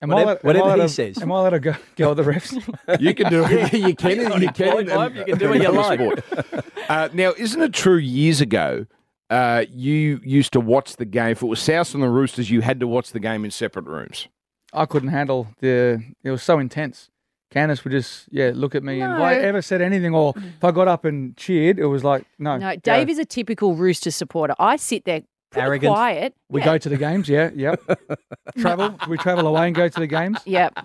Am 0.00 0.10
Whatever- 0.10 0.28
I 0.28 0.32
allowed, 0.34 0.42
whatever 0.44 0.64
am 0.66 0.70
I 0.70 0.74
he 0.74 0.78
allowed- 0.82 0.90
says. 0.90 1.22
Am 1.22 1.32
I 1.32 1.38
allowed 1.40 1.50
to 1.50 1.58
go, 1.60 1.74
go 1.96 2.14
with 2.14 2.18
the 2.18 2.32
refs? 2.32 3.00
You 3.00 3.14
can 3.16 3.30
do 3.30 3.44
it. 3.44 3.72
you 3.72 3.96
can. 3.96 4.10
You're 4.14 4.22
You 4.22 4.28
not 4.46 4.54
can. 4.54 4.66
employed, 4.68 4.86
Bob. 4.86 5.14
You 5.16 5.24
can 5.24 5.38
do 5.38 5.48
what 5.48 5.60
you 5.60 5.68
like. 5.70 5.98
Sport. 6.00 6.64
Uh, 6.88 7.08
now, 7.12 7.32
isn't 7.36 7.60
it 7.60 7.72
true? 7.72 7.96
Years 7.96 8.40
ago, 8.40 8.86
uh, 9.28 9.64
you 9.72 10.20
used 10.22 10.52
to 10.52 10.60
watch 10.60 10.94
the 10.96 11.04
game. 11.04 11.30
If 11.32 11.42
it 11.42 11.46
was 11.46 11.58
South 11.60 11.94
and 11.94 12.02
the 12.02 12.08
Roosters, 12.08 12.48
you 12.48 12.60
had 12.60 12.78
to 12.78 12.86
watch 12.86 13.10
the 13.10 13.18
game 13.20 13.44
in 13.44 13.50
separate 13.50 13.86
rooms. 13.86 14.28
I 14.74 14.86
couldn't 14.86 15.10
handle 15.10 15.48
the. 15.60 16.02
It 16.22 16.30
was 16.30 16.42
so 16.42 16.58
intense. 16.58 17.10
Candice 17.52 17.84
would 17.84 17.92
just 17.92 18.26
yeah 18.32 18.50
look 18.54 18.74
at 18.74 18.82
me, 18.82 19.00
and 19.00 19.12
if 19.14 19.20
I 19.20 19.34
No. 19.34 19.40
ever 19.40 19.62
said 19.62 19.80
anything, 19.80 20.12
or 20.14 20.34
if 20.36 20.64
I 20.64 20.72
got 20.72 20.88
up 20.88 21.04
and 21.04 21.36
cheered, 21.36 21.78
it 21.78 21.86
was 21.86 22.02
like 22.02 22.24
no. 22.38 22.56
No. 22.56 22.74
Dave 22.76 23.08
is 23.08 23.18
a 23.18 23.24
typical 23.24 23.74
Rooster 23.76 24.10
supporter. 24.10 24.54
I 24.58 24.76
sit 24.76 25.04
there 25.04 25.22
pretty 25.54 25.66
Arrogant. 25.66 25.94
quiet. 25.94 26.34
We 26.48 26.60
Yeah. 26.60 26.64
go 26.66 26.78
to 26.78 26.88
the 26.88 26.96
games, 26.96 27.28
yeah, 27.28 27.50
yep. 27.54 27.80
travel, 28.58 28.98
we 29.08 29.16
travel 29.16 29.46
away 29.46 29.66
and 29.66 29.74
go 29.74 29.88
to 29.88 30.00
the 30.00 30.06
games. 30.06 30.38
Yep. 30.44 30.78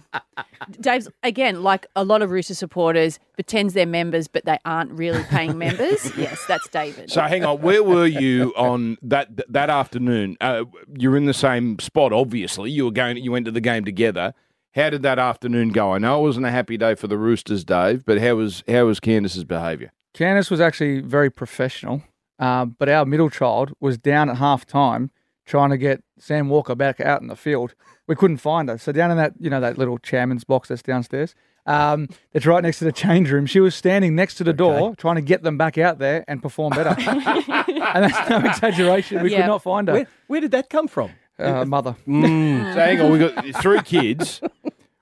Dave's 0.79 1.09
again, 1.23 1.63
like 1.63 1.85
a 1.95 2.03
lot 2.03 2.21
of 2.21 2.31
Rooster 2.31 2.53
supporters, 2.55 3.19
pretends 3.33 3.73
they're 3.73 3.85
members, 3.85 4.27
but 4.27 4.45
they 4.45 4.57
aren't 4.65 4.91
really 4.91 5.23
paying 5.23 5.57
members. 5.65 6.15
yes, 6.17 6.43
that's 6.47 6.67
David. 6.69 7.11
So 7.11 7.21
hang 7.23 7.43
on, 7.43 7.61
where 7.61 7.83
were 7.83 8.05
you 8.07 8.53
on 8.55 8.97
that 9.01 9.29
that 9.51 9.69
afternoon? 9.69 10.37
Uh, 10.41 10.65
you're 10.97 11.17
in 11.17 11.25
the 11.25 11.33
same 11.33 11.79
spot, 11.79 12.13
obviously. 12.13 12.71
You 12.71 12.85
were 12.85 12.91
going, 12.91 13.17
you 13.17 13.31
went 13.31 13.45
to 13.45 13.51
the 13.51 13.61
game 13.61 13.85
together. 13.85 14.33
How 14.75 14.91
did 14.91 15.01
that 15.01 15.17
afternoon 15.17 15.69
go? 15.69 15.93
I 15.93 15.97
know 15.97 16.19
it 16.19 16.27
wasn't 16.27 16.45
a 16.45 16.51
happy 16.51 16.77
day 16.77 16.93
for 16.95 17.07
the 17.07 17.17
Roosters, 17.17 17.63
Dave, 17.65 18.05
but 18.05 18.19
how 18.21 18.35
was 18.35 18.63
how 18.67 18.85
was 18.85 18.99
Candice's 18.99 19.43
behaviour? 19.43 19.91
Candice 20.13 20.51
was 20.51 20.59
actually 20.61 21.01
very 21.01 21.29
professional, 21.31 22.03
um, 22.39 22.75
but 22.79 22.89
our 22.89 23.05
middle 23.05 23.29
child 23.29 23.73
was 23.79 23.97
down 23.97 24.29
at 24.29 24.37
half 24.37 24.65
time 24.65 25.11
trying 25.45 25.69
to 25.71 25.77
get 25.77 26.03
Sam 26.17 26.47
Walker 26.49 26.75
back 26.75 26.99
out 26.99 27.21
in 27.21 27.27
the 27.27 27.35
field. 27.35 27.73
We 28.07 28.15
couldn't 28.15 28.37
find 28.37 28.69
her. 28.69 28.77
So 28.77 28.91
down 28.91 29.11
in 29.11 29.17
that, 29.17 29.33
you 29.39 29.49
know, 29.49 29.59
that 29.59 29.77
little 29.77 29.97
chairman's 29.97 30.43
box 30.43 30.69
that's 30.69 30.81
downstairs, 30.83 31.33
um, 31.65 32.07
it's 32.33 32.45
right 32.45 32.61
next 32.63 32.79
to 32.79 32.85
the 32.85 32.91
change 32.91 33.31
room. 33.31 33.45
She 33.45 33.59
was 33.59 33.75
standing 33.75 34.15
next 34.15 34.35
to 34.35 34.43
the 34.43 34.53
door 34.53 34.95
trying 34.95 35.15
to 35.15 35.21
get 35.21 35.43
them 35.43 35.57
back 35.57 35.77
out 35.77 35.99
there 35.99 36.23
and 36.27 36.41
perform 36.41 36.71
better. 36.71 36.89
and 36.99 38.03
that's 38.05 38.29
no 38.29 38.39
exaggeration. 38.39 39.21
We 39.23 39.31
Yeah. 39.31 39.41
could 39.41 39.47
not 39.47 39.63
find 39.63 39.87
her. 39.87 39.93
Where, 39.95 40.07
where 40.27 40.41
did 40.41 40.51
that 40.51 40.69
come 40.69 40.87
from? 40.87 41.11
Uh, 41.37 41.65
mother. 41.65 41.95
So 42.05 42.11
hang 42.11 43.01
on, 43.01 43.11
we 43.11 43.19
got 43.19 43.45
three 43.61 43.81
kids. 43.81 44.41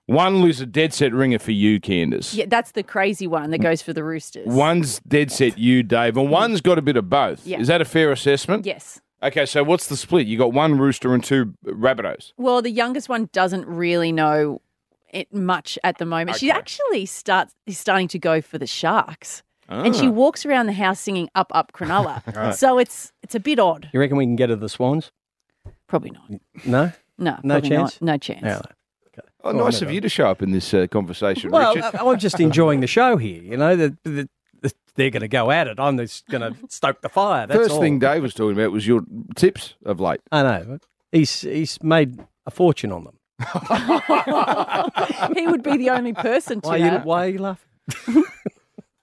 One 0.08 0.42
was 0.42 0.62
a 0.62 0.66
dead 0.66 0.94
set 0.94 1.14
ringer 1.14 1.38
for 1.40 1.52
you, 1.52 1.80
Candice. 1.82 2.34
yeah, 2.34 2.46
that's 2.48 2.72
the 2.72 2.84
crazy 2.84 3.28
one 3.28 3.52
that 3.52 3.58
goes 3.60 3.82
for 3.82 3.92
the 3.94 4.04
Roosters. 4.04 4.48
One's 4.48 5.00
dead 5.08 5.32
set 5.32 5.58
you, 5.58 5.84
Dave, 5.84 6.16
and 6.18 6.30
one's 6.32 6.62
got 6.62 6.78
a 6.78 6.82
bit 6.82 6.96
of 6.98 7.10
both. 7.10 7.46
Yeah. 7.46 7.60
Is 7.60 7.68
that 7.68 7.82
a 7.82 7.86
fair 7.86 8.12
assessment? 8.12 8.66
Yes. 8.66 9.02
Okay, 9.22 9.46
so 9.46 9.64
what's 9.64 9.88
the 9.88 9.98
split? 9.98 10.26
You 10.28 10.38
got 10.38 10.54
one 10.54 10.78
rooster 10.78 11.14
and 11.14 11.24
two 11.24 11.54
rabbitohs. 11.66 12.32
Well, 12.38 12.62
the 12.62 12.70
youngest 12.72 13.10
one 13.10 13.30
doesn't 13.34 13.68
really 13.68 14.12
know 14.14 14.62
it 15.12 15.34
much 15.34 15.78
at 15.84 15.98
the 15.98 16.06
moment. 16.06 16.38
She 16.38 16.52
actually 16.52 17.06
starts 17.06 17.54
is 17.66 17.78
starting 17.78 18.08
to 18.10 18.20
go 18.20 18.42
for 18.42 18.58
the 18.58 18.68
sharks. 18.68 19.44
And 19.70 19.94
she 19.94 20.08
Ah. 20.08 20.12
walks 20.12 20.46
around 20.46 20.68
the 20.68 20.74
house 20.74 21.02
singing 21.02 21.30
"Up 21.36 21.52
Up 21.54 21.74
Cronulla," 21.74 22.54
so 22.56 22.78
it's 22.78 23.12
it's 23.24 23.36
a 23.36 23.40
bit 23.42 23.60
odd. 23.60 23.90
You 23.92 24.00
reckon 24.00 24.16
we 24.16 24.26
can 24.26 24.38
get 24.38 24.50
her 24.50 24.56
the 24.56 24.70
Swans? 24.70 25.12
Probably 25.88 26.12
not. 26.12 26.40
No? 26.66 26.92
No, 27.18 27.38
No 27.44 27.60
chance? 27.60 28.00
Not. 28.00 28.14
No 28.14 28.18
chance. 28.18 28.44
Yeah. 28.44 28.62
Oh, 29.48 29.52
nice 29.52 29.82
of 29.82 29.92
you 29.92 30.02
to 30.02 30.10
show 30.10 30.30
up 30.30 30.42
in 30.42 30.52
this 30.52 30.74
uh, 30.74 30.88
conversation, 30.88 31.52
Well, 31.52 31.76
Richard. 31.76 31.96
I- 31.96 32.06
I'm 32.06 32.20
just 32.20 32.40
enjoying 32.40 32.80
the 32.82 32.88
show 32.98 33.18
here. 33.18 33.42
You 33.42 33.58
know, 33.58 33.76
the, 33.76 33.98
the, 34.04 34.30
the, 34.62 34.74
they're 34.96 35.10
going 35.10 35.22
to 35.22 35.28
go 35.28 35.52
at 35.52 35.68
it. 35.68 35.80
I'm 35.80 35.98
just 35.98 36.28
going 36.28 36.42
to 36.54 36.58
stoke 36.70 37.02
the 37.02 37.10
fire. 37.10 37.48
That's 37.48 37.58
First 37.60 37.72
all. 37.72 37.82
thing 37.82 38.00
Dave 38.00 38.22
was 38.22 38.34
talking 38.34 38.58
about 38.58 38.72
was 38.72 38.86
your 38.88 39.02
tips 39.36 39.76
of 39.86 40.00
late. 40.00 40.22
I 40.32 40.44
know. 40.44 40.80
He's 41.12 41.42
he's 41.42 41.82
made 41.82 42.20
a 42.46 42.52
fortune 42.52 42.92
on 42.92 43.06
them. 43.06 43.14
he 45.36 45.48
would 45.48 45.64
be 45.64 45.78
the 45.78 45.90
only 45.92 46.14
person 46.14 46.60
to. 46.62 46.68
Why 46.68 46.76
are 46.76 46.78
you, 46.78 46.84
have. 46.86 47.06
why 47.06 47.26
are 47.26 47.30
you 47.30 47.38
laughing? 47.40 48.24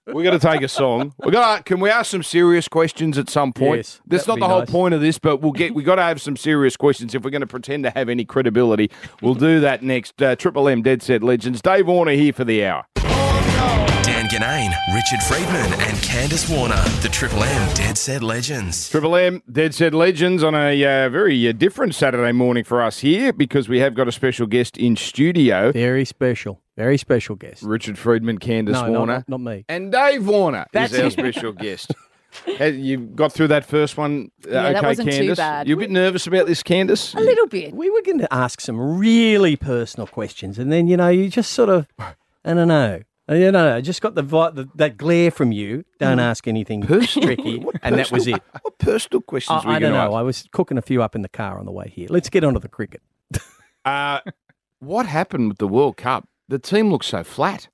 We're 0.07 0.23
going 0.23 0.39
to 0.39 0.47
take 0.47 0.61
a 0.61 0.67
song. 0.67 1.13
We 1.23 1.31
got. 1.31 1.65
Can 1.65 1.79
we 1.79 1.89
ask 1.89 2.11
some 2.11 2.21
serious 2.23 2.67
questions 2.67 3.17
at 3.17 3.29
some 3.29 3.51
point? 3.53 3.77
Yes, 3.77 4.01
That's 4.05 4.27
not 4.27 4.39
the 4.39 4.47
whole 4.47 4.59
nice. 4.59 4.69
point 4.69 4.93
of 4.93 5.01
this, 5.01 5.17
but 5.17 5.37
we'll 5.37 5.51
get. 5.51 5.73
We 5.73 5.83
got 5.83 5.95
to 5.95 6.03
have 6.03 6.21
some 6.21 6.37
serious 6.37 6.77
questions 6.77 7.15
if 7.15 7.23
we're 7.23 7.31
going 7.31 7.41
to 7.41 7.47
pretend 7.47 7.83
to 7.85 7.89
have 7.89 8.07
any 8.07 8.23
credibility. 8.23 8.91
We'll 9.21 9.33
do 9.33 9.59
that 9.61 9.81
next. 9.81 10.21
Uh, 10.21 10.35
Triple 10.35 10.67
M 10.69 10.83
Dead 10.83 11.01
Set 11.01 11.23
Legends. 11.23 11.61
Dave 11.61 11.87
Warner 11.87 12.11
here 12.11 12.33
for 12.33 12.43
the 12.43 12.65
hour. 12.65 12.85
Dan 14.39 14.71
Ginnane, 14.71 14.93
Richard 14.95 15.21
Freedman, 15.23 15.73
and 15.81 15.97
Candice 15.99 16.49
Warner, 16.53 16.81
the 17.01 17.09
Triple 17.09 17.43
M 17.43 17.73
Dead 17.73 17.97
Set 17.97 18.21
Legends. 18.21 18.89
Triple 18.89 19.15
M 19.15 19.41
Dead 19.49 19.73
Set 19.73 19.93
Legends 19.93 20.43
on 20.43 20.53
a 20.53 20.83
uh, 20.83 21.09
very 21.09 21.47
uh, 21.47 21.51
different 21.53 21.95
Saturday 21.95 22.31
morning 22.33 22.63
for 22.65 22.81
us 22.81 22.99
here 22.99 23.31
because 23.31 23.69
we 23.69 23.79
have 23.79 23.93
got 23.93 24.07
a 24.09 24.11
special 24.11 24.45
guest 24.45 24.77
in 24.77 24.95
studio. 24.97 25.71
Very 25.71 26.03
special. 26.03 26.59
Very 26.75 26.97
special 26.97 27.35
guest. 27.35 27.63
Richard 27.63 27.97
Freedman, 27.97 28.39
Candice 28.39 28.73
No, 28.73 28.91
Warner, 28.91 29.23
not 29.27 29.39
me. 29.39 29.63
and 29.69 29.91
Dave 29.91 30.27
Warner 30.27 30.65
That's 30.73 30.91
is 30.93 30.99
our 30.99 31.09
special 31.11 31.53
guest. 31.53 31.93
You 32.59 32.97
got 32.97 33.31
through 33.31 33.47
that 33.47 33.63
first 33.63 33.95
one, 33.95 34.31
uh, 34.45 34.49
Yeah, 34.51 34.63
that 34.63 34.75
okay, 34.77 34.87
wasn't 34.87 35.11
too 35.13 35.21
Candice? 35.31 35.37
bad. 35.37 35.67
You 35.69 35.75
a 35.75 35.79
bit 35.79 35.91
nervous 35.91 36.27
about 36.27 36.47
this, 36.47 36.61
Candice? 36.61 37.15
A 37.15 37.21
little 37.21 37.47
bit. 37.47 37.73
We 37.73 37.89
were 37.89 38.01
going 38.01 38.19
to 38.19 38.33
ask 38.33 38.59
some 38.59 38.97
really 38.99 39.55
personal 39.55 40.07
questions, 40.07 40.59
and 40.59 40.71
then 40.73 40.87
you 40.89 40.97
know 40.97 41.07
you 41.07 41.29
just 41.29 41.53
sort 41.53 41.69
of, 41.69 41.87
I 41.97 42.13
don't 42.53 42.67
know, 42.67 43.01
you 43.29 43.51
no. 43.51 43.75
I 43.75 43.81
just 43.81 44.01
got 44.01 44.15
the, 44.15 44.21
vi- 44.21 44.51
the 44.51 44.69
that 44.75 44.97
glare 44.97 45.31
from 45.31 45.51
you. 45.51 45.83
Don't 45.99 46.19
ask 46.19 46.47
anything 46.47 46.81
tricky, 46.85 47.65
and 47.81 47.97
that 47.97 48.11
was 48.11 48.27
it. 48.27 48.41
What 48.61 48.77
personal 48.77 49.21
questions 49.21 49.63
I, 49.63 49.67
were 49.67 49.71
you 49.71 49.77
I 49.77 49.79
don't 49.79 49.93
know. 49.93 50.09
to 50.09 50.15
I 50.15 50.21
was 50.21 50.47
cooking 50.51 50.77
a 50.77 50.81
few 50.81 51.01
up 51.01 51.15
in 51.15 51.21
the 51.21 51.29
car 51.29 51.57
on 51.57 51.65
the 51.65 51.71
way 51.71 51.91
here. 51.93 52.07
Let's 52.09 52.29
get 52.29 52.43
on 52.43 52.53
to 52.53 52.59
the 52.59 52.67
cricket. 52.67 53.01
Uh, 53.83 54.19
what 54.79 55.05
happened 55.05 55.47
with 55.49 55.57
the 55.57 55.67
World 55.67 55.97
Cup? 55.97 56.27
The 56.47 56.59
team 56.59 56.91
looks 56.91 57.07
so 57.07 57.23
flat. 57.23 57.67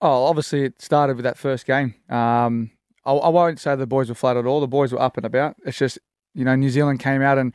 Oh, 0.00 0.24
obviously 0.24 0.64
it 0.64 0.80
started 0.80 1.16
with 1.16 1.24
that 1.24 1.38
first 1.38 1.66
game. 1.66 1.94
Um, 2.08 2.70
I, 3.04 3.12
I 3.12 3.28
won't 3.28 3.58
say 3.58 3.74
the 3.74 3.86
boys 3.86 4.08
were 4.08 4.14
flat 4.14 4.36
at 4.36 4.46
all. 4.46 4.60
The 4.60 4.68
boys 4.68 4.92
were 4.92 5.00
up 5.00 5.16
and 5.16 5.26
about. 5.26 5.56
It's 5.64 5.78
just 5.78 5.98
you 6.34 6.44
know 6.44 6.54
New 6.54 6.70
Zealand 6.70 7.00
came 7.00 7.22
out 7.22 7.38
and 7.38 7.52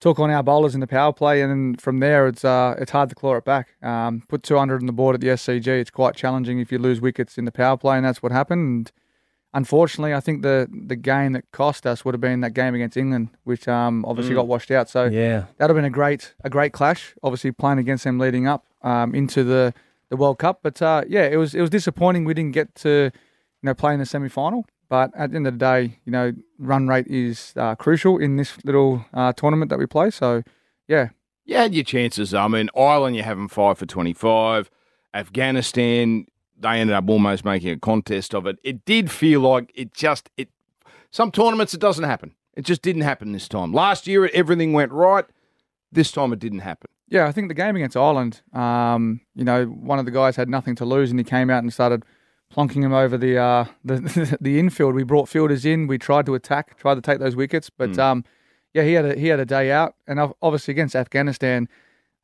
took 0.00 0.18
on 0.18 0.30
our 0.30 0.42
bowlers 0.42 0.74
in 0.74 0.80
the 0.80 0.86
power 0.86 1.12
play, 1.12 1.40
and 1.40 1.50
then 1.50 1.76
from 1.76 1.98
there 2.00 2.26
it's 2.26 2.44
uh, 2.44 2.74
it's 2.78 2.90
hard 2.90 3.08
to 3.08 3.14
claw 3.14 3.36
it 3.36 3.44
back. 3.44 3.68
Um, 3.82 4.22
put 4.28 4.42
200 4.42 4.80
on 4.80 4.86
the 4.86 4.92
board 4.92 5.14
at 5.14 5.20
the 5.20 5.28
SCG. 5.28 5.66
It's 5.66 5.90
quite 5.90 6.14
challenging 6.14 6.58
if 6.58 6.70
you 6.70 6.78
lose 6.78 7.00
wickets 7.00 7.38
in 7.38 7.44
the 7.44 7.52
power 7.52 7.76
play, 7.76 7.96
and 7.96 8.04
that's 8.04 8.22
what 8.22 8.32
happened. 8.32 8.58
And 8.76 8.92
unfortunately, 9.54 10.12
I 10.12 10.20
think 10.20 10.42
the 10.42 10.68
the 10.70 10.96
game 10.96 11.32
that 11.32 11.50
cost 11.52 11.86
us 11.86 12.04
would 12.04 12.14
have 12.14 12.20
been 12.20 12.40
that 12.40 12.52
game 12.52 12.74
against 12.74 12.96
England, 12.96 13.30
which 13.44 13.66
um, 13.66 14.04
obviously 14.04 14.34
got 14.34 14.46
washed 14.46 14.70
out. 14.70 14.90
So 14.90 15.04
Yeah, 15.04 15.44
that'd 15.56 15.74
have 15.74 15.76
been 15.76 15.84
a 15.84 15.90
great 15.90 16.34
a 16.42 16.50
great 16.50 16.72
clash. 16.72 17.14
Obviously 17.22 17.52
playing 17.52 17.78
against 17.78 18.04
them 18.04 18.18
leading 18.18 18.46
up 18.46 18.66
um, 18.82 19.14
into 19.14 19.42
the, 19.42 19.72
the 20.10 20.16
World 20.16 20.38
Cup, 20.38 20.60
but 20.62 20.80
uh, 20.82 21.02
yeah, 21.08 21.26
it 21.26 21.36
was 21.36 21.54
it 21.54 21.60
was 21.60 21.70
disappointing 21.70 22.24
we 22.24 22.34
didn't 22.34 22.52
get 22.52 22.74
to 22.76 23.10
you 23.10 23.10
know 23.62 23.74
play 23.74 23.94
in 23.94 24.00
the 24.00 24.06
semi 24.06 24.28
final. 24.28 24.66
But 24.88 25.10
at 25.16 25.30
the 25.30 25.36
end 25.36 25.46
of 25.46 25.54
the 25.54 25.58
day, 25.58 25.98
you 26.04 26.12
know, 26.12 26.32
run 26.58 26.86
rate 26.88 27.06
is 27.06 27.52
uh, 27.56 27.74
crucial 27.74 28.18
in 28.18 28.36
this 28.36 28.56
little 28.64 29.04
uh, 29.14 29.32
tournament 29.32 29.70
that 29.70 29.78
we 29.78 29.86
play. 29.86 30.10
So 30.10 30.42
yeah, 30.86 31.08
You 31.44 31.56
had 31.56 31.74
your 31.74 31.84
chances. 31.84 32.34
I 32.34 32.46
mean, 32.48 32.68
Ireland, 32.76 33.16
you 33.16 33.22
have 33.22 33.36
them 33.36 33.48
five 33.48 33.78
for 33.78 33.86
25. 33.86 34.70
Afghanistan, 35.14 36.26
they 36.58 36.80
ended 36.80 36.94
up 36.94 37.08
almost 37.08 37.44
making 37.44 37.70
a 37.70 37.78
contest 37.78 38.34
of 38.34 38.46
it. 38.46 38.58
It 38.62 38.84
did 38.84 39.10
feel 39.10 39.40
like 39.40 39.72
it 39.74 39.94
just, 39.94 40.30
it. 40.36 40.48
some 41.10 41.30
tournaments, 41.30 41.74
it 41.74 41.80
doesn't 41.80 42.04
happen. 42.04 42.34
It 42.54 42.64
just 42.64 42.82
didn't 42.82 43.02
happen 43.02 43.32
this 43.32 43.48
time. 43.48 43.72
Last 43.72 44.06
year, 44.06 44.30
everything 44.32 44.72
went 44.72 44.92
right. 44.92 45.24
This 45.90 46.12
time, 46.12 46.32
it 46.32 46.38
didn't 46.38 46.60
happen. 46.60 46.90
yeah, 47.08 47.26
I 47.26 47.32
think 47.32 47.48
the 47.48 47.54
game 47.54 47.76
against 47.76 47.96
Ireland, 47.96 48.42
um, 48.52 49.20
you 49.34 49.44
know, 49.44 49.64
one 49.66 49.98
of 49.98 50.04
the 50.04 50.10
guys 50.10 50.36
had 50.36 50.48
nothing 50.48 50.74
to 50.76 50.84
lose 50.84 51.10
and 51.10 51.18
he 51.18 51.24
came 51.24 51.50
out 51.50 51.62
and 51.62 51.72
started 51.72 52.04
plonking 52.54 52.82
him 52.82 52.92
over 52.92 53.18
the 53.18 53.38
uh, 53.38 53.64
the 53.84 54.36
the 54.40 54.58
infield. 54.58 54.94
We 54.94 55.02
brought 55.02 55.28
fielders 55.28 55.64
in. 55.64 55.86
We 55.86 55.98
tried 55.98 56.26
to 56.26 56.34
attack, 56.34 56.78
tried 56.78 56.94
to 56.96 57.00
take 57.00 57.18
those 57.18 57.36
wickets, 57.36 57.70
but 57.70 57.98
um, 57.98 58.24
yeah, 58.72 58.82
he 58.82 58.92
had 58.92 59.04
a 59.04 59.18
he 59.18 59.28
had 59.28 59.40
a 59.40 59.46
day 59.46 59.70
out, 59.72 59.94
and 60.06 60.20
obviously 60.42 60.72
against 60.72 60.96
Afghanistan, 60.96 61.68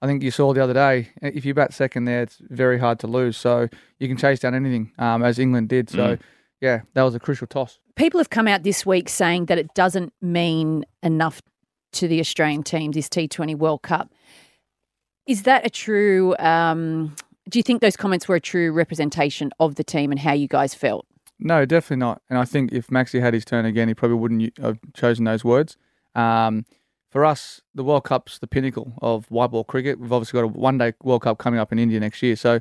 I 0.03 0.07
think 0.07 0.23
you 0.23 0.31
saw 0.31 0.53
the 0.53 0.63
other 0.63 0.75
day. 0.75 1.09
If 1.23 1.45
you 1.45 1.55
bat 1.55 1.73
second 1.73 2.05
there, 2.05 2.23
it's 2.23 2.39
very 2.49 2.79
hard 2.79 2.99
to 3.01 3.07
lose. 3.07 3.37
So 3.37 3.69
you 3.99 4.09
can 4.09 4.17
chase 4.17 4.41
down 4.41 4.55
anything, 4.55 4.93
um, 4.99 5.23
as 5.23 5.39
England 5.39 5.69
did. 5.69 5.91
So 5.91 6.19
yeah, 6.61 6.83
that 6.95 7.03
was 7.03 7.15
a 7.15 7.21
crucial 7.21 7.47
toss. 7.47 7.79
People 7.97 8.19
have 8.19 8.31
come 8.31 8.49
out 8.49 8.63
this 8.63 8.87
week 8.87 9.09
saying 9.09 9.47
that 9.47 9.59
it 9.59 9.75
doesn't 9.75 10.13
mean 10.21 10.85
enough 11.03 11.43
to 11.93 12.09
the 12.09 12.21
Australian 12.21 12.63
team, 12.63 12.93
this 12.93 13.09
T20 13.09 13.57
World 13.57 13.83
Cup. 13.83 14.13
Is 15.27 15.43
that 15.43 15.67
a 15.67 15.71
true, 15.71 16.37
um, 16.39 17.15
do 17.51 17.59
you 17.59 17.63
think 17.63 17.81
those 17.81 17.97
comments 17.97 18.29
were 18.29 18.37
a 18.37 18.41
true 18.41 18.73
representation 18.73 19.51
of 19.59 19.75
the 19.75 19.85
team 19.85 20.11
and 20.11 20.21
how 20.21 20.33
you 20.33 20.49
guys 20.49 20.73
felt? 20.73 21.07
No, 21.39 21.65
definitely 21.65 21.97
not. 21.97 22.23
And 22.31 22.39
I 22.39 22.45
think 22.45 22.73
if 22.73 22.89
Maxi 22.89 23.21
had 23.21 23.35
his 23.35 23.45
turn 23.45 23.65
again, 23.65 23.89
he 23.89 23.95
probably 23.95 24.17
wouldn't 24.17 24.59
have 24.59 24.79
chosen 24.95 25.25
those 25.25 25.45
words. 25.45 25.77
Um, 26.15 26.67
for 27.11 27.25
us, 27.25 27.61
the 27.75 27.83
World 27.83 28.05
Cup's 28.05 28.39
the 28.39 28.47
pinnacle 28.47 28.93
of 29.03 29.29
white 29.31 29.51
ball 29.51 29.65
cricket. 29.65 29.99
We've 29.99 30.13
obviously 30.13 30.39
got 30.39 30.45
a 30.45 30.49
one 30.49 30.79
day 30.79 30.93
World 31.03 31.23
Cup 31.23 31.39
coming 31.39 31.59
up 31.59 31.73
in 31.73 31.79
India 31.79 31.99
next 31.99 32.23
year. 32.23 32.37
So, 32.37 32.61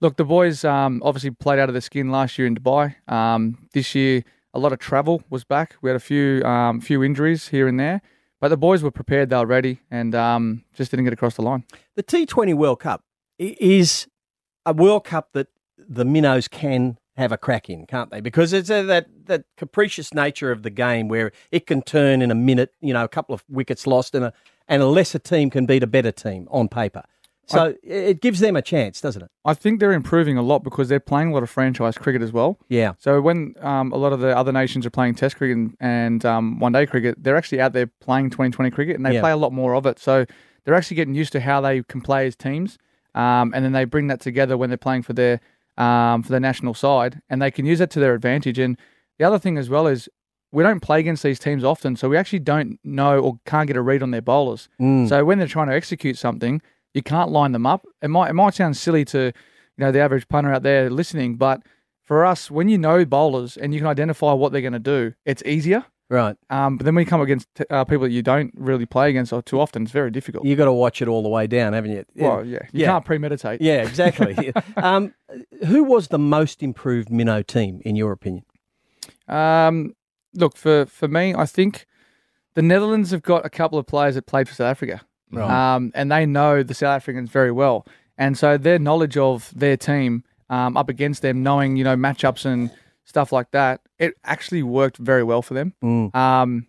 look, 0.00 0.16
the 0.16 0.24
boys 0.24 0.64
um, 0.64 1.02
obviously 1.04 1.30
played 1.30 1.58
out 1.58 1.68
of 1.68 1.74
their 1.74 1.80
skin 1.80 2.10
last 2.10 2.38
year 2.38 2.46
in 2.46 2.54
Dubai. 2.54 2.94
Um, 3.10 3.66
this 3.72 3.94
year, 3.94 4.22
a 4.54 4.58
lot 4.58 4.72
of 4.72 4.78
travel 4.78 5.22
was 5.30 5.42
back. 5.42 5.74
We 5.82 5.90
had 5.90 5.96
a 5.96 6.00
few 6.00 6.44
um, 6.44 6.80
few 6.80 7.02
injuries 7.02 7.48
here 7.48 7.66
and 7.66 7.80
there, 7.80 8.02
but 8.40 8.48
the 8.48 8.56
boys 8.56 8.84
were 8.84 8.92
prepared. 8.92 9.30
They 9.30 9.36
were 9.36 9.46
ready, 9.46 9.80
and 9.90 10.14
um, 10.14 10.64
just 10.74 10.92
didn't 10.92 11.04
get 11.04 11.12
across 11.12 11.34
the 11.34 11.42
line. 11.42 11.64
the 11.96 12.04
T20 12.04 12.54
World 12.54 12.80
Cup 12.80 13.02
is 13.38 14.06
a 14.68 14.72
World 14.72 15.04
Cup 15.04 15.30
that 15.32 15.48
the 15.88 16.04
minnows 16.04 16.48
can 16.48 16.98
have 17.16 17.32
a 17.32 17.36
crack 17.38 17.68
in, 17.68 17.86
can't 17.86 18.10
they? 18.10 18.20
Because 18.20 18.52
it's 18.52 18.70
a, 18.70 18.82
that 18.84 19.06
that 19.26 19.44
capricious 19.56 20.14
nature 20.14 20.52
of 20.52 20.62
the 20.62 20.70
game 20.70 21.08
where 21.08 21.32
it 21.50 21.66
can 21.66 21.82
turn 21.82 22.22
in 22.22 22.30
a 22.30 22.34
minute. 22.34 22.72
You 22.80 22.92
know, 22.92 23.04
a 23.04 23.08
couple 23.08 23.34
of 23.34 23.42
wickets 23.48 23.86
lost, 23.86 24.14
and 24.14 24.24
a 24.26 24.32
and 24.68 24.82
a 24.82 24.86
lesser 24.86 25.18
team 25.18 25.50
can 25.50 25.66
beat 25.66 25.82
a 25.82 25.86
better 25.86 26.12
team 26.12 26.46
on 26.50 26.68
paper. 26.68 27.02
So 27.50 27.74
it 27.82 28.20
gives 28.20 28.40
them 28.40 28.56
a 28.56 28.60
chance, 28.60 29.00
doesn't 29.00 29.22
it? 29.22 29.30
I 29.42 29.54
think 29.54 29.80
they're 29.80 29.94
improving 29.94 30.36
a 30.36 30.42
lot 30.42 30.58
because 30.62 30.90
they're 30.90 31.00
playing 31.00 31.30
a 31.30 31.32
lot 31.32 31.42
of 31.42 31.48
franchise 31.48 31.96
cricket 31.96 32.20
as 32.20 32.30
well. 32.30 32.58
Yeah. 32.68 32.92
So 32.98 33.22
when 33.22 33.54
um, 33.62 33.90
a 33.90 33.96
lot 33.96 34.12
of 34.12 34.20
the 34.20 34.36
other 34.36 34.52
nations 34.52 34.84
are 34.84 34.90
playing 34.90 35.14
Test 35.14 35.36
cricket 35.38 35.56
and, 35.56 35.74
and 35.80 36.26
um, 36.26 36.58
one 36.60 36.72
day 36.72 36.84
cricket, 36.84 37.16
they're 37.24 37.36
actually 37.38 37.62
out 37.62 37.72
there 37.72 37.86
playing 37.86 38.28
2020 38.28 38.70
cricket 38.70 38.96
and 38.96 39.06
they 39.06 39.14
Yeah. 39.14 39.20
play 39.22 39.30
a 39.30 39.36
lot 39.38 39.54
more 39.54 39.74
of 39.74 39.86
it. 39.86 39.98
So 39.98 40.26
they're 40.64 40.74
actually 40.74 40.96
getting 40.96 41.14
used 41.14 41.32
to 41.32 41.40
how 41.40 41.62
they 41.62 41.82
can 41.84 42.02
play 42.02 42.26
as 42.26 42.36
teams, 42.36 42.76
um, 43.14 43.52
and 43.54 43.64
then 43.64 43.72
they 43.72 43.84
bring 43.84 44.06
that 44.08 44.20
together 44.20 44.56
when 44.56 44.70
they're 44.70 44.76
playing 44.76 45.02
for 45.02 45.12
their 45.12 45.40
um, 45.76 46.22
for 46.22 46.30
their 46.30 46.40
national 46.40 46.74
side, 46.74 47.20
and 47.30 47.40
they 47.40 47.50
can 47.50 47.64
use 47.64 47.78
that 47.78 47.90
to 47.90 48.00
their 48.00 48.14
advantage. 48.14 48.58
And 48.58 48.76
the 49.18 49.24
other 49.24 49.38
thing 49.38 49.56
as 49.56 49.70
well 49.70 49.86
is 49.86 50.08
we 50.50 50.62
don't 50.62 50.80
play 50.80 51.00
against 51.00 51.22
these 51.22 51.38
teams 51.38 51.62
often, 51.62 51.96
so 51.96 52.08
we 52.08 52.16
actually 52.16 52.40
don't 52.40 52.78
know 52.82 53.20
or 53.20 53.38
can't 53.44 53.66
get 53.66 53.76
a 53.76 53.82
read 53.82 54.02
on 54.02 54.10
their 54.10 54.22
bowlers. 54.22 54.68
Mm. 54.80 55.08
So 55.08 55.24
when 55.24 55.38
they're 55.38 55.46
trying 55.46 55.68
to 55.68 55.74
execute 55.74 56.18
something, 56.18 56.62
you 56.94 57.02
can't 57.02 57.30
line 57.30 57.52
them 57.52 57.66
up. 57.66 57.86
It 58.02 58.08
might 58.08 58.30
it 58.30 58.34
might 58.34 58.54
sound 58.54 58.76
silly 58.76 59.04
to 59.06 59.26
you 59.26 59.32
know 59.78 59.92
the 59.92 60.00
average 60.00 60.28
punter 60.28 60.52
out 60.52 60.62
there 60.62 60.90
listening, 60.90 61.36
but 61.36 61.62
for 62.02 62.24
us, 62.24 62.50
when 62.50 62.68
you 62.68 62.78
know 62.78 63.04
bowlers 63.04 63.56
and 63.58 63.74
you 63.74 63.80
can 63.80 63.86
identify 63.86 64.32
what 64.32 64.50
they're 64.50 64.62
going 64.62 64.72
to 64.72 64.78
do, 64.78 65.12
it's 65.26 65.42
easier. 65.44 65.84
Right. 66.10 66.36
Um, 66.48 66.78
but 66.78 66.84
then 66.84 66.94
when 66.94 67.04
you 67.04 67.08
come 67.10 67.20
against 67.20 67.46
uh, 67.68 67.84
people 67.84 68.04
that 68.04 68.12
you 68.12 68.22
don't 68.22 68.50
really 68.56 68.86
play 68.86 69.10
against 69.10 69.30
or 69.32 69.42
too 69.42 69.60
often, 69.60 69.82
it's 69.82 69.92
very 69.92 70.10
difficult. 70.10 70.46
You've 70.46 70.56
got 70.56 70.64
to 70.64 70.72
watch 70.72 71.02
it 71.02 71.08
all 71.08 71.22
the 71.22 71.28
way 71.28 71.46
down, 71.46 71.74
haven't 71.74 71.90
you? 71.90 72.04
Well, 72.16 72.44
yeah, 72.46 72.60
you 72.72 72.80
Yeah. 72.80 72.86
can't 72.92 73.04
premeditate. 73.04 73.60
Yeah, 73.60 73.82
exactly. 73.82 74.52
um, 74.78 75.12
who 75.66 75.84
was 75.84 76.08
the 76.08 76.18
most 76.18 76.62
improved 76.62 77.10
minnow 77.10 77.42
team, 77.42 77.82
in 77.84 77.94
your 77.94 78.12
opinion? 78.12 78.44
Um, 79.26 79.94
look 80.34 80.56
for 80.56 80.86
for 80.86 81.08
me, 81.08 81.34
I 81.34 81.44
think 81.46 81.86
the 82.54 82.62
Netherlands 82.62 83.10
have 83.10 83.22
got 83.22 83.44
a 83.44 83.50
couple 83.50 83.78
of 83.78 83.86
players 83.86 84.14
that 84.14 84.26
played 84.26 84.48
for 84.48 84.54
South 84.54 84.70
Africa, 84.70 85.02
Right. 85.30 85.74
um, 85.74 85.92
and 85.94 86.10
they 86.10 86.24
know 86.26 86.62
the 86.62 86.74
South 86.74 86.96
Africans 86.96 87.30
very 87.30 87.52
well, 87.52 87.86
and 88.16 88.36
so 88.38 88.56
their 88.56 88.78
knowledge 88.78 89.16
of 89.16 89.52
their 89.54 89.76
team 89.76 90.24
um, 90.48 90.76
up 90.76 90.88
against 90.88 91.20
them, 91.22 91.42
knowing 91.42 91.76
you 91.76 91.84
know 91.84 91.96
matchups 91.96 92.46
and 92.46 92.70
stuff 93.04 93.32
like 93.32 93.50
that, 93.50 93.80
it 93.98 94.14
actually 94.24 94.62
worked 94.62 94.96
very 94.98 95.22
well 95.24 95.42
for 95.42 95.54
them. 95.54 95.74
Mm. 95.82 96.14
Um, 96.14 96.66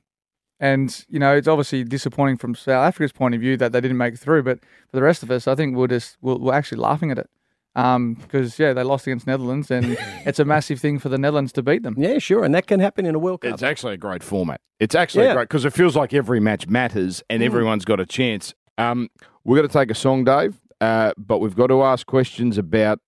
and 0.59 1.05
you 1.07 1.19
know, 1.19 1.35
it's 1.35 1.47
obviously 1.47 1.83
disappointing 1.83 2.37
from 2.37 2.53
South 2.55 2.85
Africa's 2.87 3.11
point 3.13 3.33
of 3.35 3.41
view 3.41 3.55
that 3.57 3.71
they 3.71 3.79
didn't 3.81 3.97
make 3.97 4.15
it 4.15 4.19
through. 4.19 4.43
But 4.43 4.59
for 4.59 4.97
the 4.97 5.01
rest 5.03 5.23
of 5.23 5.31
us, 5.31 5.47
I 5.47 5.55
think 5.55 5.75
we're 5.75 5.87
just 5.87 6.17
we're, 6.21 6.35
we're 6.35 6.53
actually 6.53 6.79
laughing 6.79 7.11
at 7.11 7.17
it 7.17 7.29
um, 7.75 8.15
because 8.15 8.59
yeah, 8.59 8.73
they 8.73 8.83
lost 8.83 9.07
against 9.07 9.25
Netherlands, 9.25 9.71
and 9.71 9.97
it's 10.25 10.39
a 10.39 10.45
massive 10.45 10.79
thing 10.81 10.99
for 10.99 11.07
the 11.07 11.17
Netherlands 11.17 11.53
to 11.53 11.63
beat 11.63 11.83
them. 11.83 11.95
Yeah, 11.97 12.17
sure, 12.19 12.43
and 12.43 12.53
that 12.55 12.67
can 12.67 12.79
happen 12.81 13.05
in 13.05 13.15
a 13.15 13.19
World 13.19 13.41
Cup. 13.41 13.53
It's 13.53 13.63
actually 13.63 13.93
a 13.93 13.97
great 13.97 14.21
format. 14.23 14.59
It's 14.79 14.95
actually 14.95 15.25
Yeah. 15.25 15.33
great 15.35 15.43
because 15.49 15.63
it 15.65 15.71
feels 15.73 15.95
like 15.95 16.13
every 16.13 16.39
match 16.41 16.67
matters 16.67 17.23
and 17.29 17.41
Mm. 17.41 17.45
everyone's 17.45 17.85
got 17.85 17.99
a 18.01 18.05
chance. 18.05 18.53
Um, 18.77 19.09
we're 19.45 19.57
going 19.57 19.67
to 19.67 19.73
take 19.73 19.91
a 19.91 19.95
song, 19.95 20.23
Dave, 20.25 20.59
uh, 20.81 21.13
but 21.17 21.39
we've 21.39 21.55
got 21.55 21.67
to 21.67 21.83
ask 21.83 22.05
questions 22.05 22.57
about 22.57 22.99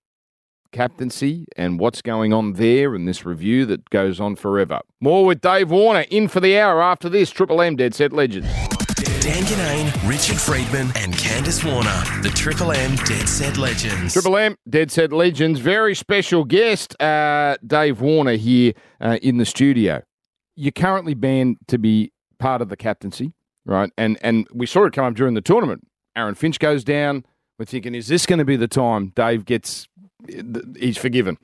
captaincy 0.72 1.46
and 1.56 1.78
what's 1.78 2.02
going 2.02 2.32
on 2.32 2.54
there 2.54 2.94
in 2.94 3.04
this 3.04 3.24
review 3.24 3.64
that 3.66 3.88
goes 3.90 4.18
on 4.18 4.34
forever. 4.36 4.80
More 5.00 5.24
with 5.24 5.40
Dave 5.40 5.70
Warner 5.70 6.06
in 6.10 6.28
for 6.28 6.40
the 6.40 6.58
hour 6.58 6.82
after 6.82 7.08
this. 7.08 7.30
Triple 7.30 7.62
M 7.62 7.76
Dead 7.76 7.94
Set 7.94 8.12
Legends. 8.12 8.48
Dan 9.22 9.44
Ginnane, 9.44 10.08
Richard 10.08 10.36
Freedman, 10.36 10.90
and 10.96 11.14
Candice 11.14 11.64
Warner, 11.64 12.22
the 12.22 12.30
Triple 12.34 12.72
M 12.72 12.96
Dead 13.04 13.28
Set 13.28 13.56
Legends. 13.56 14.14
Triple 14.14 14.36
M, 14.36 14.56
Dead 14.68 14.90
Set 14.90 15.12
Legends, 15.12 15.60
very 15.60 15.94
special 15.94 16.42
guest, 16.44 17.00
uh, 17.00 17.56
Dave 17.64 18.00
Warner 18.00 18.34
here 18.34 18.72
uh, 19.00 19.18
in 19.22 19.36
the 19.36 19.44
studio. 19.46 20.02
You're 20.56 20.72
currently 20.72 21.14
banned 21.14 21.58
to 21.68 21.78
be 21.78 22.10
part 22.40 22.62
of 22.62 22.68
the 22.68 22.76
captaincy, 22.76 23.32
right? 23.64 23.92
And 23.96 24.18
and 24.22 24.48
we 24.52 24.66
saw 24.66 24.86
it 24.86 24.92
come 24.92 25.04
up 25.04 25.14
during 25.14 25.34
the 25.34 25.40
tournament. 25.40 25.86
Aaron 26.16 26.34
Finch 26.34 26.58
goes 26.58 26.82
down. 26.82 27.24
We're 27.60 27.66
thinking, 27.66 27.94
is 27.94 28.08
this 28.08 28.26
going 28.26 28.40
to 28.40 28.44
be 28.44 28.56
the 28.56 28.66
time 28.66 29.12
Dave 29.14 29.44
gets? 29.44 29.86
He's 30.78 30.96
forgiven. 30.98 31.38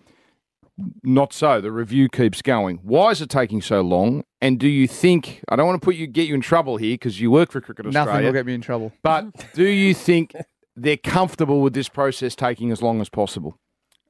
Not 1.03 1.33
so. 1.33 1.61
The 1.61 1.72
review 1.72 2.09
keeps 2.09 2.41
going. 2.41 2.79
Why 2.83 3.11
is 3.11 3.20
it 3.20 3.29
taking 3.29 3.61
so 3.61 3.81
long? 3.81 4.22
And 4.41 4.61
do 4.61 4.68
you 4.68 4.87
think 4.87 5.43
I 5.49 5.57
don't 5.57 5.66
want 5.66 5.81
to 5.81 5.85
put 5.85 5.97
you 5.97 6.07
get 6.07 6.29
you 6.29 6.35
in 6.35 6.41
trouble 6.41 6.76
here 6.76 6.95
because 6.95 7.20
you 7.20 7.31
work 7.33 7.51
for 7.51 7.61
Cricket 7.61 7.87
Australia? 7.87 8.11
Nothing 8.12 8.24
will 8.26 8.33
get 8.33 8.47
me 8.47 8.55
in 8.55 8.61
trouble. 8.61 8.93
But 9.03 9.26
do 9.55 9.64
you 9.66 9.93
think 9.93 10.37
they're 10.76 10.97
comfortable 10.97 11.62
with 11.62 11.72
this 11.74 11.89
process 11.89 12.37
taking 12.37 12.70
as 12.70 12.81
long 12.81 13.01
as 13.01 13.09
possible? 13.09 13.59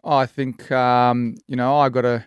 I 0.04 0.26
think 0.26 0.70
um, 0.70 1.36
you 1.46 1.56
know 1.56 1.78
I 1.78 1.88
got 1.88 2.02
to, 2.02 2.26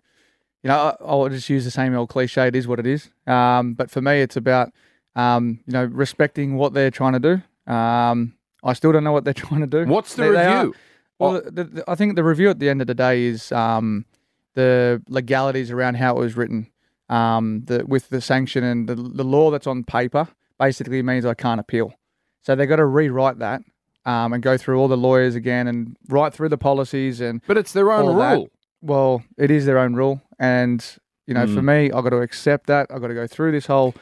you 0.63 0.69
know, 0.69 0.97
I'll 1.05 1.29
just 1.29 1.47
use 1.49 1.63
the 1.63 1.71
same 1.71 1.95
old 1.95 2.09
cliche. 2.09 2.47
It 2.47 2.55
is 2.55 2.67
what 2.67 2.79
it 2.79 2.87
is. 2.87 3.09
Um, 3.27 3.75
but 3.75 3.91
for 3.91 4.01
me, 4.01 4.21
it's 4.21 4.37
about 4.37 4.71
um, 5.15 5.59
you 5.67 5.73
know 5.73 5.85
respecting 5.85 6.55
what 6.55 6.73
they're 6.73 6.91
trying 6.91 7.13
to 7.13 7.19
do. 7.19 7.71
Um, 7.71 8.33
I 8.63 8.73
still 8.73 8.91
don't 8.91 9.03
know 9.03 9.11
what 9.11 9.23
they're 9.23 9.33
trying 9.35 9.61
to 9.61 9.67
do. 9.67 9.85
What's 9.85 10.15
the 10.15 10.23
They- 10.23 10.31
they 10.31 10.71
are- 11.21 11.31
well, 11.33 11.41
the, 11.45 11.63
the, 11.63 11.83
I 11.87 11.95
think 11.95 12.15
the 12.15 12.23
review 12.23 12.49
at 12.49 12.59
the 12.59 12.69
end 12.69 12.81
of 12.81 12.87
the 12.87 12.93
day 12.95 13.23
is 13.23 13.51
um, 13.51 14.05
the 14.55 15.01
legalities 15.07 15.71
around 15.71 15.95
how 15.95 16.15
it 16.17 16.19
was 16.19 16.35
written. 16.35 16.67
Um, 17.09 17.63
the, 17.65 17.85
with 17.85 18.07
the 18.09 18.21
sanction 18.21 18.63
and 18.63 18.87
the, 18.87 18.95
the 18.95 19.23
law 19.25 19.51
that's 19.51 19.67
on 19.67 19.83
paper 19.83 20.29
basically 20.57 21.01
means 21.03 21.25
I 21.25 21.33
can't 21.33 21.59
appeal. 21.59 21.93
So 22.41 22.55
they've 22.55 22.69
got 22.69 22.77
to 22.77 22.85
rewrite 22.85 23.39
that 23.39 23.61
um, 24.05 24.31
and 24.31 24.41
go 24.41 24.57
through 24.57 24.79
all 24.79 24.87
the 24.87 24.95
lawyers 24.97 25.35
again 25.35 25.67
and 25.67 25.97
write 26.07 26.33
through 26.33 26.49
the 26.49 26.57
policies 26.57 27.19
and. 27.19 27.41
But 27.47 27.57
it's 27.57 27.73
their 27.73 27.91
own 27.91 28.05
all 28.07 28.15
that. 28.15 28.33
rule. 28.35 28.49
Well, 28.81 29.23
it 29.37 29.51
is 29.51 29.65
their 29.65 29.77
own 29.77 29.93
rule, 29.93 30.21
and 30.39 30.83
you 31.27 31.33
know, 31.35 31.45
for 31.47 31.61
Mm. 31.61 31.65
me, 31.65 31.91
I've 31.91 32.03
got 32.03 32.09
to 32.11 32.21
accept 32.21 32.65
that. 32.67 32.87
I've 32.89 32.99
got 33.01 33.09
to 33.09 33.13
go 33.13 33.27
through 33.27 33.51
this 33.51 33.67
whole 33.67 33.93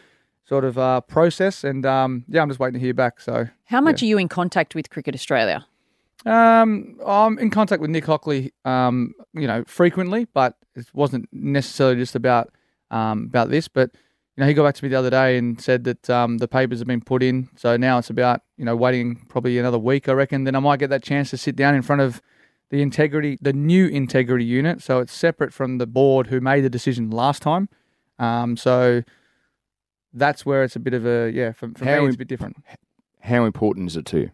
sort 0.45 0.63
of 0.63 0.77
uh, 0.77 1.01
process, 1.01 1.63
and 1.65 1.85
um, 1.85 2.23
yeah, 2.29 2.41
I'm 2.41 2.47
just 2.47 2.59
waiting 2.61 2.79
to 2.79 2.79
hear 2.79 2.93
back. 2.93 3.19
So, 3.19 3.49
How 3.65 3.81
much 3.81 4.01
are 4.01 4.05
you 4.05 4.17
in 4.17 4.29
contact 4.29 4.73
with 4.75 4.89
Cricket 4.89 5.15
Australia? 5.15 5.65
Um, 6.25 6.99
I'm 7.05 7.39
in 7.39 7.49
contact 7.49 7.81
with 7.81 7.89
Nick 7.89 8.05
Hockley, 8.05 8.51
um, 8.65 9.13
you 9.33 9.47
know, 9.47 9.63
frequently, 9.67 10.25
but 10.25 10.55
it 10.75 10.87
wasn't 10.93 11.29
necessarily 11.31 11.97
just 11.97 12.15
about 12.15 12.51
um, 12.91 13.25
about 13.29 13.49
this. 13.49 13.67
But 13.67 13.91
you 14.35 14.41
know, 14.41 14.47
he 14.47 14.53
got 14.53 14.63
back 14.63 14.75
to 14.75 14.83
me 14.83 14.89
the 14.89 14.97
other 14.97 15.09
day 15.09 15.37
and 15.37 15.61
said 15.61 15.83
that 15.85 16.09
um, 16.09 16.37
the 16.37 16.47
papers 16.47 16.79
have 16.79 16.87
been 16.87 17.01
put 17.01 17.23
in. 17.23 17.49
So 17.55 17.77
now 17.77 17.97
it's 17.97 18.09
about 18.09 18.41
you 18.57 18.65
know 18.65 18.75
waiting 18.75 19.25
probably 19.29 19.57
another 19.57 19.79
week, 19.79 20.09
I 20.09 20.13
reckon. 20.13 20.43
Then 20.43 20.55
I 20.55 20.59
might 20.59 20.79
get 20.79 20.89
that 20.89 21.03
chance 21.03 21.29
to 21.29 21.37
sit 21.37 21.55
down 21.55 21.75
in 21.75 21.81
front 21.81 22.01
of 22.01 22.21
the 22.69 22.81
integrity, 22.81 23.37
the 23.41 23.53
new 23.53 23.87
integrity 23.87 24.45
unit. 24.45 24.81
So 24.81 24.99
it's 24.99 25.13
separate 25.13 25.53
from 25.53 25.77
the 25.77 25.87
board 25.87 26.27
who 26.27 26.41
made 26.41 26.61
the 26.61 26.69
decision 26.69 27.09
last 27.09 27.41
time. 27.41 27.69
Um, 28.19 28.57
so 28.57 29.03
that's 30.13 30.45
where 30.45 30.63
it's 30.63 30.75
a 30.75 30.79
bit 30.79 30.93
of 30.93 31.05
a 31.05 31.31
yeah. 31.33 31.53
For, 31.53 31.69
for 31.69 31.85
How 31.85 32.01
me, 32.01 32.07
it's 32.07 32.15
a 32.15 32.19
bit 32.19 32.27
different. 32.27 32.57
How 33.21 33.45
important 33.45 33.87
is 33.87 33.95
it 33.95 34.05
to 34.07 34.19
you 34.19 34.31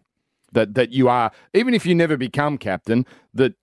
that 0.52 0.74
that 0.74 0.90
you 0.90 1.08
are, 1.08 1.30
even 1.54 1.74
if 1.74 1.86
you 1.86 1.94
never 1.94 2.16
become 2.16 2.58
captain, 2.58 3.06
that 3.34 3.54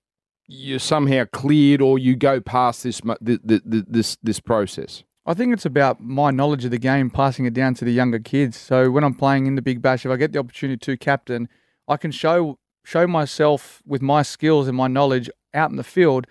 you're 0.46 0.78
somehow 0.78 1.24
cleared 1.32 1.80
or 1.80 1.98
you 1.98 2.16
go 2.16 2.40
past 2.40 2.82
this 2.82 3.00
this 3.20 4.16
this 4.22 4.40
process? 4.40 5.04
I 5.26 5.32
think 5.32 5.54
it's 5.54 5.64
about 5.64 6.02
my 6.02 6.30
knowledge 6.30 6.66
of 6.66 6.70
the 6.70 6.78
game, 6.78 7.08
passing 7.08 7.46
it 7.46 7.54
down 7.54 7.74
to 7.74 7.84
the 7.84 7.92
younger 7.92 8.18
kids. 8.18 8.58
So 8.58 8.90
when 8.90 9.04
I'm 9.04 9.14
playing 9.14 9.46
in 9.46 9.54
the 9.54 9.62
Big 9.62 9.80
Bash, 9.80 10.04
if 10.04 10.12
I 10.12 10.16
get 10.16 10.32
the 10.32 10.38
opportunity 10.38 10.76
to 10.76 10.96
captain, 10.98 11.48
I 11.88 11.96
can 11.96 12.10
show 12.10 12.58
show 12.84 13.06
myself 13.06 13.82
with 13.86 14.02
my 14.02 14.22
skills 14.22 14.68
and 14.68 14.76
my 14.76 14.86
knowledge 14.86 15.30
out 15.54 15.70
in 15.70 15.76
the 15.76 15.84
field. 15.84 16.26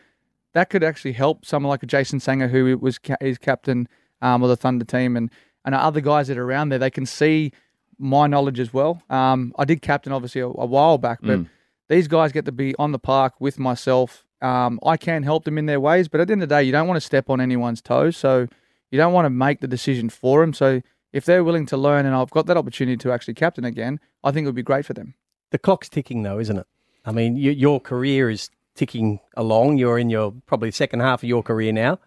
That 0.54 0.70
could 0.70 0.84
actually 0.84 1.14
help 1.14 1.45
someone 1.45 1.70
like 1.70 1.82
a 1.82 1.88
Jason 1.88 2.20
Sangha, 2.20 2.49
who 2.49 2.78
was 2.78 2.99
is 3.20 3.39
captain 3.39 3.88
um, 4.22 4.43
of 4.43 4.49
the 4.49 4.56
Thunder 4.58 4.86
team, 4.86 5.18
and 5.18 5.32
and 5.66 5.74
other 5.74 6.01
guys 6.01 6.28
that 6.28 6.38
are 6.38 6.45
around 6.45 6.70
there. 6.70 6.80
They 6.80 6.91
can 6.91 7.08
see 7.08 7.51
my 7.97 8.27
knowledge 8.27 8.59
as 8.59 8.73
well. 8.73 9.01
Um, 9.09 9.53
I 9.57 9.65
did 9.65 9.81
captain 9.81 10.11
obviously 10.13 10.41
a, 10.41 10.47
a 10.47 10.65
while 10.65 10.97
back, 10.97 11.19
but 11.21 11.39
Mm. 11.39 11.49
these 11.89 12.07
guys 12.07 12.31
get 12.31 12.45
to 12.45 12.51
be 12.51 12.73
on 12.77 12.91
the 12.91 12.99
park 12.99 13.33
with 13.39 13.59
myself. 13.59 14.25
Um, 14.41 14.79
I 14.85 14.97
can 14.97 15.23
help 15.23 15.45
them 15.45 15.57
in 15.57 15.65
their 15.67 15.79
ways, 15.79 16.07
but 16.07 16.19
at 16.21 16.27
the 16.27 16.33
end 16.33 16.43
of 16.43 16.49
the 16.49 16.55
day, 16.55 16.63
you 16.63 16.71
don't 16.71 16.87
want 16.87 16.97
to 16.97 17.01
step 17.05 17.29
on 17.29 17.39
anyone's 17.39 17.81
toes. 17.81 18.17
So 18.17 18.47
you 18.91 18.97
don't 18.97 19.13
want 19.13 19.25
to 19.25 19.29
make 19.29 19.61
the 19.61 19.67
decision 19.67 20.09
for 20.09 20.41
them. 20.41 20.53
So 20.53 20.81
if 21.13 21.23
they're 21.25 21.43
willing 21.43 21.65
to 21.67 21.77
learn 21.77 22.05
and 22.05 22.13
I've 22.15 22.29
got 22.31 22.45
that 22.47 22.57
opportunity 22.57 22.97
to 22.97 23.11
actually 23.11 23.35
captain 23.35 23.63
again, 23.65 23.99
I 24.23 24.31
think 24.31 24.45
it 24.45 24.47
would 24.47 24.55
be 24.55 24.63
great 24.63 24.85
for 24.85 24.93
them. 24.93 25.13
The 25.51 25.59
clock's 25.59 25.87
ticking, 25.89 26.23
though, 26.23 26.39
isn't 26.39 26.57
it? 26.57 26.67
I 27.05 27.11
mean, 27.11 27.35
y 27.35 27.51
your 27.51 27.79
career 27.79 28.29
is 28.29 28.49
ticking 28.75 29.19
along. 29.37 29.77
You're 29.77 29.99
in 29.99 30.09
your 30.09 30.33
probably 30.45 30.71
second 30.71 31.01
half 31.01 31.21
of 31.23 31.29
your 31.29 31.43
career 31.43 31.71
now. 31.71 31.99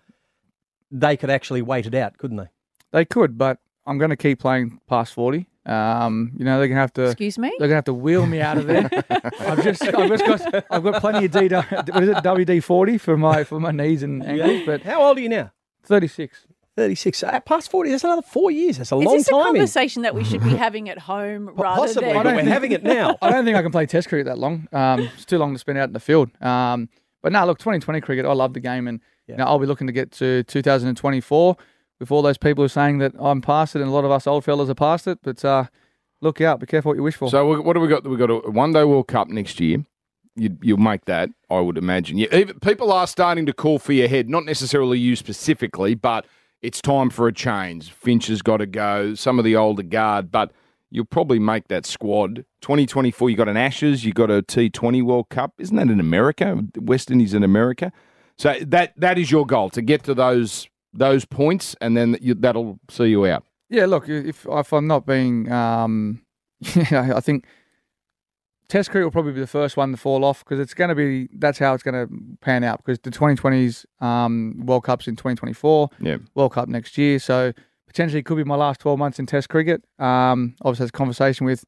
They 0.90 1.16
could 1.16 1.30
actually 1.30 1.62
wait 1.62 1.86
it 1.86 1.94
out, 1.94 2.18
couldn't 2.18 2.36
they? 2.36 2.48
They 2.92 3.04
could, 3.04 3.36
but 3.38 3.58
I'm 3.86 3.98
going 3.98 4.10
to 4.10 4.16
keep 4.16 4.40
playing 4.40 4.80
past 4.88 5.12
40. 5.14 5.46
Um, 5.66 6.32
you 6.38 6.44
know, 6.44 6.58
they're 6.58 6.68
going 6.68 6.76
to 6.76 6.80
have 6.80 6.92
to. 6.94 7.04
Excuse 7.06 7.38
me? 7.38 7.48
They're 7.58 7.68
going 7.68 7.70
to 7.70 7.74
have 7.76 7.84
to 7.86 7.94
wheel 7.94 8.24
me 8.26 8.40
out 8.40 8.56
of 8.58 8.66
there. 8.66 8.88
I've 9.40 9.62
just, 9.64 9.82
I've 9.82 10.08
just 10.08 10.24
got, 10.24 10.64
I've 10.70 10.82
got 10.84 11.00
plenty 11.00 11.26
of 11.26 11.32
D. 11.32 11.48
What 11.48 12.02
is 12.02 12.08
it, 12.10 12.16
WD 12.18 12.62
forty 12.62 12.98
for 12.98 13.16
my 13.16 13.42
for 13.44 13.58
my 13.58 13.72
knees 13.72 14.02
and 14.02 14.24
ankles. 14.24 14.62
But 14.64 14.82
how 14.82 15.02
old 15.02 15.18
are 15.18 15.20
you 15.20 15.28
now? 15.28 15.52
Thirty 15.82 16.08
six. 16.08 16.46
36. 16.76 17.22
Uh, 17.22 17.40
past 17.40 17.70
40, 17.70 17.90
that's 17.90 18.04
another 18.04 18.20
four 18.20 18.50
years. 18.50 18.76
That's 18.76 18.92
a 18.92 18.96
Is 18.98 19.04
long 19.06 19.16
this 19.16 19.28
a 19.28 19.30
time. 19.30 19.40
in. 19.40 19.46
conversation 19.46 20.02
that 20.02 20.14
we 20.14 20.22
should 20.24 20.44
be 20.44 20.50
having 20.50 20.90
at 20.90 20.98
home 20.98 21.48
rather 21.54 21.80
possibly, 21.80 22.12
than? 22.12 22.22
but 22.22 22.34
we're 22.36 22.42
having 22.44 22.70
it 22.72 22.82
now. 22.82 23.16
I 23.22 23.30
don't 23.30 23.46
think 23.46 23.56
I 23.56 23.62
can 23.62 23.72
play 23.72 23.86
Test 23.86 24.10
cricket 24.10 24.26
that 24.26 24.36
long. 24.38 24.68
Um, 24.72 25.00
it's 25.14 25.24
too 25.24 25.38
long 25.38 25.54
to 25.54 25.58
spend 25.58 25.78
out 25.78 25.88
in 25.88 25.94
the 25.94 26.00
field. 26.00 26.30
Um, 26.42 26.90
but 27.22 27.32
no, 27.32 27.46
look, 27.46 27.58
2020 27.60 28.02
cricket, 28.02 28.26
I 28.26 28.32
love 28.34 28.52
the 28.52 28.60
game, 28.60 28.88
and 28.88 29.00
you 29.26 29.36
know, 29.36 29.44
I'll 29.44 29.58
be 29.58 29.64
looking 29.64 29.86
to 29.86 29.92
get 29.94 30.10
to 30.12 30.42
2024 30.42 31.56
with 31.98 32.10
all 32.10 32.22
those 32.22 32.38
people 32.38 32.62
who 32.62 32.66
are 32.66 32.68
saying 32.68 32.98
that 32.98 33.12
I'm 33.18 33.40
past 33.40 33.76
it, 33.76 33.80
and 33.80 33.88
a 33.90 33.92
lot 33.92 34.04
of 34.04 34.10
us 34.10 34.26
old 34.26 34.44
fellas 34.44 34.68
are 34.68 34.74
past 34.74 35.06
it. 35.06 35.18
But 35.22 35.44
uh, 35.44 35.66
look 36.20 36.40
out. 36.40 36.60
Be 36.60 36.66
careful 36.66 36.90
what 36.90 36.96
you 36.96 37.02
wish 37.02 37.16
for. 37.16 37.30
So 37.30 37.60
what 37.60 37.74
do 37.74 37.80
we 37.80 37.88
got? 37.88 38.06
We've 38.06 38.18
got 38.18 38.30
a 38.30 38.50
one 38.50 38.72
day 38.72 38.84
World 38.84 39.08
Cup 39.08 39.28
next 39.28 39.60
year. 39.60 39.84
You, 40.38 40.56
you'll 40.60 40.76
make 40.76 41.06
that, 41.06 41.30
I 41.48 41.60
would 41.60 41.78
imagine. 41.78 42.18
Yeah, 42.18 42.34
even, 42.34 42.60
people 42.60 42.92
are 42.92 43.06
starting 43.06 43.46
to 43.46 43.54
call 43.54 43.78
for 43.78 43.94
your 43.94 44.06
head, 44.06 44.28
not 44.28 44.44
necessarily 44.44 44.98
you 44.98 45.16
specifically, 45.16 45.94
but 45.94 46.26
it's 46.60 46.82
time 46.82 47.08
for 47.08 47.26
a 47.26 47.32
change. 47.32 47.90
Finch 47.90 48.26
has 48.26 48.42
got 48.42 48.58
to 48.58 48.66
go. 48.66 49.14
Some 49.14 49.38
of 49.38 49.46
the 49.46 49.56
older 49.56 49.82
guard, 49.82 50.30
but 50.30 50.52
you'll 50.90 51.06
probably 51.06 51.38
make 51.38 51.68
that 51.68 51.86
squad. 51.86 52.44
2024, 52.60 53.30
you 53.30 53.36
got 53.36 53.48
an 53.48 53.56
Ashes, 53.56 54.04
you 54.04 54.12
got 54.12 54.30
a 54.30 54.42
T20 54.42 55.02
World 55.02 55.30
Cup. 55.30 55.54
Isn't 55.58 55.76
that 55.76 55.88
in 55.88 56.00
America? 56.00 56.62
West 56.76 57.10
Indies 57.10 57.32
in 57.32 57.42
America. 57.42 57.90
So 58.36 58.54
that 58.60 58.92
that 58.98 59.18
is 59.18 59.30
your 59.30 59.46
goal 59.46 59.70
to 59.70 59.80
get 59.80 60.04
to 60.04 60.14
those 60.14 60.68
those 60.98 61.24
points, 61.24 61.76
and 61.80 61.96
then 61.96 62.16
you, 62.20 62.34
that'll 62.34 62.78
see 62.90 63.06
you 63.06 63.26
out. 63.26 63.44
Yeah, 63.68 63.86
look, 63.86 64.08
if 64.08 64.46
if 64.48 64.72
I'm 64.72 64.86
not 64.86 65.06
being, 65.06 65.50
um, 65.50 66.22
yeah, 66.90 67.12
I 67.14 67.20
think 67.20 67.44
Test 68.68 68.90
cricket 68.90 69.06
will 69.06 69.12
probably 69.12 69.32
be 69.32 69.40
the 69.40 69.46
first 69.46 69.76
one 69.76 69.92
to 69.92 69.96
fall 69.96 70.24
off 70.24 70.44
because 70.44 70.58
it's 70.58 70.74
going 70.74 70.88
to 70.88 70.94
be 70.96 71.28
that's 71.38 71.58
how 71.58 71.72
it's 71.74 71.82
going 71.84 71.94
to 72.08 72.12
pan 72.40 72.64
out 72.64 72.78
because 72.84 72.98
the 72.98 73.10
2020s 73.10 73.84
um, 74.02 74.62
World 74.66 74.82
Cup's 74.84 75.06
in 75.06 75.14
2024, 75.14 75.88
Yeah. 76.00 76.16
World 76.34 76.52
Cup 76.52 76.68
next 76.68 76.98
year, 76.98 77.18
so 77.20 77.52
potentially 77.86 78.18
it 78.20 78.24
could 78.24 78.36
be 78.36 78.44
my 78.44 78.56
last 78.56 78.80
12 78.80 78.98
months 78.98 79.18
in 79.20 79.26
Test 79.26 79.48
cricket. 79.48 79.84
Um, 79.98 80.56
obviously, 80.62 80.82
has 80.84 80.88
a 80.88 80.92
conversation 80.92 81.46
with, 81.46 81.64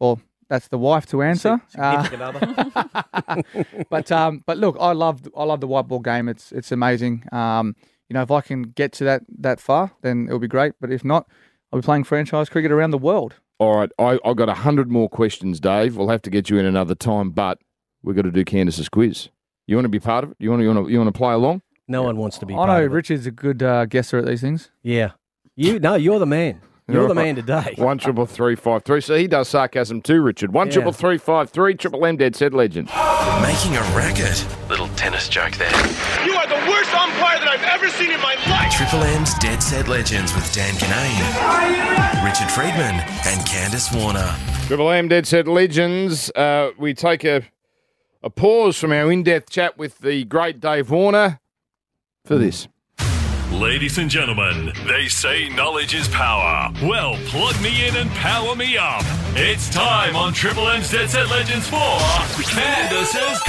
well, 0.00 0.20
that's 0.48 0.68
the 0.68 0.78
wife 0.78 1.06
to 1.06 1.22
answer. 1.22 1.60
Uh, 1.78 2.08
but 3.90 4.10
um, 4.12 4.42
but 4.44 4.58
look, 4.58 4.76
I 4.80 4.92
love 4.92 5.22
I 5.36 5.44
love 5.44 5.60
the 5.60 5.66
white 5.68 5.88
ball 5.88 6.00
game. 6.00 6.28
It's 6.28 6.52
it's 6.52 6.72
amazing. 6.72 7.24
Um, 7.32 7.74
you 8.12 8.14
know, 8.14 8.22
if 8.22 8.30
I 8.30 8.42
can 8.42 8.64
get 8.64 8.92
to 8.92 9.04
that 9.04 9.22
that 9.38 9.58
far, 9.58 9.92
then 10.02 10.26
it'll 10.26 10.38
be 10.38 10.46
great. 10.46 10.74
But 10.78 10.92
if 10.92 11.02
not, 11.02 11.26
I'll 11.72 11.80
be 11.80 11.82
playing 11.82 12.04
franchise 12.04 12.50
cricket 12.50 12.70
around 12.70 12.90
the 12.90 12.98
world. 12.98 13.36
All 13.58 13.78
right, 13.78 13.90
I, 13.98 14.18
I've 14.22 14.36
got 14.36 14.50
a 14.50 14.54
hundred 14.54 14.90
more 14.90 15.08
questions, 15.08 15.60
Dave. 15.60 15.96
We'll 15.96 16.10
have 16.10 16.20
to 16.22 16.30
get 16.30 16.50
you 16.50 16.58
in 16.58 16.66
another 16.66 16.94
time, 16.94 17.30
but 17.30 17.58
we've 18.02 18.14
got 18.14 18.22
to 18.22 18.30
do 18.30 18.44
Candice's 18.44 18.90
quiz. 18.90 19.30
You 19.66 19.76
want 19.76 19.86
to 19.86 19.88
be 19.88 19.98
part 19.98 20.24
of 20.24 20.32
it? 20.32 20.36
You 20.40 20.50
want 20.50 20.60
to, 20.60 20.64
you 20.64 20.74
want 20.74 20.86
to, 20.86 20.92
you 20.92 20.98
want 20.98 21.08
to 21.08 21.18
play 21.18 21.32
along? 21.32 21.62
No 21.88 22.02
one 22.02 22.18
wants 22.18 22.36
to 22.38 22.44
be. 22.44 22.52
I 22.52 22.56
part 22.58 22.68
know 22.68 22.84
of 22.84 22.92
it. 22.92 22.94
Richard's 22.94 23.26
a 23.26 23.30
good 23.30 23.62
uh, 23.62 23.86
guesser 23.86 24.18
at 24.18 24.26
these 24.26 24.42
things. 24.42 24.70
Yeah. 24.82 25.12
You 25.56 25.80
no, 25.80 25.94
you're 25.94 26.18
the 26.18 26.26
man. 26.26 26.60
You're 26.92 27.08
the 27.08 27.14
man 27.14 27.34
today. 27.36 27.74
One 27.76 27.98
triple 27.98 28.26
three 28.26 28.54
five 28.54 28.82
three. 28.84 29.00
So 29.00 29.16
he 29.16 29.26
does 29.26 29.48
sarcasm 29.48 30.02
too, 30.02 30.20
Richard. 30.22 30.52
One 30.52 30.68
Yeah. 30.68 30.74
triple 30.74 30.92
three 30.92 31.18
five 31.18 31.50
three. 31.50 31.74
Triple 31.74 32.04
M 32.06 32.16
dead 32.16 32.36
set 32.36 32.52
legend. 32.52 32.88
Making 33.40 33.76
a 33.76 33.82
racket. 33.96 34.46
Little 34.68 34.88
tennis 34.96 35.28
joke 35.28 35.52
there. 35.56 35.70
You 36.24 36.34
are 36.34 36.46
the 36.46 36.70
worst 36.70 36.92
umpire 36.94 37.38
that 37.38 37.48
I've 37.48 37.64
ever 37.64 37.88
seen 37.88 38.10
in 38.12 38.20
my 38.20 38.34
life. 38.48 38.72
Triple 38.76 39.02
M's 39.04 39.34
Dead 39.38 39.62
Set 39.62 39.88
Legends 39.88 40.34
with 40.34 40.52
Dan 40.54 40.74
Ginnane, 40.74 42.24
Richard 42.24 42.50
Freedman, 42.50 42.96
and 43.26 43.40
Candice 43.46 43.94
Warner. 43.96 44.34
Triple 44.66 44.90
M 44.90 45.08
dead 45.08 45.26
set 45.26 45.46
legends. 45.48 46.30
Uh, 46.30 46.70
we 46.78 46.94
take 46.94 47.24
a 47.24 47.42
a 48.22 48.30
pause 48.30 48.78
from 48.78 48.92
our 48.92 49.10
in 49.10 49.22
depth 49.24 49.50
chat 49.50 49.76
with 49.76 49.98
the 49.98 50.24
great 50.24 50.60
Dave 50.60 50.90
Warner 50.90 51.40
for 52.24 52.38
this. 52.38 52.68
Ladies 53.52 53.98
and 53.98 54.08
gentlemen, 54.10 54.72
they 54.88 55.08
say 55.08 55.50
knowledge 55.50 55.94
is 55.94 56.08
power. 56.08 56.72
Well, 56.82 57.16
plug 57.26 57.60
me 57.60 57.86
in 57.86 57.94
and 57.96 58.10
power 58.12 58.56
me 58.56 58.78
up. 58.78 59.02
It's 59.36 59.68
time 59.68 60.16
on 60.16 60.32
Triple 60.32 60.68
M's 60.68 60.90
Dead 60.90 61.10
Set 61.10 61.28
Legends 61.28 61.68
4 61.68 61.78
Candice's 61.78 63.40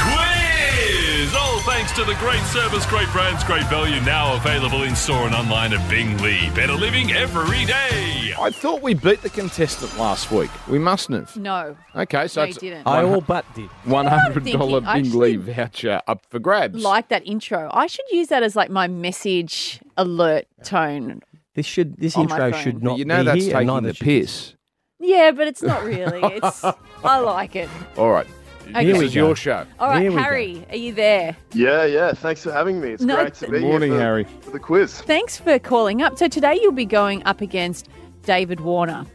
Quiz! 0.77 1.35
All 1.35 1.59
thanks 1.61 1.91
to 1.93 2.03
the 2.03 2.15
great 2.15 2.41
service, 2.43 2.85
great 2.85 3.07
brands, 3.09 3.43
great 3.43 3.63
value, 3.67 3.99
now 4.01 4.35
available 4.35 4.83
in 4.83 4.95
store 4.95 5.25
and 5.25 5.35
online 5.35 5.73
at 5.73 5.89
Bing 5.89 6.17
Lee. 6.21 6.49
Better 6.55 6.73
living 6.73 7.11
every 7.11 7.65
day. 7.65 8.33
I 8.39 8.49
thought 8.49 8.81
we 8.81 8.93
beat 8.93 9.21
the 9.21 9.29
contestant 9.29 9.97
last 9.97 10.31
week. 10.31 10.49
We 10.67 10.79
mustn't 10.79 11.27
have. 11.29 11.37
No. 11.37 11.77
Okay, 11.95 12.27
so 12.27 12.41
No, 12.41 12.45
you 12.45 12.49
it's 12.49 12.57
didn't. 12.59 12.87
I 12.87 13.03
one- 13.03 13.13
all 13.13 13.21
but 13.21 13.45
did. 13.55 13.69
one 13.85 14.05
hundred 14.07 14.45
dollar 14.45 14.81
thinking- 14.81 14.87
I 14.87 15.01
Bing 15.01 15.11
Lee 15.19 15.33
actually- 15.35 15.53
voucher 15.53 16.01
up 16.07 16.25
for 16.29 16.39
grabs. 16.39 16.81
Like 16.83 17.09
that 17.09 17.25
intro. 17.27 17.69
I 17.71 17.87
should 17.87 18.05
use 18.11 18.27
that 18.29 18.43
as 18.43 18.55
like 18.55 18.69
my 18.69 18.87
message 18.87 19.79
alert 19.97 20.45
tone. 20.63 21.21
This 21.55 21.65
should 21.67 21.97
this 21.97 22.17
On 22.17 22.27
my 22.27 22.35
intro 22.35 22.51
phone. 22.51 22.63
should 22.63 22.73
But 22.81 22.83
not 22.83 22.97
you 22.97 23.05
know 23.05 23.19
be 23.19 23.25
that's 23.25 23.43
here, 23.45 23.57
and 23.57 23.67
taking 23.67 23.67
neither 23.67 23.87
the 23.89 23.93
should 23.93 24.05
piss. 24.05 24.53
Yeah, 24.99 25.31
but 25.31 25.47
it's 25.47 25.61
not 25.61 25.83
really. 25.83 26.21
It's 26.23 26.63
I 27.03 27.19
like 27.19 27.55
it. 27.55 27.69
All 27.97 28.09
right, 28.09 28.25
Okay. 28.69 28.73
this 28.73 28.83
Here 28.83 28.97
we 28.97 29.05
is 29.05 29.13
go. 29.13 29.25
your 29.27 29.35
show. 29.35 29.65
All 29.79 29.89
right, 29.89 30.01
Here 30.01 30.11
we 30.11 30.17
go. 30.17 30.23
Harry, 30.23 30.65
are 30.69 30.75
you 30.75 30.93
there? 30.93 31.35
Yeah, 31.53 31.85
yeah. 31.85 32.13
Thanks 32.13 32.43
for 32.43 32.51
having 32.51 32.79
me. 32.81 32.89
It's 32.91 33.03
No, 33.03 33.15
great 33.15 33.33
to 33.35 33.39
th- 33.41 33.51
be 33.51 33.59
Good 33.59 33.65
morning, 33.67 33.89
here 33.91 33.99
for, 33.99 34.03
Harry. 34.03 34.23
for 34.41 34.51
the 34.51 34.59
quiz. 34.59 35.01
Thanks 35.01 35.37
for 35.37 35.59
calling 35.59 36.01
up. 36.01 36.17
So 36.17 36.27
today 36.27 36.57
you'll 36.61 36.71
be 36.71 36.85
going 36.85 37.23
up 37.25 37.41
against 37.41 37.89
David 38.23 38.59
Warner. 38.61 39.05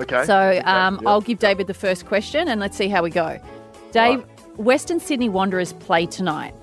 Okay. 0.00 0.24
So 0.24 0.36
Okay, 0.38 0.58
um, 0.60 0.98
yeah. 1.02 1.08
I'll 1.08 1.20
give 1.20 1.38
David 1.38 1.66
the 1.66 1.74
first 1.74 2.06
question 2.06 2.48
and 2.48 2.60
let's 2.60 2.76
see 2.76 2.88
how 2.88 3.02
we 3.02 3.10
go. 3.10 3.38
Dave, 3.92 4.24
Western 4.56 4.98
Sydney 5.00 5.28
Wanderers 5.28 5.72
play 5.74 6.06
tonight. 6.06 6.54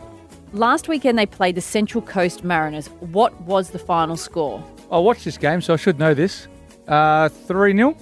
Last 0.53 0.89
weekend 0.89 1.17
they 1.17 1.25
played 1.25 1.55
the 1.55 1.61
Central 1.61 2.01
Coast 2.01 2.43
Mariners. 2.43 2.87
What 2.99 3.39
was 3.41 3.69
the 3.69 3.79
final 3.79 4.17
score? 4.17 4.61
I 4.91 4.97
watched 4.99 5.23
this 5.23 5.37
game, 5.37 5.61
so 5.61 5.73
I 5.73 5.77
should 5.77 5.97
know 5.97 6.13
this. 6.13 6.47
Uh, 6.89 7.29
Three 7.29 7.73
0 7.73 7.95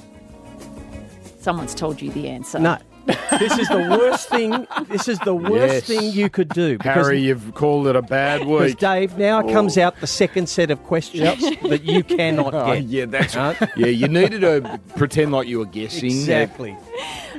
Someone's 1.40 1.76
told 1.76 2.02
you 2.02 2.12
the 2.12 2.28
answer. 2.28 2.58
No. 2.60 2.78
This 3.06 3.58
is 3.58 3.68
the 3.70 3.96
worst 3.98 4.30
thing. 4.30 4.68
This 4.90 5.08
is 5.08 5.20
the 5.20 5.34
worst 5.36 5.74
Yes. 5.74 5.84
thing 6.00 6.12
you 6.12 6.30
could 6.30 6.50
do. 6.50 6.78
Because, 6.78 7.06
Harry, 7.06 7.22
you've 7.22 7.54
called 7.56 7.88
it 7.88 7.96
a 7.96 8.02
bad 8.02 8.40
because 8.42 8.72
week. 8.72 8.78
Dave, 8.80 9.18
now 9.18 9.42
comes 9.42 9.78
oh. 9.78 9.84
out 9.84 10.00
the 10.02 10.08
second 10.08 10.50
set 10.50 10.72
of 10.72 10.84
questions 10.84 11.42
that 11.62 11.84
you 11.84 12.04
cannot 12.04 12.54
Oh, 12.54 12.66
get. 12.74 12.84
yeah, 12.86 13.06
that's 13.06 13.34
Huh? 13.34 13.54
yeah. 13.76 13.88
You 13.88 14.08
needed 14.08 14.42
to 14.42 14.80
pretend 14.96 15.32
like 15.32 15.48
you 15.48 15.60
were 15.60 15.66
guessing. 15.66 16.06
Exactly. 16.06 16.76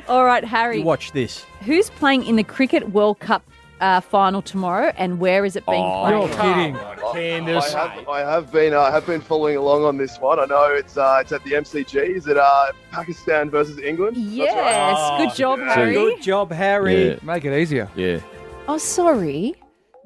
All 0.08 0.24
right, 0.24 0.44
Harry. 0.44 0.78
You 0.78 0.84
watch 0.84 1.12
this. 1.12 1.44
Who's 1.62 1.90
playing 1.90 2.24
in 2.26 2.36
the 2.36 2.44
Cricket 2.44 2.90
World 2.90 3.18
Cup 3.20 3.42
uh, 3.80 4.00
final 4.00 4.42
tomorrow 4.42 4.92
and 4.96 5.18
where 5.18 5.44
is 5.44 5.56
it 5.56 5.64
being 5.66 5.82
Oh, 5.84 6.28
played? 6.28 6.74
You're 6.74 7.14
kidding. 7.14 7.46
Candice. 7.46 7.74
I 7.74 7.88
have, 7.94 8.08
I 8.08 8.20
have 8.20 8.52
been, 8.52 8.74
uh, 8.74 8.80
I 8.80 8.90
have 8.90 9.06
been 9.06 9.20
following 9.20 9.56
along 9.56 9.84
on 9.84 9.96
this 9.96 10.18
one. 10.18 10.38
I 10.38 10.44
know 10.44 10.64
it's, 10.72 10.96
uh, 10.96 11.18
it's 11.20 11.32
at 11.32 11.42
the 11.44 11.52
MCG. 11.52 12.16
Is 12.16 12.26
it 12.26 12.36
uh, 12.36 12.72
Pakistan 12.90 13.50
versus 13.50 13.78
England? 13.78 14.16
Yes, 14.16 14.54
right. 14.54 15.18
good 15.26 15.34
job, 15.36 15.58
yeah. 15.58 15.74
Harry. 15.74 15.94
Good 15.94 16.22
job, 16.22 16.52
Harry. 16.52 17.08
Yeah. 17.10 17.16
Make 17.22 17.44
it 17.44 17.58
easier. 17.58 17.88
Yeah. 17.96 18.20
Oh, 18.68 18.78
sorry, 18.78 19.54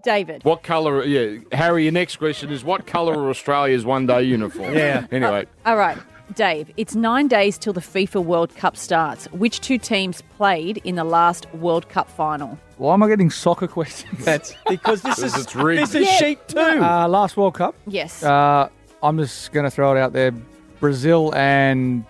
David. 0.02 0.44
What 0.44 0.62
colour? 0.62 1.04
Yeah, 1.04 1.38
Harry. 1.52 1.84
Your 1.84 1.92
next 1.92 2.16
question 2.16 2.50
is 2.50 2.64
what 2.64 2.86
colour 2.86 3.14
are 3.18 3.28
Australia's 3.30 3.84
one-day 3.84 4.22
uniform? 4.22 4.74
Yeah. 4.74 5.06
Anyway, 5.10 5.46
All 5.66 5.76
right, 5.76 5.98
Dave. 6.34 6.70
It's 6.76 6.94
nine 6.94 7.28
days 7.28 7.56
till 7.58 7.72
the 7.72 7.80
FIFA 7.80 8.24
World 8.24 8.54
Cup 8.56 8.76
starts. 8.76 9.26
Which 9.32 9.60
two 9.60 9.78
teams 9.78 10.22
played 10.36 10.78
in 10.78 10.96
the 10.96 11.04
last 11.04 11.52
World 11.54 11.88
Cup 11.88 12.08
final? 12.08 12.58
Why 12.76 12.94
am 12.94 13.02
I 13.02 13.08
getting 13.08 13.30
soccer 13.30 13.66
questions? 13.78 14.24
That's 14.24 14.54
because 14.68 15.02
this 15.02 15.18
is 15.18 15.36
it's 15.36 15.54
rigged. 15.54 15.82
this 15.82 15.94
is 15.94 16.06
Yeah, 16.06 16.16
sheet 16.16 16.48
two. 16.48 16.58
uh, 16.58 17.06
last 17.08 17.36
World 17.36 17.54
Cup. 17.54 17.74
Yes. 17.86 18.22
Uh, 18.22 18.68
I'm 19.02 19.18
just 19.18 19.52
going 19.52 19.64
to 19.64 19.70
throw 19.70 19.94
it 19.96 20.00
out 20.00 20.12
there: 20.12 20.32
Brazil 20.80 21.32
and 21.34 22.04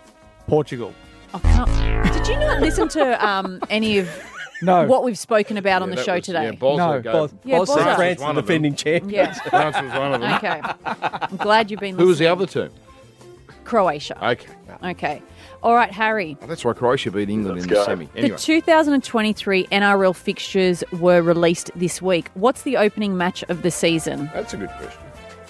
Portugal. 0.46 0.94
I 1.34 1.38
can't- 1.40 2.12
Did 2.14 2.28
you 2.28 2.38
not 2.38 2.60
listen 2.60 2.88
to 2.90 3.26
um, 3.26 3.60
any 3.68 3.98
of 3.98 4.08
No. 4.62 4.86
what 4.86 5.02
we've 5.04 5.18
spoken 5.18 5.56
about 5.58 5.82
on 5.82 5.90
the 5.90 6.02
show 6.02 6.14
was- 6.14 6.24
today? 6.24 6.44
Yeah, 6.44 6.50
Boz 6.52 6.78
No, 6.78 6.92
will 6.92 7.00
go. 7.02 7.12
Both, 7.12 7.34
Yeah, 7.44 7.58
both 7.58 7.66
Boz 7.68 7.76
said 7.76 7.88
up. 7.88 7.96
France 7.96 8.20
One 8.20 8.34
the 8.36 8.38
of 8.40 8.46
them. 8.46 8.62
defending 8.62 8.74
champions. 8.76 9.12
Yeah. 9.12 9.32
France 9.50 9.76
was 9.82 9.92
one 9.98 10.14
of 10.14 10.20
them. 10.20 10.32
Okay. 10.34 10.60
I'm 10.86 11.36
glad 11.36 11.70
you've 11.70 11.80
been 11.80 11.98
Who 11.98 12.06
was 12.06 12.18
the 12.20 12.28
other 12.28 12.46
two? 12.46 12.70
Croatia. 13.64 14.16
Okay. 14.30 14.48
Okay. 14.82 15.22
All 15.62 15.74
right, 15.74 15.90
Harry. 15.90 16.36
Oh, 16.42 16.46
that's 16.46 16.64
why 16.64 16.72
Croatia 16.74 17.10
beat 17.10 17.30
England 17.30 17.56
Let's 17.56 17.64
in 17.64 17.68
the 17.70 17.74
go. 17.76 17.84
semi. 17.84 18.08
Anyway, 18.14 18.36
The 18.36 18.38
2023 18.42 19.66
NRL 19.68 20.14
fixtures 20.14 20.84
were 20.92 21.22
released 21.22 21.70
this 21.74 22.02
week. 22.02 22.28
What's 22.34 22.62
the 22.62 22.76
opening 22.76 23.16
match 23.16 23.42
of 23.48 23.62
the 23.62 23.70
season? 23.70 24.30
that's 24.34 24.52
a 24.54 24.58
good 24.58 24.68
question. 24.70 25.00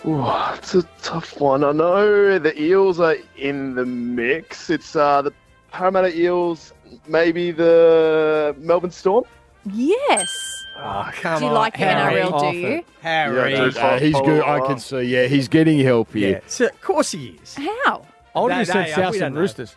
Ooh, 0.06 0.54
it's 0.56 0.74
a 0.74 0.82
tough 1.02 1.40
one. 1.40 1.64
I 1.64 1.72
know 1.72 2.38
the 2.38 2.60
Eels 2.60 3.00
are 3.00 3.16
in 3.36 3.74
the 3.74 3.86
mix. 3.86 4.68
It's 4.70 4.94
uh, 4.94 5.22
the 5.22 5.32
Parramatta 5.72 6.14
Eels, 6.16 6.72
maybe 7.08 7.50
the 7.50 8.54
Melbourne 8.58 8.90
Storm. 8.90 9.24
Yes. 9.72 10.63
Oh, 10.76 11.08
come 11.14 11.38
Do 11.38 11.44
you 11.44 11.50
on, 11.50 11.54
like 11.56 11.72
the 11.74 11.78
Harry. 11.84 12.20
NRL, 12.22 12.40
do 12.52 12.56
you? 12.58 12.66
it. 12.68 12.86
Harry. 13.00 13.52
Yeah, 13.52 13.64
dude. 13.64 13.76
Uh, 13.76 13.98
he's 13.98 14.20
good. 14.20 14.42
I 14.42 14.66
can 14.66 14.78
see. 14.78 15.02
Yeah, 15.02 15.26
he's 15.26 15.48
getting 15.48 15.78
help 15.80 16.14
Yeah, 16.14 16.26
here. 16.28 16.42
so, 16.46 16.66
of 16.66 16.80
course 16.80 17.12
he 17.12 17.38
is. 17.42 17.54
How? 17.54 18.04
I 18.34 18.40
would 18.40 18.48
No, 18.48 18.54
have 18.56 18.68
no, 18.68 18.72
said 18.72 18.88
yeah, 18.88 18.94
South 18.96 19.12
we 19.12 19.18
don't 19.20 19.26
and 19.26 19.34
know. 19.36 19.40
Roosters. 19.40 19.76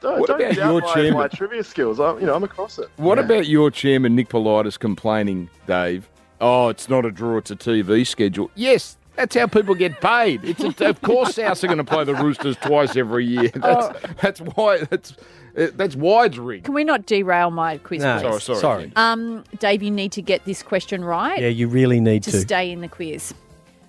Don't, 0.00 0.20
What 0.20 0.28
don't 0.28 0.40
about 0.40 0.54
doubt 0.54 0.70
your 0.72 0.80
my, 0.80 0.94
chairman? 0.94 1.12
my 1.14 1.28
trivia 1.28 1.64
skills. 1.64 1.98
I'm, 2.00 2.20
you 2.20 2.26
know, 2.26 2.34
I'm 2.34 2.44
across 2.44 2.78
it. 2.78 2.88
What 2.96 3.18
Yeah. 3.18 3.24
about 3.24 3.46
your 3.48 3.70
chairman, 3.70 4.14
Nick 4.14 4.28
Politis, 4.28 4.78
complaining, 4.78 5.50
Dave? 5.66 6.08
Oh, 6.40 6.68
it's 6.68 6.88
not 6.88 7.04
a 7.04 7.10
draw, 7.10 7.38
it's 7.38 7.50
a 7.50 7.56
TV 7.56 8.06
schedule. 8.06 8.48
Yes, 8.54 8.96
that's 9.18 9.34
how 9.36 9.46
people 9.46 9.74
get 9.74 10.00
paid. 10.00 10.44
It's 10.44 10.62
a, 10.80 10.88
of 10.88 11.02
course 11.02 11.32
Souths 11.36 11.62
are 11.64 11.66
going 11.66 11.78
to 11.78 11.84
play 11.84 12.04
the 12.04 12.14
Roosters 12.14 12.56
twice 12.56 12.96
every 12.96 13.26
year. 13.26 13.48
That's, 13.54 14.14
that's 14.22 14.40
why 14.40 14.78
that's 14.84 15.14
that's 15.54 15.96
wide's 15.96 16.38
rigged. 16.38 16.64
Can 16.66 16.74
we 16.74 16.84
not 16.84 17.04
derail 17.06 17.50
my 17.50 17.78
quiz, 17.78 18.00
No, 18.02 18.20
please? 18.20 18.42
Sorry, 18.44 18.58
sorry. 18.60 18.92
Um, 18.96 19.42
Dave, 19.58 19.82
you 19.82 19.90
need 19.90 20.12
to 20.12 20.22
get 20.22 20.44
this 20.44 20.62
question 20.62 21.04
right 21.04 21.40
Yeah, 21.40 21.48
you 21.48 21.66
really 21.68 21.98
need 22.00 22.22
to 22.24 22.30
to. 22.30 22.40
stay 22.40 22.70
in 22.70 22.80
the 22.80 22.88
quiz. 22.88 23.34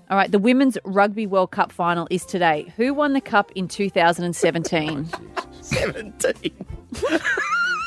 All 0.10 0.18
right, 0.18 0.32
the 0.32 0.40
Women's 0.40 0.76
Rugby 0.86 1.28
World 1.28 1.52
Cup 1.52 1.72
final 1.72 2.08
is 2.10 2.26
today. 2.26 2.74
Who 2.78 2.96
won 2.96 3.14
the 3.14 3.22
cup 3.22 3.52
in 3.54 3.68
2017? 3.68 5.08
17. 5.62 6.66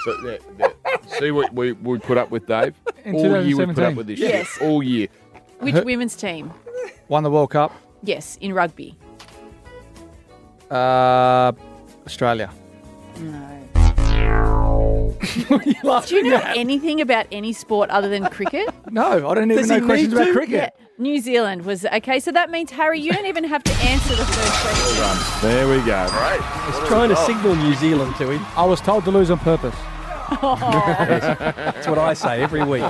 So, 0.04 0.16
there, 0.22 0.38
there. 0.58 0.72
See 1.18 1.32
what 1.32 1.52
we, 1.52 1.72
we 1.72 1.98
put 1.98 2.18
up 2.18 2.30
with, 2.30 2.46
Dave? 2.46 2.74
In 3.04 3.16
All 3.16 3.44
year 3.44 3.56
we 3.56 3.66
put 3.66 3.78
up 3.84 3.94
with 3.94 4.06
this 4.06 4.20
Yes. 4.20 4.46
shit. 4.48 4.62
All 4.62 4.82
year. 4.82 5.08
Which 5.58 5.74
women's 5.84 6.14
team? 6.16 6.52
Won 7.12 7.22
the 7.24 7.30
World 7.30 7.50
Cup. 7.50 7.70
Yes, 8.02 8.38
in 8.40 8.54
rugby. 8.54 8.96
Uh, 10.70 11.52
Australia. 12.06 12.50
No. 13.20 13.58
Do 16.06 16.16
you 16.16 16.30
know 16.30 16.42
anything 16.56 17.02
about 17.02 17.26
any 17.30 17.52
sport 17.52 17.90
other 17.90 18.08
than 18.08 18.24
cricket? 18.28 18.70
No, 18.90 19.28
I 19.28 19.34
don't 19.34 19.50
even 19.50 19.56
Does 19.56 19.68
know 19.68 19.84
questions 19.84 20.14
about 20.14 20.32
cricket. 20.32 20.72
Yeah, 20.78 20.86
New 20.96 21.18
Zealand 21.20 21.66
was 21.66 21.84
okay. 21.84 22.18
So 22.18 22.32
that 22.32 22.50
means 22.50 22.70
Harry, 22.70 22.98
you 23.00 23.12
don't 23.12 23.26
even 23.26 23.44
have 23.44 23.62
to 23.62 23.72
answer 23.72 24.14
the 24.14 24.24
first 24.24 24.62
question. 24.62 25.50
There 25.50 25.68
we 25.68 25.84
go. 25.84 26.06
Right. 26.12 26.40
He's 26.66 26.88
trying 26.88 27.10
to 27.10 27.16
signal 27.16 27.56
New 27.56 27.74
Zealand 27.74 28.16
to 28.16 28.30
him. 28.30 28.42
I 28.56 28.64
was 28.64 28.80
told 28.80 29.04
to 29.04 29.10
lose 29.10 29.30
on 29.30 29.38
purpose. 29.38 29.76
That's 30.40 31.86
what 31.86 31.98
I 31.98 32.14
say 32.14 32.42
every 32.42 32.64
week. 32.64 32.84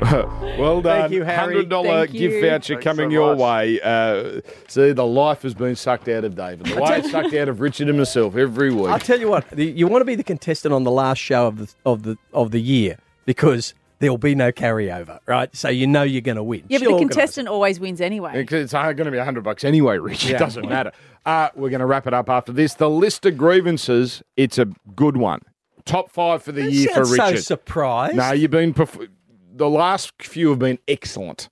well 0.58 0.80
done. 0.82 1.00
Thank 1.02 1.12
you, 1.12 1.24
Harry. 1.24 1.64
$100 1.64 1.84
Thank 1.84 2.10
gift 2.12 2.34
you. 2.34 2.40
voucher 2.40 2.74
Thanks 2.74 2.84
coming 2.84 3.08
so 3.10 3.12
your 3.12 3.36
much. 3.36 3.42
way. 3.42 3.80
Uh, 3.80 4.40
see, 4.68 4.92
the 4.92 5.06
life 5.06 5.42
has 5.42 5.54
been 5.54 5.76
sucked 5.76 6.08
out 6.08 6.24
of 6.24 6.34
David. 6.36 6.66
The 6.66 6.76
way 6.80 6.98
it's 6.98 7.10
sucked 7.10 7.34
out 7.34 7.48
of 7.48 7.60
Richard 7.60 7.88
and 7.88 7.98
myself 7.98 8.36
every 8.36 8.72
week. 8.72 8.88
I'll 8.88 8.98
tell 8.98 9.18
you 9.20 9.28
what, 9.28 9.48
the, 9.50 9.64
you 9.64 9.86
want 9.86 10.02
to 10.02 10.06
be 10.06 10.14
the 10.14 10.24
contestant 10.24 10.74
on 10.74 10.84
the 10.84 10.90
last 10.90 11.18
show 11.18 11.46
of 11.46 11.58
the 11.58 11.74
of 11.84 12.02
the 12.02 12.16
of 12.32 12.50
the 12.50 12.60
year 12.60 12.98
because 13.24 13.74
there'll 13.98 14.18
be 14.18 14.34
no 14.34 14.52
carryover, 14.52 15.18
right? 15.26 15.54
So 15.56 15.68
you 15.68 15.86
know 15.86 16.02
you're 16.02 16.20
going 16.20 16.36
to 16.36 16.42
win. 16.42 16.64
Yeah, 16.68 16.78
but 16.78 16.84
the 16.84 16.90
organise 16.92 17.14
contestant 17.14 17.48
always 17.48 17.80
wins 17.80 18.00
anyway. 18.00 18.32
Because 18.34 18.64
it's 18.64 18.72
going 18.72 18.96
to 18.96 19.10
be 19.10 19.16
100 19.16 19.42
bucks 19.42 19.64
anyway, 19.64 19.98
Rich. 19.98 20.28
It 20.28 20.38
doesn't 20.38 20.68
matter. 20.68 20.92
Uh, 21.24 21.48
we're 21.54 21.70
going 21.70 21.80
to 21.80 21.86
wrap 21.86 22.06
it 22.06 22.14
up 22.14 22.28
after 22.28 22.52
this. 22.52 22.74
The 22.74 22.90
list 22.90 23.24
of 23.26 23.36
grievances, 23.36 24.22
it's 24.36 24.58
a 24.58 24.66
good 24.94 25.16
one. 25.16 25.40
Top 25.84 26.10
five 26.10 26.42
for 26.42 26.52
the 26.52 26.62
it. 26.66 26.72
year 26.72 26.88
for 26.88 27.04
Sounds 27.04 27.16
so 27.16 27.26
Richard. 27.26 27.44
surprised. 27.44 28.16
no, 28.16 28.32
you've 28.32 28.50
been. 28.50 28.74
Perf- 28.74 29.08
the 29.56 29.68
last 29.68 30.12
few 30.22 30.50
have 30.50 30.58
been 30.58 30.78
excellent. 30.86 31.48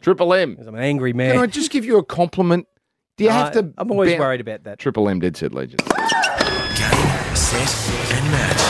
Triple 0.00 0.34
M. 0.34 0.56
I'm 0.60 0.74
an 0.74 0.80
angry 0.82 1.12
man. 1.12 1.34
Can 1.34 1.42
I 1.42 1.46
just 1.46 1.70
give 1.70 1.84
you 1.84 1.96
a 1.98 2.04
compliment? 2.04 2.66
Do 3.16 3.24
you 3.24 3.30
have 3.30 3.48
Uh, 3.56 3.62
to? 3.62 3.72
I'm 3.78 3.90
always 3.90 4.12
boun- 4.12 4.20
worried 4.20 4.40
about 4.40 4.64
that. 4.64 4.78
Triple 4.78 5.08
M 5.08 5.20
dead 5.20 5.36
set 5.36 5.52
legend. 5.52 5.80
Game, 5.86 7.36
set, 7.36 8.12
and 8.12 8.30
match. 8.32 8.62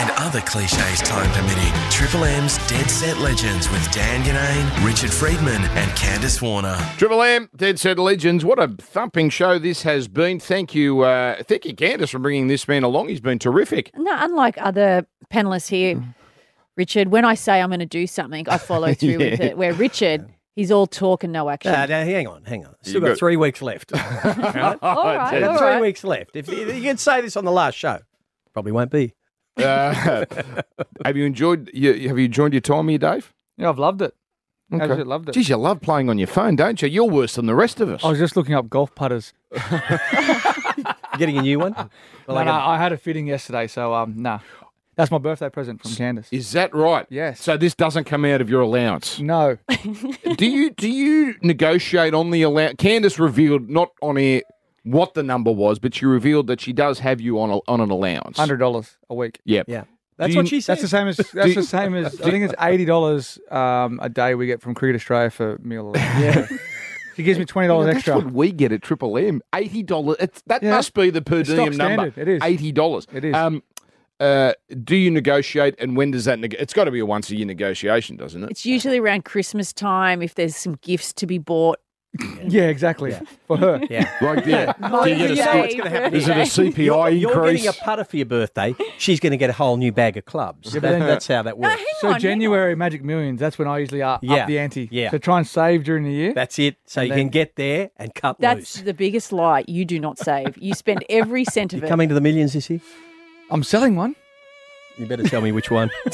And 0.00 0.10
other 0.18 0.40
cliches 0.42 1.00
time 1.00 1.30
permitting. 1.32 1.72
Triple 1.90 2.24
M's 2.24 2.56
Dead 2.68 2.88
Set 2.90 3.18
Legends 3.18 3.68
with 3.70 3.90
Dan 3.92 4.22
Ginnane, 4.24 4.86
Richard 4.86 5.10
Freedman, 5.12 5.62
and 5.76 5.90
Candice 5.92 6.40
Warner. 6.40 6.76
Triple 6.96 7.22
M, 7.22 7.48
Dead 7.56 7.78
Set 7.78 7.98
Legends. 7.98 8.44
What 8.44 8.58
a 8.58 8.68
thumping 8.68 9.28
show 9.30 9.58
this 9.58 9.82
has 9.82 10.08
been. 10.08 10.38
Thank 10.40 10.74
you, 10.74 11.00
uh, 11.00 11.42
thank 11.42 11.64
you, 11.64 11.74
Candice, 11.74 12.10
for 12.10 12.18
bringing 12.18 12.46
this 12.48 12.66
man 12.68 12.82
along. 12.84 13.08
He's 13.08 13.20
been 13.20 13.38
terrific. 13.38 13.90
No, 13.96 14.14
unlike 14.18 14.56
other 14.58 15.06
panelists 15.32 15.68
here, 15.68 16.02
Richard, 16.80 17.08
when 17.08 17.26
I 17.26 17.34
say 17.34 17.60
I'm 17.60 17.68
going 17.68 17.80
to 17.80 17.84
do 17.84 18.06
something, 18.06 18.48
I 18.48 18.56
follow 18.56 18.94
through 19.00 19.18
with 19.18 19.38
it. 19.38 19.58
Where 19.58 19.74
Richard, 19.74 20.24
he's 20.56 20.70
all 20.70 20.86
talk 20.86 21.22
and 21.24 21.30
no 21.30 21.50
action. 21.50 21.72
Now, 21.72 21.86
hang 21.86 22.26
on, 22.26 22.42
hang 22.44 22.64
on. 22.64 22.74
Still 22.80 22.94
You 22.94 23.00
got 23.02 23.08
got- 23.08 23.18
three 23.18 23.36
weeks 23.36 23.60
left. 23.60 23.92
all 23.94 23.98
right, 24.00 25.30
Dead 25.30 25.42
all 25.42 25.58
three 25.58 25.66
right. 25.66 25.80
weeks 25.82 26.04
left. 26.04 26.36
If 26.36 26.48
you, 26.48 26.72
you 26.72 26.80
can 26.80 26.96
say 26.96 27.20
this 27.20 27.36
on 27.36 27.44
the 27.44 27.52
last 27.52 27.74
show, 27.76 27.98
probably 28.54 28.72
won't 28.72 28.90
be. 28.90 29.12
Uh, 29.58 30.24
have 31.04 31.18
you 31.18 31.26
enjoyed? 31.26 31.70
You, 31.74 32.08
have 32.08 32.18
you 32.18 32.24
enjoyed 32.24 32.54
your 32.54 32.62
time 32.62 32.88
here, 32.88 32.96
Dave? 32.96 33.34
Yeah, 33.58 33.68
I've 33.68 33.78
loved 33.78 34.00
it. 34.00 34.14
Absolutely 34.72 35.04
loved 35.04 35.28
it. 35.28 35.32
Geez, 35.32 35.50
you 35.50 35.56
love 35.56 35.82
playing 35.82 36.08
on 36.08 36.16
your 36.16 36.28
phone, 36.28 36.56
don't 36.56 36.80
you? 36.80 36.88
You're 36.88 37.04
worse 37.10 37.34
than 37.34 37.44
the 37.44 37.54
rest 37.54 37.78
of 37.80 37.90
us. 37.90 38.02
I 38.02 38.08
was 38.08 38.18
just 38.18 38.36
looking 38.36 38.54
up 38.54 38.70
golf 38.70 38.94
putters. 38.94 39.34
Getting 41.18 41.36
a 41.36 41.42
new 41.42 41.58
one? 41.58 41.72
No, 41.72 41.90
Well, 42.26 42.36
no, 42.44 42.50
like 42.52 42.62
a- 42.62 42.68
I 42.68 42.78
had 42.78 42.92
a 42.92 42.96
fitting 42.96 43.26
yesterday, 43.26 43.66
so 43.66 43.92
um, 43.92 44.14
nah. 44.22 44.38
That's 45.00 45.10
my 45.10 45.18
birthday 45.18 45.48
present 45.48 45.80
from 45.82 45.92
Candice. 45.92 46.26
Is 46.30 46.52
that 46.52 46.74
right? 46.74 47.06
Yes. 47.08 47.40
So 47.40 47.56
this 47.56 47.74
doesn't 47.74 48.04
come 48.04 48.24
out 48.24 48.40
of 48.40 48.50
your 48.50 48.60
allowance. 48.60 49.18
No, 49.18 49.56
do 50.36 50.46
you 50.46 50.70
do 50.70 50.90
you 50.90 51.34
negotiate 51.42 52.12
on 52.14 52.30
the 52.30 52.42
allowance? 52.42 52.74
Candice 52.76 53.18
revealed 53.18 53.70
not 53.70 53.90
on 54.02 54.18
air 54.18 54.42
what 54.84 55.14
the 55.14 55.22
number 55.22 55.52
was, 55.52 55.78
but 55.78 55.94
she 55.94 56.06
revealed 56.06 56.46
that 56.48 56.60
she 56.60 56.72
does 56.72 56.98
have 57.00 57.20
you 57.20 57.40
on 57.40 57.50
a, 57.50 57.58
on 57.68 57.80
an 57.80 57.90
allowance. 57.90 58.36
hundred 58.38 58.58
dollars 58.58 58.96
a 59.08 59.14
week. 59.14 59.40
Yep. 59.44 59.66
yeah. 59.68 59.84
That's 60.16 60.32
Do 60.34 60.38
what 60.40 60.48
she 60.48 60.60
said. 60.60 60.72
That's 60.74 60.82
the 60.82 60.88
same 60.88 61.08
as 61.08 61.16
that's 61.32 61.54
the 61.54 61.62
same 61.62 61.94
as 61.94 62.20
I 62.20 62.30
think 62.30 62.44
it's 62.44 62.54
eighty 62.60 62.84
dollars 62.84 63.38
um, 63.50 64.00
a 64.02 64.08
day 64.10 64.34
we 64.34 64.46
get 64.46 64.60
from 64.60 64.74
Cricket 64.74 64.96
Australia 64.96 65.30
for 65.30 65.58
meal 65.62 65.90
allowance. 65.94 66.50
Yeah. 66.50 66.58
She 67.16 67.24
gives 67.24 67.38
me 67.38 67.44
twenty 67.44 67.68
dollars 67.68 67.86
That's 67.86 67.98
extra. 67.98 68.16
what 68.16 68.32
we 68.32 68.52
get 68.52 68.72
at 68.72 68.80
Triple 68.82 69.18
M. 69.18 69.42
Eighty 69.54 69.82
dollars. 69.82 70.16
That 70.46 70.62
Yeah. 70.62 70.70
must 70.70 70.94
be 70.94 71.10
the 71.10 71.20
per 71.20 71.40
It's 71.40 71.48
diem 71.50 71.72
stock 71.74 71.88
number. 71.88 72.10
standard. 72.12 72.18
It 72.18 72.28
is. 72.36 72.42
eighty 72.42 72.72
dollars. 72.72 73.06
It 73.12 73.24
is. 73.24 73.34
Um, 73.34 73.62
uh, 74.20 74.52
do 74.84 74.94
you 74.96 75.10
negotiate, 75.10 75.74
and 75.78 75.96
when 75.96 76.10
does 76.12 76.26
that? 76.26 76.38
Neg- 76.38 76.54
it's 76.58 76.72
got 76.74 76.84
to 76.84 76.90
be 76.90 77.00
a 77.00 77.06
once 77.06 77.30
a 77.30 77.36
year 77.36 77.46
negotiation, 77.46 78.16
doesn't 78.16 78.44
it? 78.44 78.50
It's 78.50 78.66
usually 78.66 78.98
around 78.98 79.24
Christmas 79.24 79.72
time 79.72 80.22
if 80.22 80.34
there's 80.34 80.54
some 80.56 80.74
gifts 80.82 81.12
to 81.14 81.26
be 81.26 81.38
bought. 81.38 81.78
Yeah, 82.44 82.64
exactly. 82.64 83.14
For 83.46 83.56
her. 83.56 83.80
Yeah. 83.88 84.10
Like, 84.20 84.44
yeah. 84.44 84.72
My 84.80 85.04
do 85.04 85.10
you 85.10 85.16
get 85.16 85.30
a 85.30 85.34
birthday, 85.36 85.60
what's 85.60 85.74
gonna 85.76 85.90
happen 85.90 86.14
Is 86.14 86.28
it 86.28 86.36
a. 86.36 86.40
CPI 86.40 86.76
You're, 86.86 87.08
you're 87.10 87.52
getting 87.52 87.68
a 87.68 87.72
putter 87.72 88.02
for 88.02 88.16
your 88.16 88.26
birthday. 88.26 88.74
She's 88.98 89.20
going 89.20 89.30
to 89.30 89.36
get 89.36 89.48
a 89.50 89.52
whole 89.52 89.76
new 89.76 89.92
bag 89.92 90.16
of 90.16 90.24
clubs. 90.24 90.74
Yeah, 90.74 90.80
but 90.80 90.88
That- 90.90 90.98
then- 90.98 91.06
that's 91.06 91.28
how 91.28 91.42
that 91.44 91.56
No, 91.58 91.68
works. 91.68 91.76
hang 91.78 91.86
So 92.00 92.06
on. 92.08 92.12
hang 92.14 92.20
January 92.22 92.74
Magic 92.74 93.04
Millions, 93.04 93.38
that's 93.38 93.58
when 93.60 93.68
I 93.68 93.78
usually 93.78 94.02
up, 94.02 94.24
Yeah. 94.24 94.34
up 94.38 94.48
the 94.48 94.58
ante. 94.58 94.88
Yeah. 94.90 95.10
To 95.10 95.18
try 95.20 95.38
and 95.38 95.46
save 95.46 95.84
during 95.84 96.02
the 96.04 96.10
year. 96.10 96.32
That's 96.34 96.58
it. 96.58 96.76
So 96.86 97.00
And 97.02 97.08
you 97.10 97.14
then- 97.14 97.24
can 97.26 97.28
get 97.30 97.54
there 97.56 97.90
and 97.96 98.12
cut 98.14 98.38
That's 98.40 98.76
loose. 98.78 98.84
the 98.84 98.94
biggest 98.94 99.32
lie. 99.32 99.64
You 99.68 99.84
do 99.84 100.00
not 100.00 100.18
save. 100.18 100.58
You 100.58 100.74
spend 100.74 101.04
every 101.08 101.44
cent 101.44 101.72
of 101.74 101.78
You 101.80 101.86
it. 101.86 101.88
coming 101.88 102.08
to 102.08 102.14
the 102.16 102.20
millions 102.20 102.54
this 102.54 102.68
year? 102.70 102.80
I'm 103.50 103.62
selling 103.62 103.96
one. 103.96 104.16
You 104.96 105.06
better 105.06 105.22
tell 105.22 105.40
me 105.40 105.52
which 105.52 105.70
one. 105.70 105.90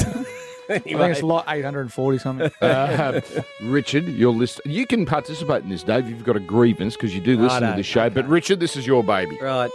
I 0.68 0.78
think 0.80 0.86
it's 0.86 1.22
lot 1.22 1.44
eight 1.48 1.64
hundred 1.64 1.82
and 1.82 1.92
forty 1.92 2.18
something. 2.18 2.50
Uh, 2.60 3.20
Richard, 3.62 4.04
your 4.04 4.32
list. 4.32 4.60
You 4.64 4.86
can 4.86 5.06
participate 5.06 5.62
in 5.62 5.68
this, 5.68 5.82
Dave. 5.82 6.08
You've 6.08 6.24
got 6.24 6.36
a 6.36 6.40
grievance 6.40 6.96
because 6.96 7.14
you 7.14 7.20
do 7.20 7.36
listen 7.38 7.60
to 7.60 7.66
Righto, 7.66 7.76
this 7.76 7.86
show. 7.86 8.10
But 8.10 8.28
Richard, 8.28 8.58
this 8.60 8.76
is 8.76 8.86
your 8.86 9.04
baby. 9.04 9.38
Right. 9.40 9.70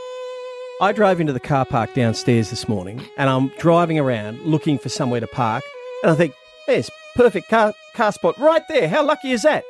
I 0.81 0.91
drove 0.91 1.21
into 1.21 1.31
the 1.31 1.39
car 1.39 1.63
park 1.65 1.93
downstairs 1.93 2.49
this 2.49 2.67
morning 2.67 3.05
and 3.15 3.29
I'm 3.29 3.49
driving 3.59 3.99
around 3.99 4.41
looking 4.41 4.79
for 4.79 4.89
somewhere 4.89 5.19
to 5.19 5.27
park. 5.27 5.63
And 6.01 6.11
I 6.11 6.15
think, 6.15 6.33
there's 6.65 6.89
perfect 7.15 7.49
car, 7.49 7.73
car 7.93 8.11
spot 8.11 8.37
right 8.39 8.63
there. 8.67 8.89
How 8.89 9.05
lucky 9.05 9.31
is 9.31 9.43
that? 9.43 9.63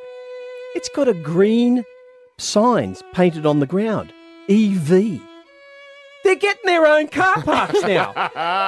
It's 0.73 0.87
got 0.87 1.09
a 1.09 1.13
green 1.13 1.83
signs 2.37 3.03
painted 3.13 3.45
on 3.45 3.59
the 3.59 3.65
ground. 3.65 4.13
EV. 4.49 5.19
They're 6.23 6.35
getting 6.35 6.65
their 6.65 6.85
own 6.85 7.07
car 7.07 7.41
parks 7.41 7.81
now. 7.81 8.13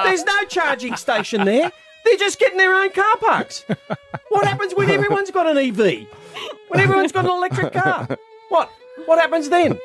There's 0.04 0.24
no 0.24 0.44
charging 0.48 0.96
station 0.96 1.44
there. 1.44 1.70
They're 2.04 2.16
just 2.16 2.38
getting 2.38 2.58
their 2.58 2.74
own 2.74 2.90
car 2.90 3.16
parks. 3.18 3.64
What 4.28 4.46
happens 4.46 4.74
when 4.74 4.90
everyone's 4.90 5.30
got 5.30 5.46
an 5.46 5.56
EV? 5.56 6.06
When 6.68 6.80
everyone's 6.80 7.12
got 7.12 7.24
an 7.24 7.30
electric 7.30 7.72
car? 7.72 8.08
What? 8.48 8.70
What 9.06 9.18
happens 9.18 9.48
then? 9.48 9.78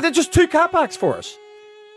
They're 0.00 0.10
just 0.10 0.32
two 0.32 0.48
car 0.48 0.68
parks 0.68 0.96
for 0.96 1.16
us. 1.16 1.36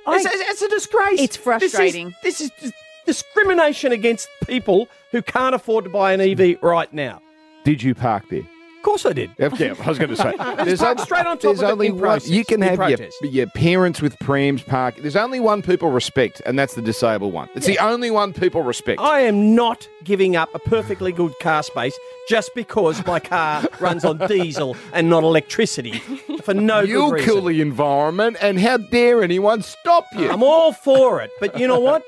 It's, 0.07 0.25
it's 0.25 0.61
a 0.61 0.69
disgrace. 0.69 1.19
It's 1.19 1.35
frustrating. 1.35 2.13
This 2.23 2.39
is, 2.39 2.51
this 2.61 2.69
is 2.69 2.73
discrimination 3.05 3.91
against 3.91 4.29
people 4.45 4.87
who 5.11 5.21
can't 5.21 5.53
afford 5.55 5.83
to 5.85 5.89
buy 5.89 6.13
an 6.13 6.21
EV 6.21 6.57
right 6.61 6.91
now. 6.93 7.21
Did 7.65 7.83
you 7.83 7.93
park 7.95 8.23
there? 8.29 8.47
Of 8.77 8.83
course 8.83 9.05
I 9.05 9.13
did. 9.13 9.31
Okay, 9.39 9.71
I 9.71 9.89
was 9.89 9.97
going 9.97 10.11
to 10.11 10.15
say. 10.15 10.33
Parked 10.37 11.01
straight 11.01 11.25
on 11.25 11.37
top 11.37 11.41
there's 11.41 11.61
of 11.61 11.71
only 11.71 11.87
in 11.87 11.99
one. 11.99 12.21
You 12.23 12.45
can 12.45 12.61
have 12.61 12.89
your, 12.89 12.99
your 13.29 13.47
parents 13.47 14.01
with 14.01 14.17
prams 14.19 14.61
park. 14.61 14.95
There's 14.97 15.15
only 15.15 15.39
one 15.39 15.61
people 15.61 15.89
respect, 15.89 16.41
and 16.45 16.57
that's 16.57 16.75
the 16.75 16.81
disabled 16.81 17.33
one. 17.33 17.49
It's 17.55 17.65
the 17.65 17.79
only 17.79 18.11
one 18.11 18.33
people 18.33 18.61
respect. 18.61 19.01
I 19.01 19.21
am 19.21 19.55
not 19.55 19.89
giving 20.03 20.35
up 20.35 20.53
a 20.55 20.59
perfectly 20.59 21.11
good 21.11 21.33
car 21.41 21.63
space 21.63 21.97
just 22.29 22.53
because 22.55 23.05
my 23.05 23.19
car 23.19 23.65
runs 23.79 24.05
on 24.05 24.19
diesel 24.27 24.77
and 24.93 25.09
not 25.09 25.23
electricity 25.23 25.99
for 26.43 26.53
no 26.53 26.79
You'll 26.81 27.09
good 27.09 27.15
reason. 27.15 27.29
kill 27.33 27.43
the 27.45 27.61
environment, 27.61 28.37
and 28.41 28.59
how 28.59 28.77
dare 28.77 29.23
anyone 29.23 29.63
stop 29.63 30.05
you? 30.15 30.29
I'm 30.29 30.43
all 30.43 30.71
for 30.71 31.21
it, 31.21 31.31
but 31.39 31.59
you 31.59 31.67
know 31.67 31.79
what? 31.79 32.03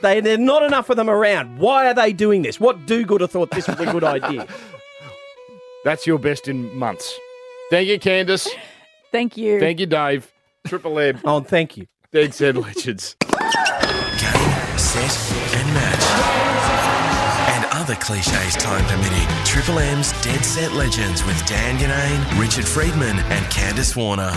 They, 0.00 0.20
there's 0.20 0.38
not 0.38 0.62
enough 0.62 0.90
of 0.90 0.96
them 0.96 1.10
around. 1.10 1.58
Why 1.58 1.86
are 1.88 1.94
they 1.94 2.12
doing 2.12 2.42
this? 2.42 2.60
What 2.60 2.86
do-gooder 2.86 3.26
thought 3.26 3.50
this 3.50 3.66
was 3.68 3.80
a 3.80 3.86
good 3.90 4.04
idea? 4.04 4.46
That's 5.84 6.06
your 6.06 6.18
best 6.18 6.48
in 6.48 6.76
months. 6.76 7.18
Thank 7.70 7.88
you, 7.88 7.98
Candice. 7.98 8.48
Thank 9.12 9.36
you. 9.36 9.60
Thank 9.60 9.80
you, 9.80 9.86
Dave. 9.86 10.32
Triple 10.66 10.98
M. 10.98 11.20
Oh, 11.24 11.40
thank 11.40 11.76
you. 11.76 11.86
Dead 12.10 12.32
Set 12.32 12.56
legends. 12.56 13.16
Game, 13.20 14.78
set, 14.78 15.54
and 15.54 15.74
match. 15.74 16.04
And 17.54 17.64
other 17.72 17.94
cliches 17.96 18.54
time 18.56 18.84
permitting. 18.86 19.28
Triple 19.44 19.78
M's 19.78 20.12
Dead 20.22 20.44
Set 20.44 20.72
Legends 20.72 21.24
with 21.24 21.44
Dan 21.46 21.78
Ginnane, 21.78 22.40
Richard 22.40 22.66
Freedman, 22.66 23.18
and 23.18 23.44
Candice 23.46 23.94
Warner. 23.94 24.32